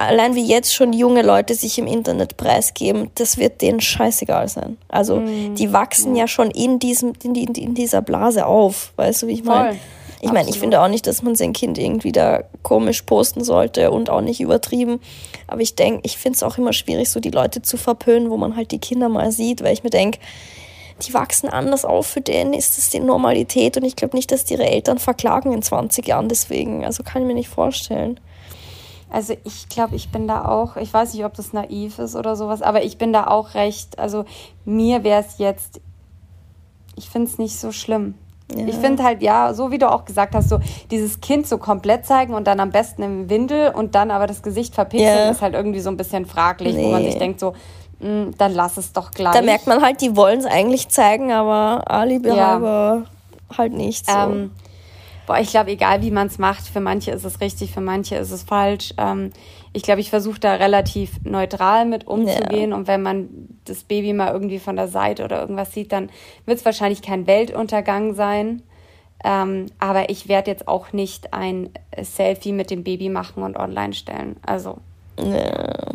allein 0.01 0.35
wie 0.35 0.45
jetzt 0.45 0.75
schon 0.75 0.93
junge 0.93 1.23
Leute 1.23 1.55
sich 1.55 1.79
im 1.79 1.87
Internet 1.87 2.37
preisgeben, 2.37 3.11
das 3.17 3.37
wird 3.37 3.61
denen 3.61 3.81
scheißegal 3.81 4.49
sein. 4.49 4.79
Also 4.89 5.17
mm. 5.17 5.55
die 5.57 5.73
wachsen 5.73 6.17
ja 6.17 6.27
schon 6.27 6.51
in 6.51 6.79
diesem, 6.79 7.13
in, 7.23 7.35
in, 7.35 7.75
dieser 7.75 8.01
Blase 8.01 8.47
auf, 8.47 8.93
weißt 8.97 9.23
du, 9.23 9.27
wie 9.27 9.35
ich 9.35 9.45
meine? 9.45 9.77
Ich 10.23 10.33
meine, 10.33 10.51
ich 10.51 10.59
finde 10.59 10.83
auch 10.83 10.89
nicht, 10.89 11.07
dass 11.07 11.23
man 11.23 11.35
sein 11.35 11.55
Kind 11.55 11.79
irgendwie 11.79 12.13
da 12.13 12.43
komisch 12.63 13.03
posten 13.03 13.43
sollte 13.43 13.91
und 13.91 14.11
auch 14.11 14.21
nicht 14.21 14.41
übertrieben. 14.41 15.01
Aber 15.47 15.63
ich 15.63 15.77
denke, 15.77 16.01
ich 16.05 16.19
finde 16.19 16.37
es 16.37 16.43
auch 16.43 16.59
immer 16.59 16.75
schwierig, 16.75 17.09
so 17.09 17.21
die 17.21 17.31
Leute 17.31 17.63
zu 17.63 17.79
verpönen, 17.79 18.29
wo 18.29 18.37
man 18.37 18.55
halt 18.55 18.71
die 18.71 18.79
Kinder 18.79 19.09
mal 19.09 19.33
sieht, 19.33 19.63
weil 19.63 19.73
ich 19.73 19.83
mir 19.83 19.91
denke, 19.91 20.19
die 21.07 21.15
wachsen 21.15 21.49
anders 21.49 21.87
auf, 21.87 22.07
für 22.07 22.21
denen 22.21 22.53
ist 22.53 22.77
das 22.77 22.91
die 22.91 23.01
Normalität 23.01 23.79
und 23.79 23.85
ich 23.85 23.97
glaube 23.97 24.15
nicht, 24.15 24.31
dass 24.31 24.45
die 24.45 24.55
ihre 24.55 24.67
Eltern 24.67 24.99
verklagen 24.99 25.55
in 25.55 25.63
20 25.63 26.07
Jahren 26.07 26.29
deswegen. 26.29 26.85
Also 26.85 27.03
kann 27.03 27.23
ich 27.23 27.29
mir 27.29 27.35
nicht 27.35 27.49
vorstellen. 27.49 28.21
Also 29.11 29.35
ich 29.45 29.69
glaube, 29.69 29.97
ich 29.97 30.11
bin 30.11 30.29
da 30.29 30.45
auch, 30.45 30.77
ich 30.77 30.93
weiß 30.93 31.15
nicht, 31.15 31.25
ob 31.25 31.35
das 31.35 31.53
naiv 31.53 31.99
ist 31.99 32.15
oder 32.15 32.37
sowas, 32.37 32.63
aber 32.63 32.85
ich 32.85 32.97
bin 32.97 33.13
da 33.13 33.27
auch 33.27 33.55
recht, 33.55 33.99
also 33.99 34.25
mir 34.65 35.03
wäre 35.03 35.21
es 35.21 35.39
jetzt, 35.39 35.81
ich 36.97 37.11
finde 37.11 37.29
es 37.29 37.39
nicht 37.39 37.59
so 37.59 37.73
schlimm. 37.73 38.15
Ja. 38.55 38.67
Ich 38.67 38.77
finde 38.77 39.03
halt, 39.03 39.23
ja, 39.23 39.55
so 39.55 39.71
wie 39.71 39.79
du 39.79 39.91
auch 39.91 40.05
gesagt 40.05 40.35
hast, 40.35 40.49
so 40.49 40.61
dieses 40.91 41.21
Kind 41.21 41.47
so 41.47 41.59
komplett 41.59 42.07
zeigen 42.07 42.35
und 42.35 42.47
dann 42.47 42.61
am 42.61 42.71
besten 42.71 43.03
im 43.03 43.31
Windel 43.31 43.71
und 43.71 43.95
dann 43.95 44.11
aber 44.11 44.27
das 44.27 44.43
Gesicht 44.43 44.75
verpixeln, 44.75 45.17
yeah. 45.17 45.31
ist 45.31 45.43
halt 45.43 45.55
irgendwie 45.55 45.81
so 45.81 45.91
ein 45.91 45.97
bisschen 45.97 46.27
fraglich, 46.27 46.75
nee. 46.75 46.85
wo 46.85 46.91
man 46.91 47.05
sich 47.05 47.17
denkt, 47.19 47.41
so, 47.41 47.55
mh, 48.01 48.09
hm, 48.09 48.35
dann 48.39 48.53
lass 48.53 48.77
es 48.77 48.93
doch 48.93 49.11
gleich. 49.13 49.35
Da 49.35 49.43
merkt 49.43 49.67
man 49.67 49.83
halt, 49.83 50.01
die 50.01 50.17
wollen 50.17 50.41
es 50.41 50.47
eigentlich 50.47 50.89
zeigen, 50.89 51.33
aber 51.33 51.89
alibi 51.91 52.29
ja. 52.29 53.03
halt 53.57 53.73
nicht 53.73 54.11
so. 54.11 54.17
Ähm, 54.17 54.51
boah, 55.31 55.39
ich 55.39 55.51
glaube, 55.51 55.71
egal 55.71 56.03
wie 56.03 56.11
man 56.11 56.27
es 56.27 56.39
macht, 56.39 56.67
für 56.67 56.81
manche 56.81 57.13
ist 57.13 57.25
es 57.25 57.41
richtig, 57.41 57.71
für 57.71 57.81
manche 57.81 58.17
ist 58.17 58.33
es 58.33 58.43
falsch. 58.43 58.93
Ähm, 58.99 59.31
ich 59.73 59.85
glaube, 59.85 60.01
ich 60.01 60.11
versuche 60.11 60.41
da 60.41 60.55
relativ 60.55 61.23
neutral 61.23 61.87
mit 61.87 62.09
umzugehen. 62.09 62.71
Ja. 62.71 62.77
Und 62.77 62.89
wenn 62.89 63.01
man 63.01 63.29
das 63.65 63.85
Baby 63.85 64.13
mal 64.13 64.33
irgendwie 64.33 64.59
von 64.59 64.75
der 64.75 64.89
Seite 64.89 65.23
oder 65.23 65.41
irgendwas 65.41 65.73
sieht, 65.73 65.93
dann 65.93 66.11
wird 66.47 66.59
es 66.59 66.65
wahrscheinlich 66.65 67.01
kein 67.01 67.29
Weltuntergang 67.29 68.15
sein. 68.15 68.63
Ähm, 69.23 69.67
aber 69.79 70.11
ich 70.11 70.27
werde 70.27 70.51
jetzt 70.51 70.67
auch 70.67 70.93
nicht 70.93 71.33
ein 71.33 71.71
Selfie 72.03 72.53
mit 72.53 72.73
dem 72.73 72.83
Baby 72.83 73.09
machen 73.09 73.45
und 73.45 73.57
online 73.57 73.93
stellen. 73.93 74.35
Also. 74.45 74.79
Ja. 75.17 75.95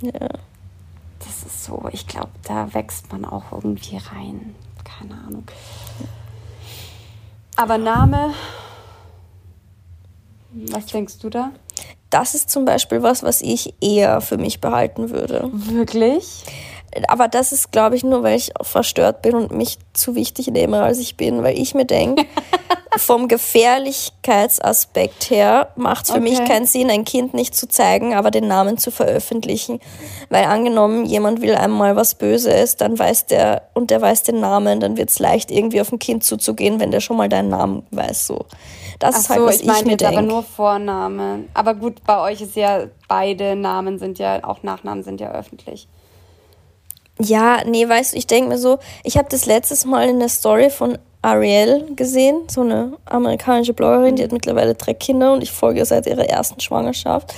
Ja. 0.00 0.28
Das 1.18 1.42
ist 1.44 1.64
so, 1.64 1.90
ich 1.92 2.06
glaube, 2.06 2.30
da 2.44 2.72
wächst 2.72 3.12
man 3.12 3.26
auch 3.26 3.52
irgendwie 3.52 3.98
rein. 3.98 4.54
Keine 4.82 5.20
Ahnung. 5.26 5.44
Aber 7.60 7.76
Name, 7.76 8.32
was 10.70 10.86
denkst 10.86 11.18
du 11.18 11.28
da? 11.28 11.52
Das 12.08 12.34
ist 12.34 12.48
zum 12.48 12.64
Beispiel 12.64 13.02
was, 13.02 13.22
was 13.22 13.42
ich 13.42 13.74
eher 13.82 14.22
für 14.22 14.38
mich 14.38 14.62
behalten 14.62 15.10
würde. 15.10 15.50
Wirklich? 15.52 16.42
Aber 17.08 17.28
das 17.28 17.52
ist, 17.52 17.70
glaube 17.70 17.96
ich, 17.96 18.02
nur, 18.02 18.22
weil 18.22 18.38
ich 18.38 18.52
verstört 18.62 19.20
bin 19.20 19.34
und 19.34 19.52
mich 19.52 19.76
zu 19.92 20.14
wichtig 20.14 20.46
nehme, 20.46 20.82
als 20.82 21.00
ich 21.00 21.18
bin, 21.18 21.42
weil 21.42 21.58
ich 21.58 21.74
mir 21.74 21.84
denke, 21.84 22.24
vom 23.00 23.28
Gefährlichkeitsaspekt 23.28 25.30
her 25.30 25.68
macht 25.76 26.04
es 26.04 26.10
für 26.10 26.18
okay. 26.18 26.30
mich 26.30 26.44
keinen 26.44 26.66
Sinn, 26.66 26.90
ein 26.90 27.04
Kind 27.04 27.34
nicht 27.34 27.54
zu 27.54 27.68
zeigen, 27.68 28.14
aber 28.14 28.30
den 28.30 28.46
Namen 28.46 28.78
zu 28.78 28.90
veröffentlichen. 28.90 29.80
Weil 30.28 30.44
angenommen, 30.44 31.06
jemand 31.06 31.40
will 31.40 31.54
einmal 31.54 31.96
was 31.96 32.14
Böses, 32.14 32.76
dann 32.76 32.98
weiß 32.98 33.26
der, 33.26 33.62
und 33.74 33.90
der 33.90 34.00
weiß 34.00 34.24
den 34.24 34.40
Namen, 34.40 34.80
dann 34.80 34.96
wird 34.96 35.10
es 35.10 35.18
leicht, 35.18 35.50
irgendwie 35.50 35.80
auf 35.80 35.92
ein 35.92 35.98
Kind 35.98 36.24
zuzugehen, 36.24 36.80
wenn 36.80 36.90
der 36.90 37.00
schon 37.00 37.16
mal 37.16 37.28
deinen 37.28 37.48
Namen 37.48 37.86
weiß. 37.90 38.26
So. 38.26 38.46
Das 38.98 39.14
Ach 39.14 39.20
ist 39.20 39.30
halt, 39.30 39.42
was 39.42 39.54
ich, 39.56 39.62
ich 39.62 39.66
meine 39.66 39.90
jetzt 39.90 40.02
denk. 40.02 40.12
aber 40.12 40.22
nur 40.22 40.42
Vorname. 40.42 41.44
Aber 41.54 41.74
gut, 41.74 42.04
bei 42.04 42.20
euch 42.20 42.40
ist 42.40 42.54
ja, 42.54 42.84
beide 43.08 43.56
Namen 43.56 43.98
sind 43.98 44.18
ja, 44.18 44.44
auch 44.44 44.62
Nachnamen 44.62 45.02
sind 45.02 45.20
ja 45.20 45.32
öffentlich. 45.32 45.88
Ja, 47.18 47.64
nee, 47.66 47.86
weißt 47.86 48.12
du, 48.12 48.16
ich 48.16 48.26
denke 48.26 48.50
mir 48.50 48.58
so, 48.58 48.78
ich 49.04 49.18
habe 49.18 49.28
das 49.28 49.46
letztes 49.46 49.84
Mal 49.84 50.08
in 50.08 50.20
der 50.20 50.28
Story 50.28 50.70
von 50.70 50.98
Ariel 51.22 51.94
gesehen, 51.96 52.42
so 52.48 52.62
eine 52.62 52.92
amerikanische 53.04 53.74
Bloggerin, 53.74 54.16
die 54.16 54.24
hat 54.24 54.32
mittlerweile 54.32 54.74
drei 54.74 54.94
Kinder 54.94 55.32
und 55.32 55.42
ich 55.42 55.52
folge 55.52 55.80
ihr 55.80 55.86
seit 55.86 56.06
ihrer 56.06 56.28
ersten 56.28 56.60
Schwangerschaft. 56.60 57.34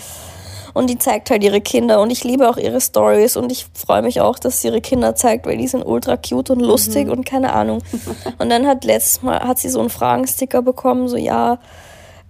Und 0.74 0.88
die 0.88 0.98
zeigt 0.98 1.30
halt 1.30 1.44
ihre 1.44 1.60
Kinder 1.60 2.00
und 2.00 2.10
ich 2.10 2.24
liebe 2.24 2.48
auch 2.48 2.56
ihre 2.56 2.80
Stories 2.80 3.36
und 3.36 3.52
ich 3.52 3.66
freue 3.74 4.00
mich 4.00 4.20
auch, 4.20 4.38
dass 4.38 4.62
sie 4.62 4.68
ihre 4.68 4.80
Kinder 4.80 5.14
zeigt, 5.14 5.44
weil 5.44 5.58
die 5.58 5.68
sind 5.68 5.82
ultra 5.82 6.16
cute 6.16 6.50
und 6.50 6.60
lustig 6.60 7.06
mhm. 7.06 7.12
und 7.12 7.26
keine 7.26 7.52
Ahnung. 7.52 7.82
Und 8.38 8.48
dann 8.48 8.66
hat 8.66 8.84
letztes 8.84 9.22
Mal, 9.22 9.40
hat 9.40 9.58
sie 9.58 9.68
so 9.68 9.80
einen 9.80 9.90
Fragensticker 9.90 10.62
bekommen, 10.62 11.08
so 11.08 11.16
ja, 11.16 11.58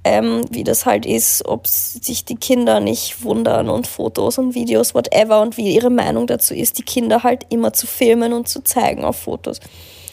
ähm, 0.05 0.43
wie 0.51 0.65
das 0.65 0.85
halt 0.87 1.07
ist, 1.07 1.47
ob 1.47 1.67
sich 1.67 2.25
die 2.25 2.35
Kinder 2.35 2.81
nicht 2.81 3.23
wundern 3.23 3.69
und 3.69 3.87
Fotos 3.87 4.39
und 4.39 4.55
Videos, 4.55 4.95
whatever 4.95 5.41
und 5.41 5.57
wie 5.57 5.73
ihre 5.73 5.91
Meinung 5.91 6.27
dazu 6.27 6.55
ist, 6.55 6.79
die 6.79 6.83
Kinder 6.83 7.23
halt 7.23 7.47
immer 7.51 7.73
zu 7.73 7.87
filmen 7.87 8.33
und 8.33 8.49
zu 8.49 8.65
zeigen 8.65 9.05
auf 9.05 9.17
Fotos. 9.17 9.61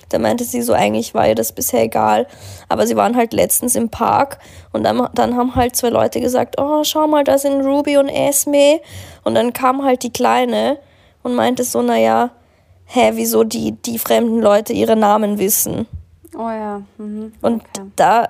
Da 0.10 0.20
meinte 0.20 0.44
sie 0.44 0.62
so, 0.62 0.74
eigentlich 0.74 1.14
war 1.14 1.28
ihr 1.28 1.36
das 1.36 1.52
bisher 1.52 1.84
egal, 1.84 2.28
aber 2.68 2.88
sie 2.88 2.96
waren 2.96 3.16
halt 3.16 3.34
letztens 3.34 3.76
im 3.76 3.90
Park 3.90 4.40
und 4.74 4.84
dann, 4.84 5.08
dann 5.14 5.36
haben 5.36 5.56
halt 5.56 5.76
zwei 5.76 5.90
Leute 5.90 6.20
gesagt, 6.20 6.56
oh, 6.60 6.84
schau 6.84 7.08
mal, 7.08 7.24
da 7.24 7.38
sind 7.38 7.66
Ruby 7.66 7.98
und 7.98 8.10
Esme 8.10 8.82
und 9.24 9.36
dann 9.36 9.54
kam 9.54 9.84
halt 9.84 10.04
die 10.04 10.12
Kleine 10.12 10.80
und 11.24 11.36
meinte 11.36 11.64
so, 11.64 11.82
naja, 11.82 12.32
hä, 12.86 13.12
wieso 13.14 13.44
die, 13.44 13.74
die 13.74 14.00
fremden 14.00 14.42
Leute 14.42 14.74
ihre 14.74 14.96
Namen 14.96 15.38
wissen. 15.38 15.86
Oh 16.36 16.50
ja. 16.50 16.82
Mhm. 16.98 17.34
Und 17.42 17.62
okay. 17.62 17.88
da 17.96 18.30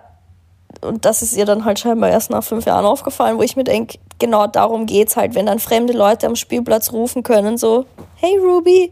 und 0.82 1.04
das 1.06 1.22
ist 1.22 1.36
ihr 1.36 1.46
dann 1.46 1.66
halt 1.66 1.80
scheinbar 1.80 2.10
erst 2.10 2.30
nach 2.30 2.44
fünf 2.44 2.66
Jahren 2.66 2.86
aufgefallen, 2.86 3.38
wo 3.38 3.42
ich 3.42 3.56
mir 3.56 3.64
denke, 3.64 3.98
genau 4.18 4.48
darum 4.48 4.86
geht's 4.86 5.18
halt, 5.18 5.36
wenn 5.36 5.46
dann 5.46 5.60
fremde 5.60 5.94
Leute 5.94 6.28
am 6.28 6.36
Spielplatz 6.36 6.92
rufen 6.92 7.24
können, 7.24 7.58
so, 7.58 7.86
hey 8.16 8.38
Ruby, 8.38 8.92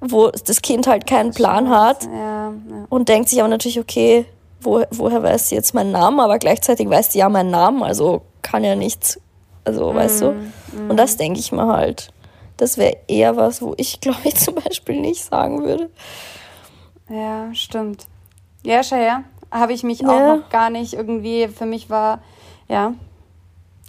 wo 0.00 0.28
das 0.30 0.62
Kind 0.62 0.86
halt 0.86 1.06
keinen 1.06 1.32
Plan 1.32 1.70
hat 1.70 2.04
ja, 2.04 2.50
ja. 2.50 2.52
und 2.88 3.08
denkt 3.08 3.28
sich 3.28 3.40
aber 3.40 3.48
natürlich, 3.48 3.80
okay, 3.80 4.26
wo, 4.60 4.82
woher 4.90 5.22
weiß 5.22 5.48
sie 5.48 5.54
jetzt 5.54 5.74
meinen 5.74 5.92
Namen, 5.92 6.20
aber 6.20 6.38
gleichzeitig 6.38 6.88
weiß 6.88 7.12
sie 7.12 7.18
ja 7.18 7.28
meinen 7.28 7.50
Namen, 7.50 7.82
also 7.82 8.22
kann 8.42 8.64
ja 8.64 8.74
nichts, 8.74 9.20
also 9.64 9.92
mm, 9.92 9.96
weißt 9.96 10.20
du. 10.22 10.32
Mm. 10.32 10.90
Und 10.90 10.96
das 10.96 11.16
denke 11.16 11.40
ich 11.40 11.52
mir 11.52 11.66
halt. 11.66 12.12
Das 12.56 12.78
wäre 12.78 12.96
eher 13.06 13.36
was, 13.36 13.62
wo 13.62 13.74
ich, 13.76 14.00
glaube 14.00 14.20
ich, 14.24 14.36
zum 14.36 14.54
Beispiel 14.54 15.00
nicht 15.00 15.24
sagen 15.24 15.64
würde. 15.64 15.90
Ja, 17.08 17.54
stimmt. 17.54 18.06
Ja, 18.64 18.82
Shaya, 18.82 19.22
habe 19.50 19.72
ich 19.72 19.82
mich 19.82 20.00
ja. 20.00 20.08
auch 20.08 20.36
noch 20.36 20.48
gar 20.48 20.70
nicht 20.70 20.94
irgendwie, 20.94 21.48
für 21.48 21.66
mich 21.66 21.88
war, 21.88 22.20
ja, 22.68 22.94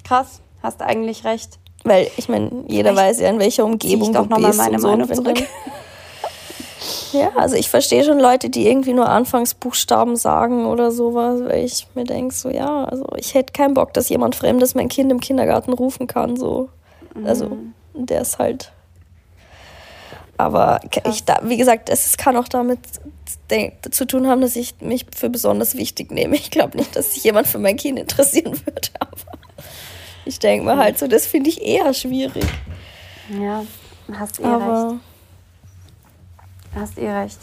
krass, 0.04 0.42
hast 0.62 0.82
eigentlich 0.82 1.24
recht. 1.24 1.60
Weil 1.84 2.10
ich 2.18 2.30
meine, 2.30 2.66
jeder 2.68 2.92
Vielleicht 2.92 3.10
weiß 3.10 3.20
ja, 3.22 3.30
in 3.30 3.40
welcher 3.40 3.66
Umgebung 3.66 4.10
ich 4.10 4.16
doch 4.16 4.28
noch 4.28 4.40
mal 4.40 4.54
meine 4.54 4.80
so 4.80 4.88
Meinung 4.88 5.12
zurück. 5.12 5.38
ja, 7.20 7.32
also 7.36 7.56
ich 7.56 7.70
verstehe 7.70 8.04
schon 8.04 8.20
Leute, 8.20 8.50
die 8.50 8.68
irgendwie 8.68 8.94
nur 8.94 9.10
Anfangsbuchstaben 9.10 10.16
sagen 10.16 10.66
oder 10.66 10.92
sowas, 10.92 11.42
weil 11.44 11.66
ich 11.66 11.88
mir 11.96 12.04
denke, 12.04 12.34
so 12.34 12.50
ja, 12.50 12.86
also 12.86 13.06
ich 13.18 13.34
hätte 13.34 13.54
keinen 13.54 13.74
Bock, 13.74 13.94
dass 13.94 14.10
jemand 14.10 14.36
Fremdes 14.36 14.76
mein 14.76 14.90
Kind 14.90 15.12
im 15.12 15.20
Kindergarten 15.20 15.74
rufen 15.74 16.08
kann, 16.08 16.38
so. 16.38 16.70
Also, 17.26 17.48
mhm. 17.48 17.74
der 17.94 18.22
ist 18.22 18.38
halt 18.38 18.72
aber 20.38 20.80
ich, 21.10 21.24
da, 21.24 21.40
wie 21.44 21.58
gesagt, 21.58 21.90
es 21.90 22.16
kann 22.18 22.38
auch 22.38 22.48
damit 22.48 22.80
zu 23.92 24.06
tun 24.06 24.28
haben, 24.28 24.42
dass 24.42 24.56
ich 24.56 24.76
mich 24.82 25.06
für 25.16 25.30
besonders 25.30 25.76
wichtig 25.76 26.12
nehme. 26.12 26.36
Ich 26.36 26.52
glaube 26.52 26.78
nicht, 26.78 26.96
dass 26.96 27.16
sich 27.16 27.24
jemand 27.24 27.48
für 27.48 27.58
mein 27.58 27.76
Kind 27.76 27.98
interessieren 27.98 28.54
würde, 28.66 28.90
aber 29.00 29.40
ich 30.26 30.40
denke 30.40 30.66
mir 30.66 30.78
halt 30.78 31.00
so, 31.00 31.08
das 31.08 31.26
finde 31.26 31.50
ich 31.50 31.62
eher 31.62 31.94
schwierig. 31.94 32.46
Ja, 33.42 33.66
hast 34.14 34.40
eh 34.40 34.44
aber, 34.44 34.92
recht. 34.92 35.02
Hast 36.80 36.98
eh 36.98 37.12
recht. 37.12 37.40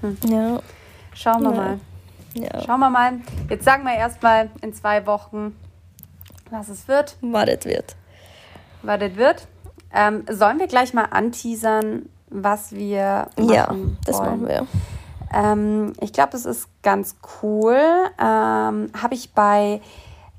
Hm. 0.00 0.16
Ja. 0.26 0.60
Schauen 1.14 1.42
wir 1.42 1.50
ja. 1.50 1.56
mal. 1.56 1.80
Ja. 2.34 2.62
Schauen 2.64 2.80
wir 2.80 2.90
mal. 2.90 3.20
Jetzt 3.48 3.64
sagen 3.64 3.84
wir 3.84 3.94
erstmal 3.94 4.50
in 4.62 4.72
zwei 4.74 5.06
Wochen, 5.06 5.56
was 6.50 6.68
es 6.68 6.88
wird. 6.88 7.16
Was 7.20 7.48
es 7.48 7.64
wird. 7.64 7.96
Was 8.82 9.00
es 9.00 9.16
wird. 9.16 9.48
Ähm, 9.92 10.24
sollen 10.30 10.58
wir 10.58 10.66
gleich 10.66 10.92
mal 10.92 11.06
anteasern, 11.10 12.08
was 12.28 12.72
wir 12.72 13.28
machen 13.36 13.50
Ja, 13.50 13.74
das 14.04 14.18
wollen? 14.18 14.42
machen 14.42 14.48
wir. 14.48 14.66
Ähm, 15.32 15.92
ich 16.00 16.12
glaube, 16.12 16.30
das 16.32 16.44
ist 16.44 16.68
ganz 16.82 17.16
cool. 17.42 17.76
Ähm, 18.18 18.90
Habe 19.02 19.14
ich 19.14 19.32
bei 19.32 19.80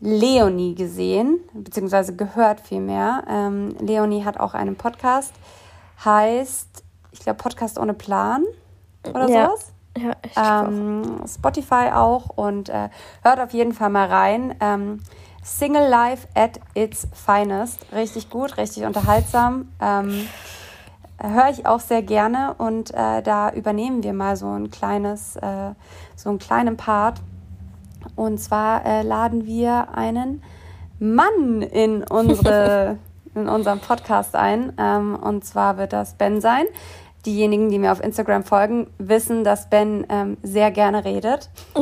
Leonie 0.01 0.75
gesehen, 0.75 1.39
beziehungsweise 1.53 2.15
gehört 2.15 2.61
vielmehr. 2.61 3.23
Ähm, 3.27 3.75
Leonie 3.79 4.23
hat 4.23 4.39
auch 4.39 4.53
einen 4.53 4.75
Podcast, 4.75 5.33
heißt, 6.05 6.83
ich 7.11 7.19
glaube, 7.19 7.37
Podcast 7.37 7.79
ohne 7.79 7.93
Plan. 7.93 8.43
oder 9.07 9.29
ja. 9.29 9.47
sowas. 9.47 9.73
Ja, 9.97 10.11
ich 10.23 10.37
ähm, 10.37 11.21
Spotify 11.27 11.89
auch 11.93 12.29
und 12.35 12.69
äh, 12.69 12.89
hört 13.23 13.39
auf 13.39 13.51
jeden 13.51 13.73
Fall 13.73 13.89
mal 13.89 14.07
rein. 14.07 14.55
Ähm, 14.61 14.99
Single 15.43 15.89
Life 15.89 16.27
at 16.35 16.59
its 16.75 17.07
finest. 17.13 17.85
Richtig 17.93 18.29
gut, 18.29 18.57
richtig 18.57 18.83
unterhaltsam. 18.83 19.69
Ähm, 19.81 20.27
höre 21.17 21.49
ich 21.49 21.65
auch 21.65 21.79
sehr 21.79 22.01
gerne 22.01 22.55
und 22.57 22.91
äh, 22.91 23.21
da 23.21 23.51
übernehmen 23.51 24.03
wir 24.03 24.13
mal 24.13 24.35
so 24.35 24.47
ein 24.47 24.69
kleines, 24.69 25.35
äh, 25.37 25.71
so 26.15 26.29
einen 26.29 26.39
kleinen 26.39 26.77
Part. 26.77 27.21
Und 28.15 28.39
zwar 28.39 28.85
äh, 28.85 29.01
laden 29.01 29.45
wir 29.45 29.89
einen 29.93 30.43
Mann 30.99 31.61
in 31.61 32.03
unsere 32.03 32.97
in 33.35 33.47
unserem 33.47 33.79
Podcast 33.79 34.35
ein. 34.35 34.73
Ähm, 34.77 35.15
und 35.15 35.45
zwar 35.45 35.77
wird 35.77 35.93
das 35.93 36.13
Ben 36.15 36.41
sein. 36.41 36.65
Diejenigen, 37.25 37.69
die 37.69 37.79
mir 37.79 37.91
auf 37.91 38.01
Instagram 38.01 38.43
folgen, 38.43 38.87
wissen, 38.97 39.43
dass 39.43 39.69
Ben 39.69 40.05
ähm, 40.09 40.37
sehr 40.41 40.71
gerne 40.71 41.03
redet. 41.03 41.49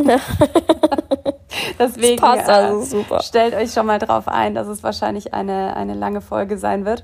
Deswegen 1.79 2.21
das 2.21 2.37
passt 2.37 2.49
also 2.49 2.81
super. 2.83 3.17
Äh, 3.17 3.23
stellt 3.23 3.53
euch 3.53 3.71
schon 3.71 3.85
mal 3.85 3.99
drauf 3.99 4.27
ein, 4.27 4.55
dass 4.55 4.67
es 4.67 4.83
wahrscheinlich 4.83 5.33
eine, 5.33 5.75
eine 5.75 5.93
lange 5.93 6.21
Folge 6.21 6.57
sein 6.57 6.85
wird. 6.85 7.03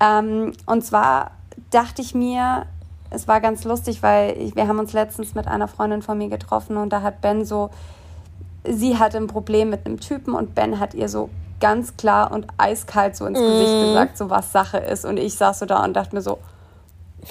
Ähm, 0.00 0.52
und 0.66 0.84
zwar 0.84 1.32
dachte 1.70 2.02
ich 2.02 2.14
mir, 2.14 2.66
es 3.10 3.28
war 3.28 3.40
ganz 3.40 3.64
lustig, 3.64 4.02
weil 4.02 4.36
ich, 4.38 4.56
wir 4.56 4.66
haben 4.66 4.78
uns 4.78 4.92
letztens 4.92 5.34
mit 5.34 5.46
einer 5.46 5.68
Freundin 5.68 6.02
von 6.02 6.18
mir 6.18 6.28
getroffen 6.28 6.76
und 6.76 6.92
da 6.92 7.02
hat 7.02 7.20
Ben 7.20 7.44
so, 7.44 7.70
sie 8.64 8.98
hatte 8.98 9.18
ein 9.18 9.26
Problem 9.26 9.70
mit 9.70 9.86
einem 9.86 10.00
Typen 10.00 10.34
und 10.34 10.54
Ben 10.54 10.80
hat 10.80 10.94
ihr 10.94 11.08
so 11.08 11.30
ganz 11.64 11.96
klar 11.96 12.30
und 12.30 12.46
eiskalt 12.58 13.16
so 13.16 13.24
ins 13.24 13.38
mm. 13.38 13.42
Gesicht 13.42 13.86
gesagt, 13.86 14.18
so 14.18 14.28
was 14.28 14.52
Sache 14.52 14.76
ist. 14.76 15.06
Und 15.06 15.16
ich 15.16 15.34
saß 15.34 15.60
so 15.60 15.64
da 15.64 15.82
und 15.82 15.94
dachte 15.94 16.14
mir 16.14 16.20
so, 16.20 16.38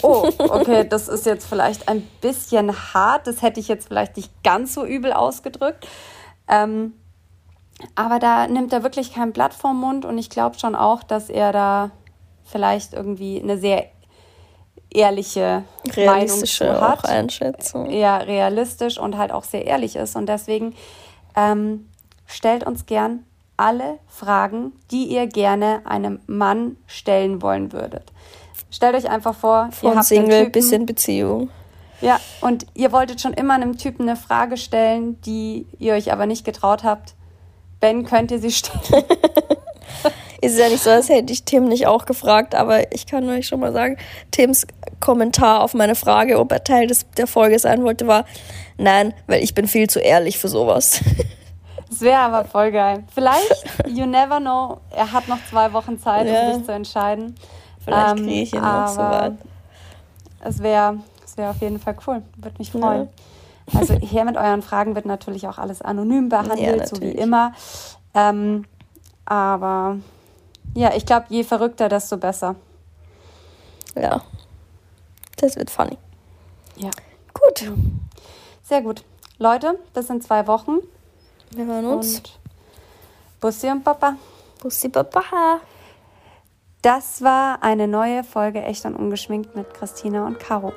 oh, 0.01 0.27
okay, 0.39 0.87
das 0.89 1.07
ist 1.07 1.27
jetzt 1.27 1.45
vielleicht 1.45 1.87
ein 1.87 2.01
bisschen 2.19 2.73
hart, 2.95 3.27
das 3.27 3.43
hätte 3.43 3.59
ich 3.59 3.67
jetzt 3.67 3.89
vielleicht 3.89 4.17
nicht 4.17 4.31
ganz 4.43 4.73
so 4.73 4.85
übel 4.85 5.13
ausgedrückt. 5.13 5.87
Ähm, 6.47 6.93
aber 7.93 8.17
da 8.17 8.47
nimmt 8.47 8.73
er 8.73 8.81
wirklich 8.81 9.13
kein 9.13 9.33
Blatt 9.33 9.53
vom 9.53 9.79
Mund 9.79 10.03
und 10.03 10.17
ich 10.17 10.31
glaube 10.31 10.57
schon 10.57 10.73
auch, 10.73 11.03
dass 11.03 11.29
er 11.29 11.51
da 11.51 11.91
vielleicht 12.43 12.93
irgendwie 12.93 13.39
eine 13.39 13.59
sehr 13.59 13.85
ehrliche 14.89 15.63
realistische 15.95 16.65
Meinung 16.65 16.81
hat. 16.81 17.05
Einschätzung. 17.07 17.91
Ja, 17.91 18.17
realistisch 18.17 18.97
und 18.97 19.15
halt 19.15 19.31
auch 19.31 19.43
sehr 19.43 19.67
ehrlich 19.67 19.95
ist. 19.95 20.15
Und 20.15 20.25
deswegen 20.27 20.73
ähm, 21.35 21.87
stellt 22.25 22.63
uns 22.63 22.87
gern 22.87 23.27
alle 23.57 23.99
Fragen, 24.07 24.73
die 24.91 25.05
ihr 25.05 25.27
gerne 25.27 25.81
einem 25.85 26.19
Mann 26.27 26.77
stellen 26.87 27.41
wollen 27.41 27.71
würdet. 27.71 28.11
Stellt 28.71 28.95
euch 28.95 29.09
einfach 29.09 29.35
vor, 29.35 29.69
Von 29.71 29.91
ihr 29.91 29.95
habt 29.95 30.05
Single 30.05 30.39
Typen, 30.39 30.51
bis 30.51 30.71
in 30.71 30.85
Beziehung. 30.85 31.49
Ja, 32.01 32.19
und 32.41 32.65
ihr 32.73 32.91
wolltet 32.91 33.21
schon 33.21 33.33
immer 33.33 33.53
einem 33.53 33.77
Typen 33.77 34.09
eine 34.09 34.17
Frage 34.17 34.57
stellen, 34.57 35.21
die 35.21 35.67
ihr 35.79 35.93
euch 35.93 36.11
aber 36.11 36.25
nicht 36.25 36.43
getraut 36.43 36.83
habt. 36.83 37.13
Ben, 37.79 38.05
könnt 38.05 38.31
ihr 38.31 38.39
sie 38.39 38.51
stellen? 38.51 38.81
ist 40.41 40.59
ja 40.59 40.67
nicht 40.67 40.83
so, 40.83 40.89
als 40.89 41.09
hätte 41.09 41.31
ich 41.31 41.43
Tim 41.43 41.65
nicht 41.65 41.87
auch 41.87 42.05
gefragt, 42.05 42.55
aber 42.55 42.91
ich 42.93 43.05
kann 43.05 43.29
euch 43.29 43.47
schon 43.47 43.59
mal 43.59 43.71
sagen, 43.71 43.97
Tims 44.31 44.67
Kommentar 44.99 45.61
auf 45.61 45.73
meine 45.73 45.95
Frage, 45.95 46.39
ob 46.39 46.51
er 46.51 46.63
Teil 46.63 46.87
des, 46.87 47.05
der 47.17 47.27
Folge 47.27 47.59
sein 47.59 47.83
wollte, 47.83 48.07
war, 48.07 48.25
nein, 48.77 49.13
weil 49.27 49.43
ich 49.43 49.53
bin 49.53 49.67
viel 49.67 49.89
zu 49.89 49.99
ehrlich 49.99 50.39
für 50.39 50.49
sowas. 50.49 51.01
Das 51.93 52.01
wäre 52.01 52.19
aber 52.19 52.45
voll 52.45 52.71
geil. 52.71 53.03
Vielleicht, 53.13 53.65
you 53.87 54.07
never 54.07 54.39
know, 54.39 54.79
er 54.89 55.11
hat 55.11 55.27
noch 55.27 55.37
zwei 55.49 55.71
Wochen 55.73 55.99
Zeit, 55.99 56.27
ja. 56.27 56.47
um 56.47 56.55
sich 56.55 56.65
zu 56.65 56.71
entscheiden. 56.71 57.35
Vielleicht 57.83 58.17
ähm, 58.17 58.25
kriege 58.25 58.41
ich 58.41 58.53
ihn 58.53 58.61
noch 58.61 58.87
so 58.87 58.99
weit. 58.99 59.33
Es 60.39 60.61
wäre 60.63 60.97
es 61.23 61.37
wär 61.37 61.51
auf 61.51 61.61
jeden 61.61 61.79
Fall 61.79 61.95
cool. 62.07 62.23
Würde 62.37 62.57
mich 62.57 62.71
freuen. 62.71 63.09
Ja. 63.71 63.79
Also 63.79 63.93
hier 63.95 64.25
mit 64.25 64.37
euren 64.37 64.61
Fragen 64.61 64.95
wird 64.95 65.05
natürlich 65.05 65.47
auch 65.47 65.57
alles 65.57 65.81
anonym 65.81 66.29
behandelt, 66.29 66.79
ja, 66.79 66.87
so 66.87 66.99
wie 66.99 67.11
immer. 67.11 67.53
Ähm, 68.13 68.65
aber 69.25 69.97
ja, 70.73 70.93
ich 70.95 71.05
glaube, 71.05 71.27
je 71.29 71.43
verrückter, 71.43 71.89
desto 71.89 72.17
besser. 72.17 72.55
Ja. 73.95 74.21
Das 75.37 75.55
wird 75.55 75.69
funny. 75.69 75.97
Ja. 76.75 76.89
Gut. 77.33 77.71
Sehr 78.63 78.81
gut. 78.81 79.03
Leute, 79.37 79.79
bis 79.93 80.09
in 80.09 80.21
zwei 80.21 80.47
Wochen. 80.47 80.79
Wir 81.55 81.65
hören 81.65 81.85
uns. 81.85 82.17
Und 82.17 82.39
Bussi 83.39 83.69
und 83.69 83.83
Papa. 83.83 84.15
Bussi 84.61 84.89
Papa. 84.89 85.59
Das 86.81 87.21
war 87.21 87.61
eine 87.61 87.87
neue 87.87 88.23
Folge 88.23 88.61
Echt 88.61 88.85
und 88.85 88.95
Ungeschminkt 88.95 89.55
mit 89.55 89.73
Christina 89.73 90.25
und 90.25 90.39
Caro. 90.39 90.73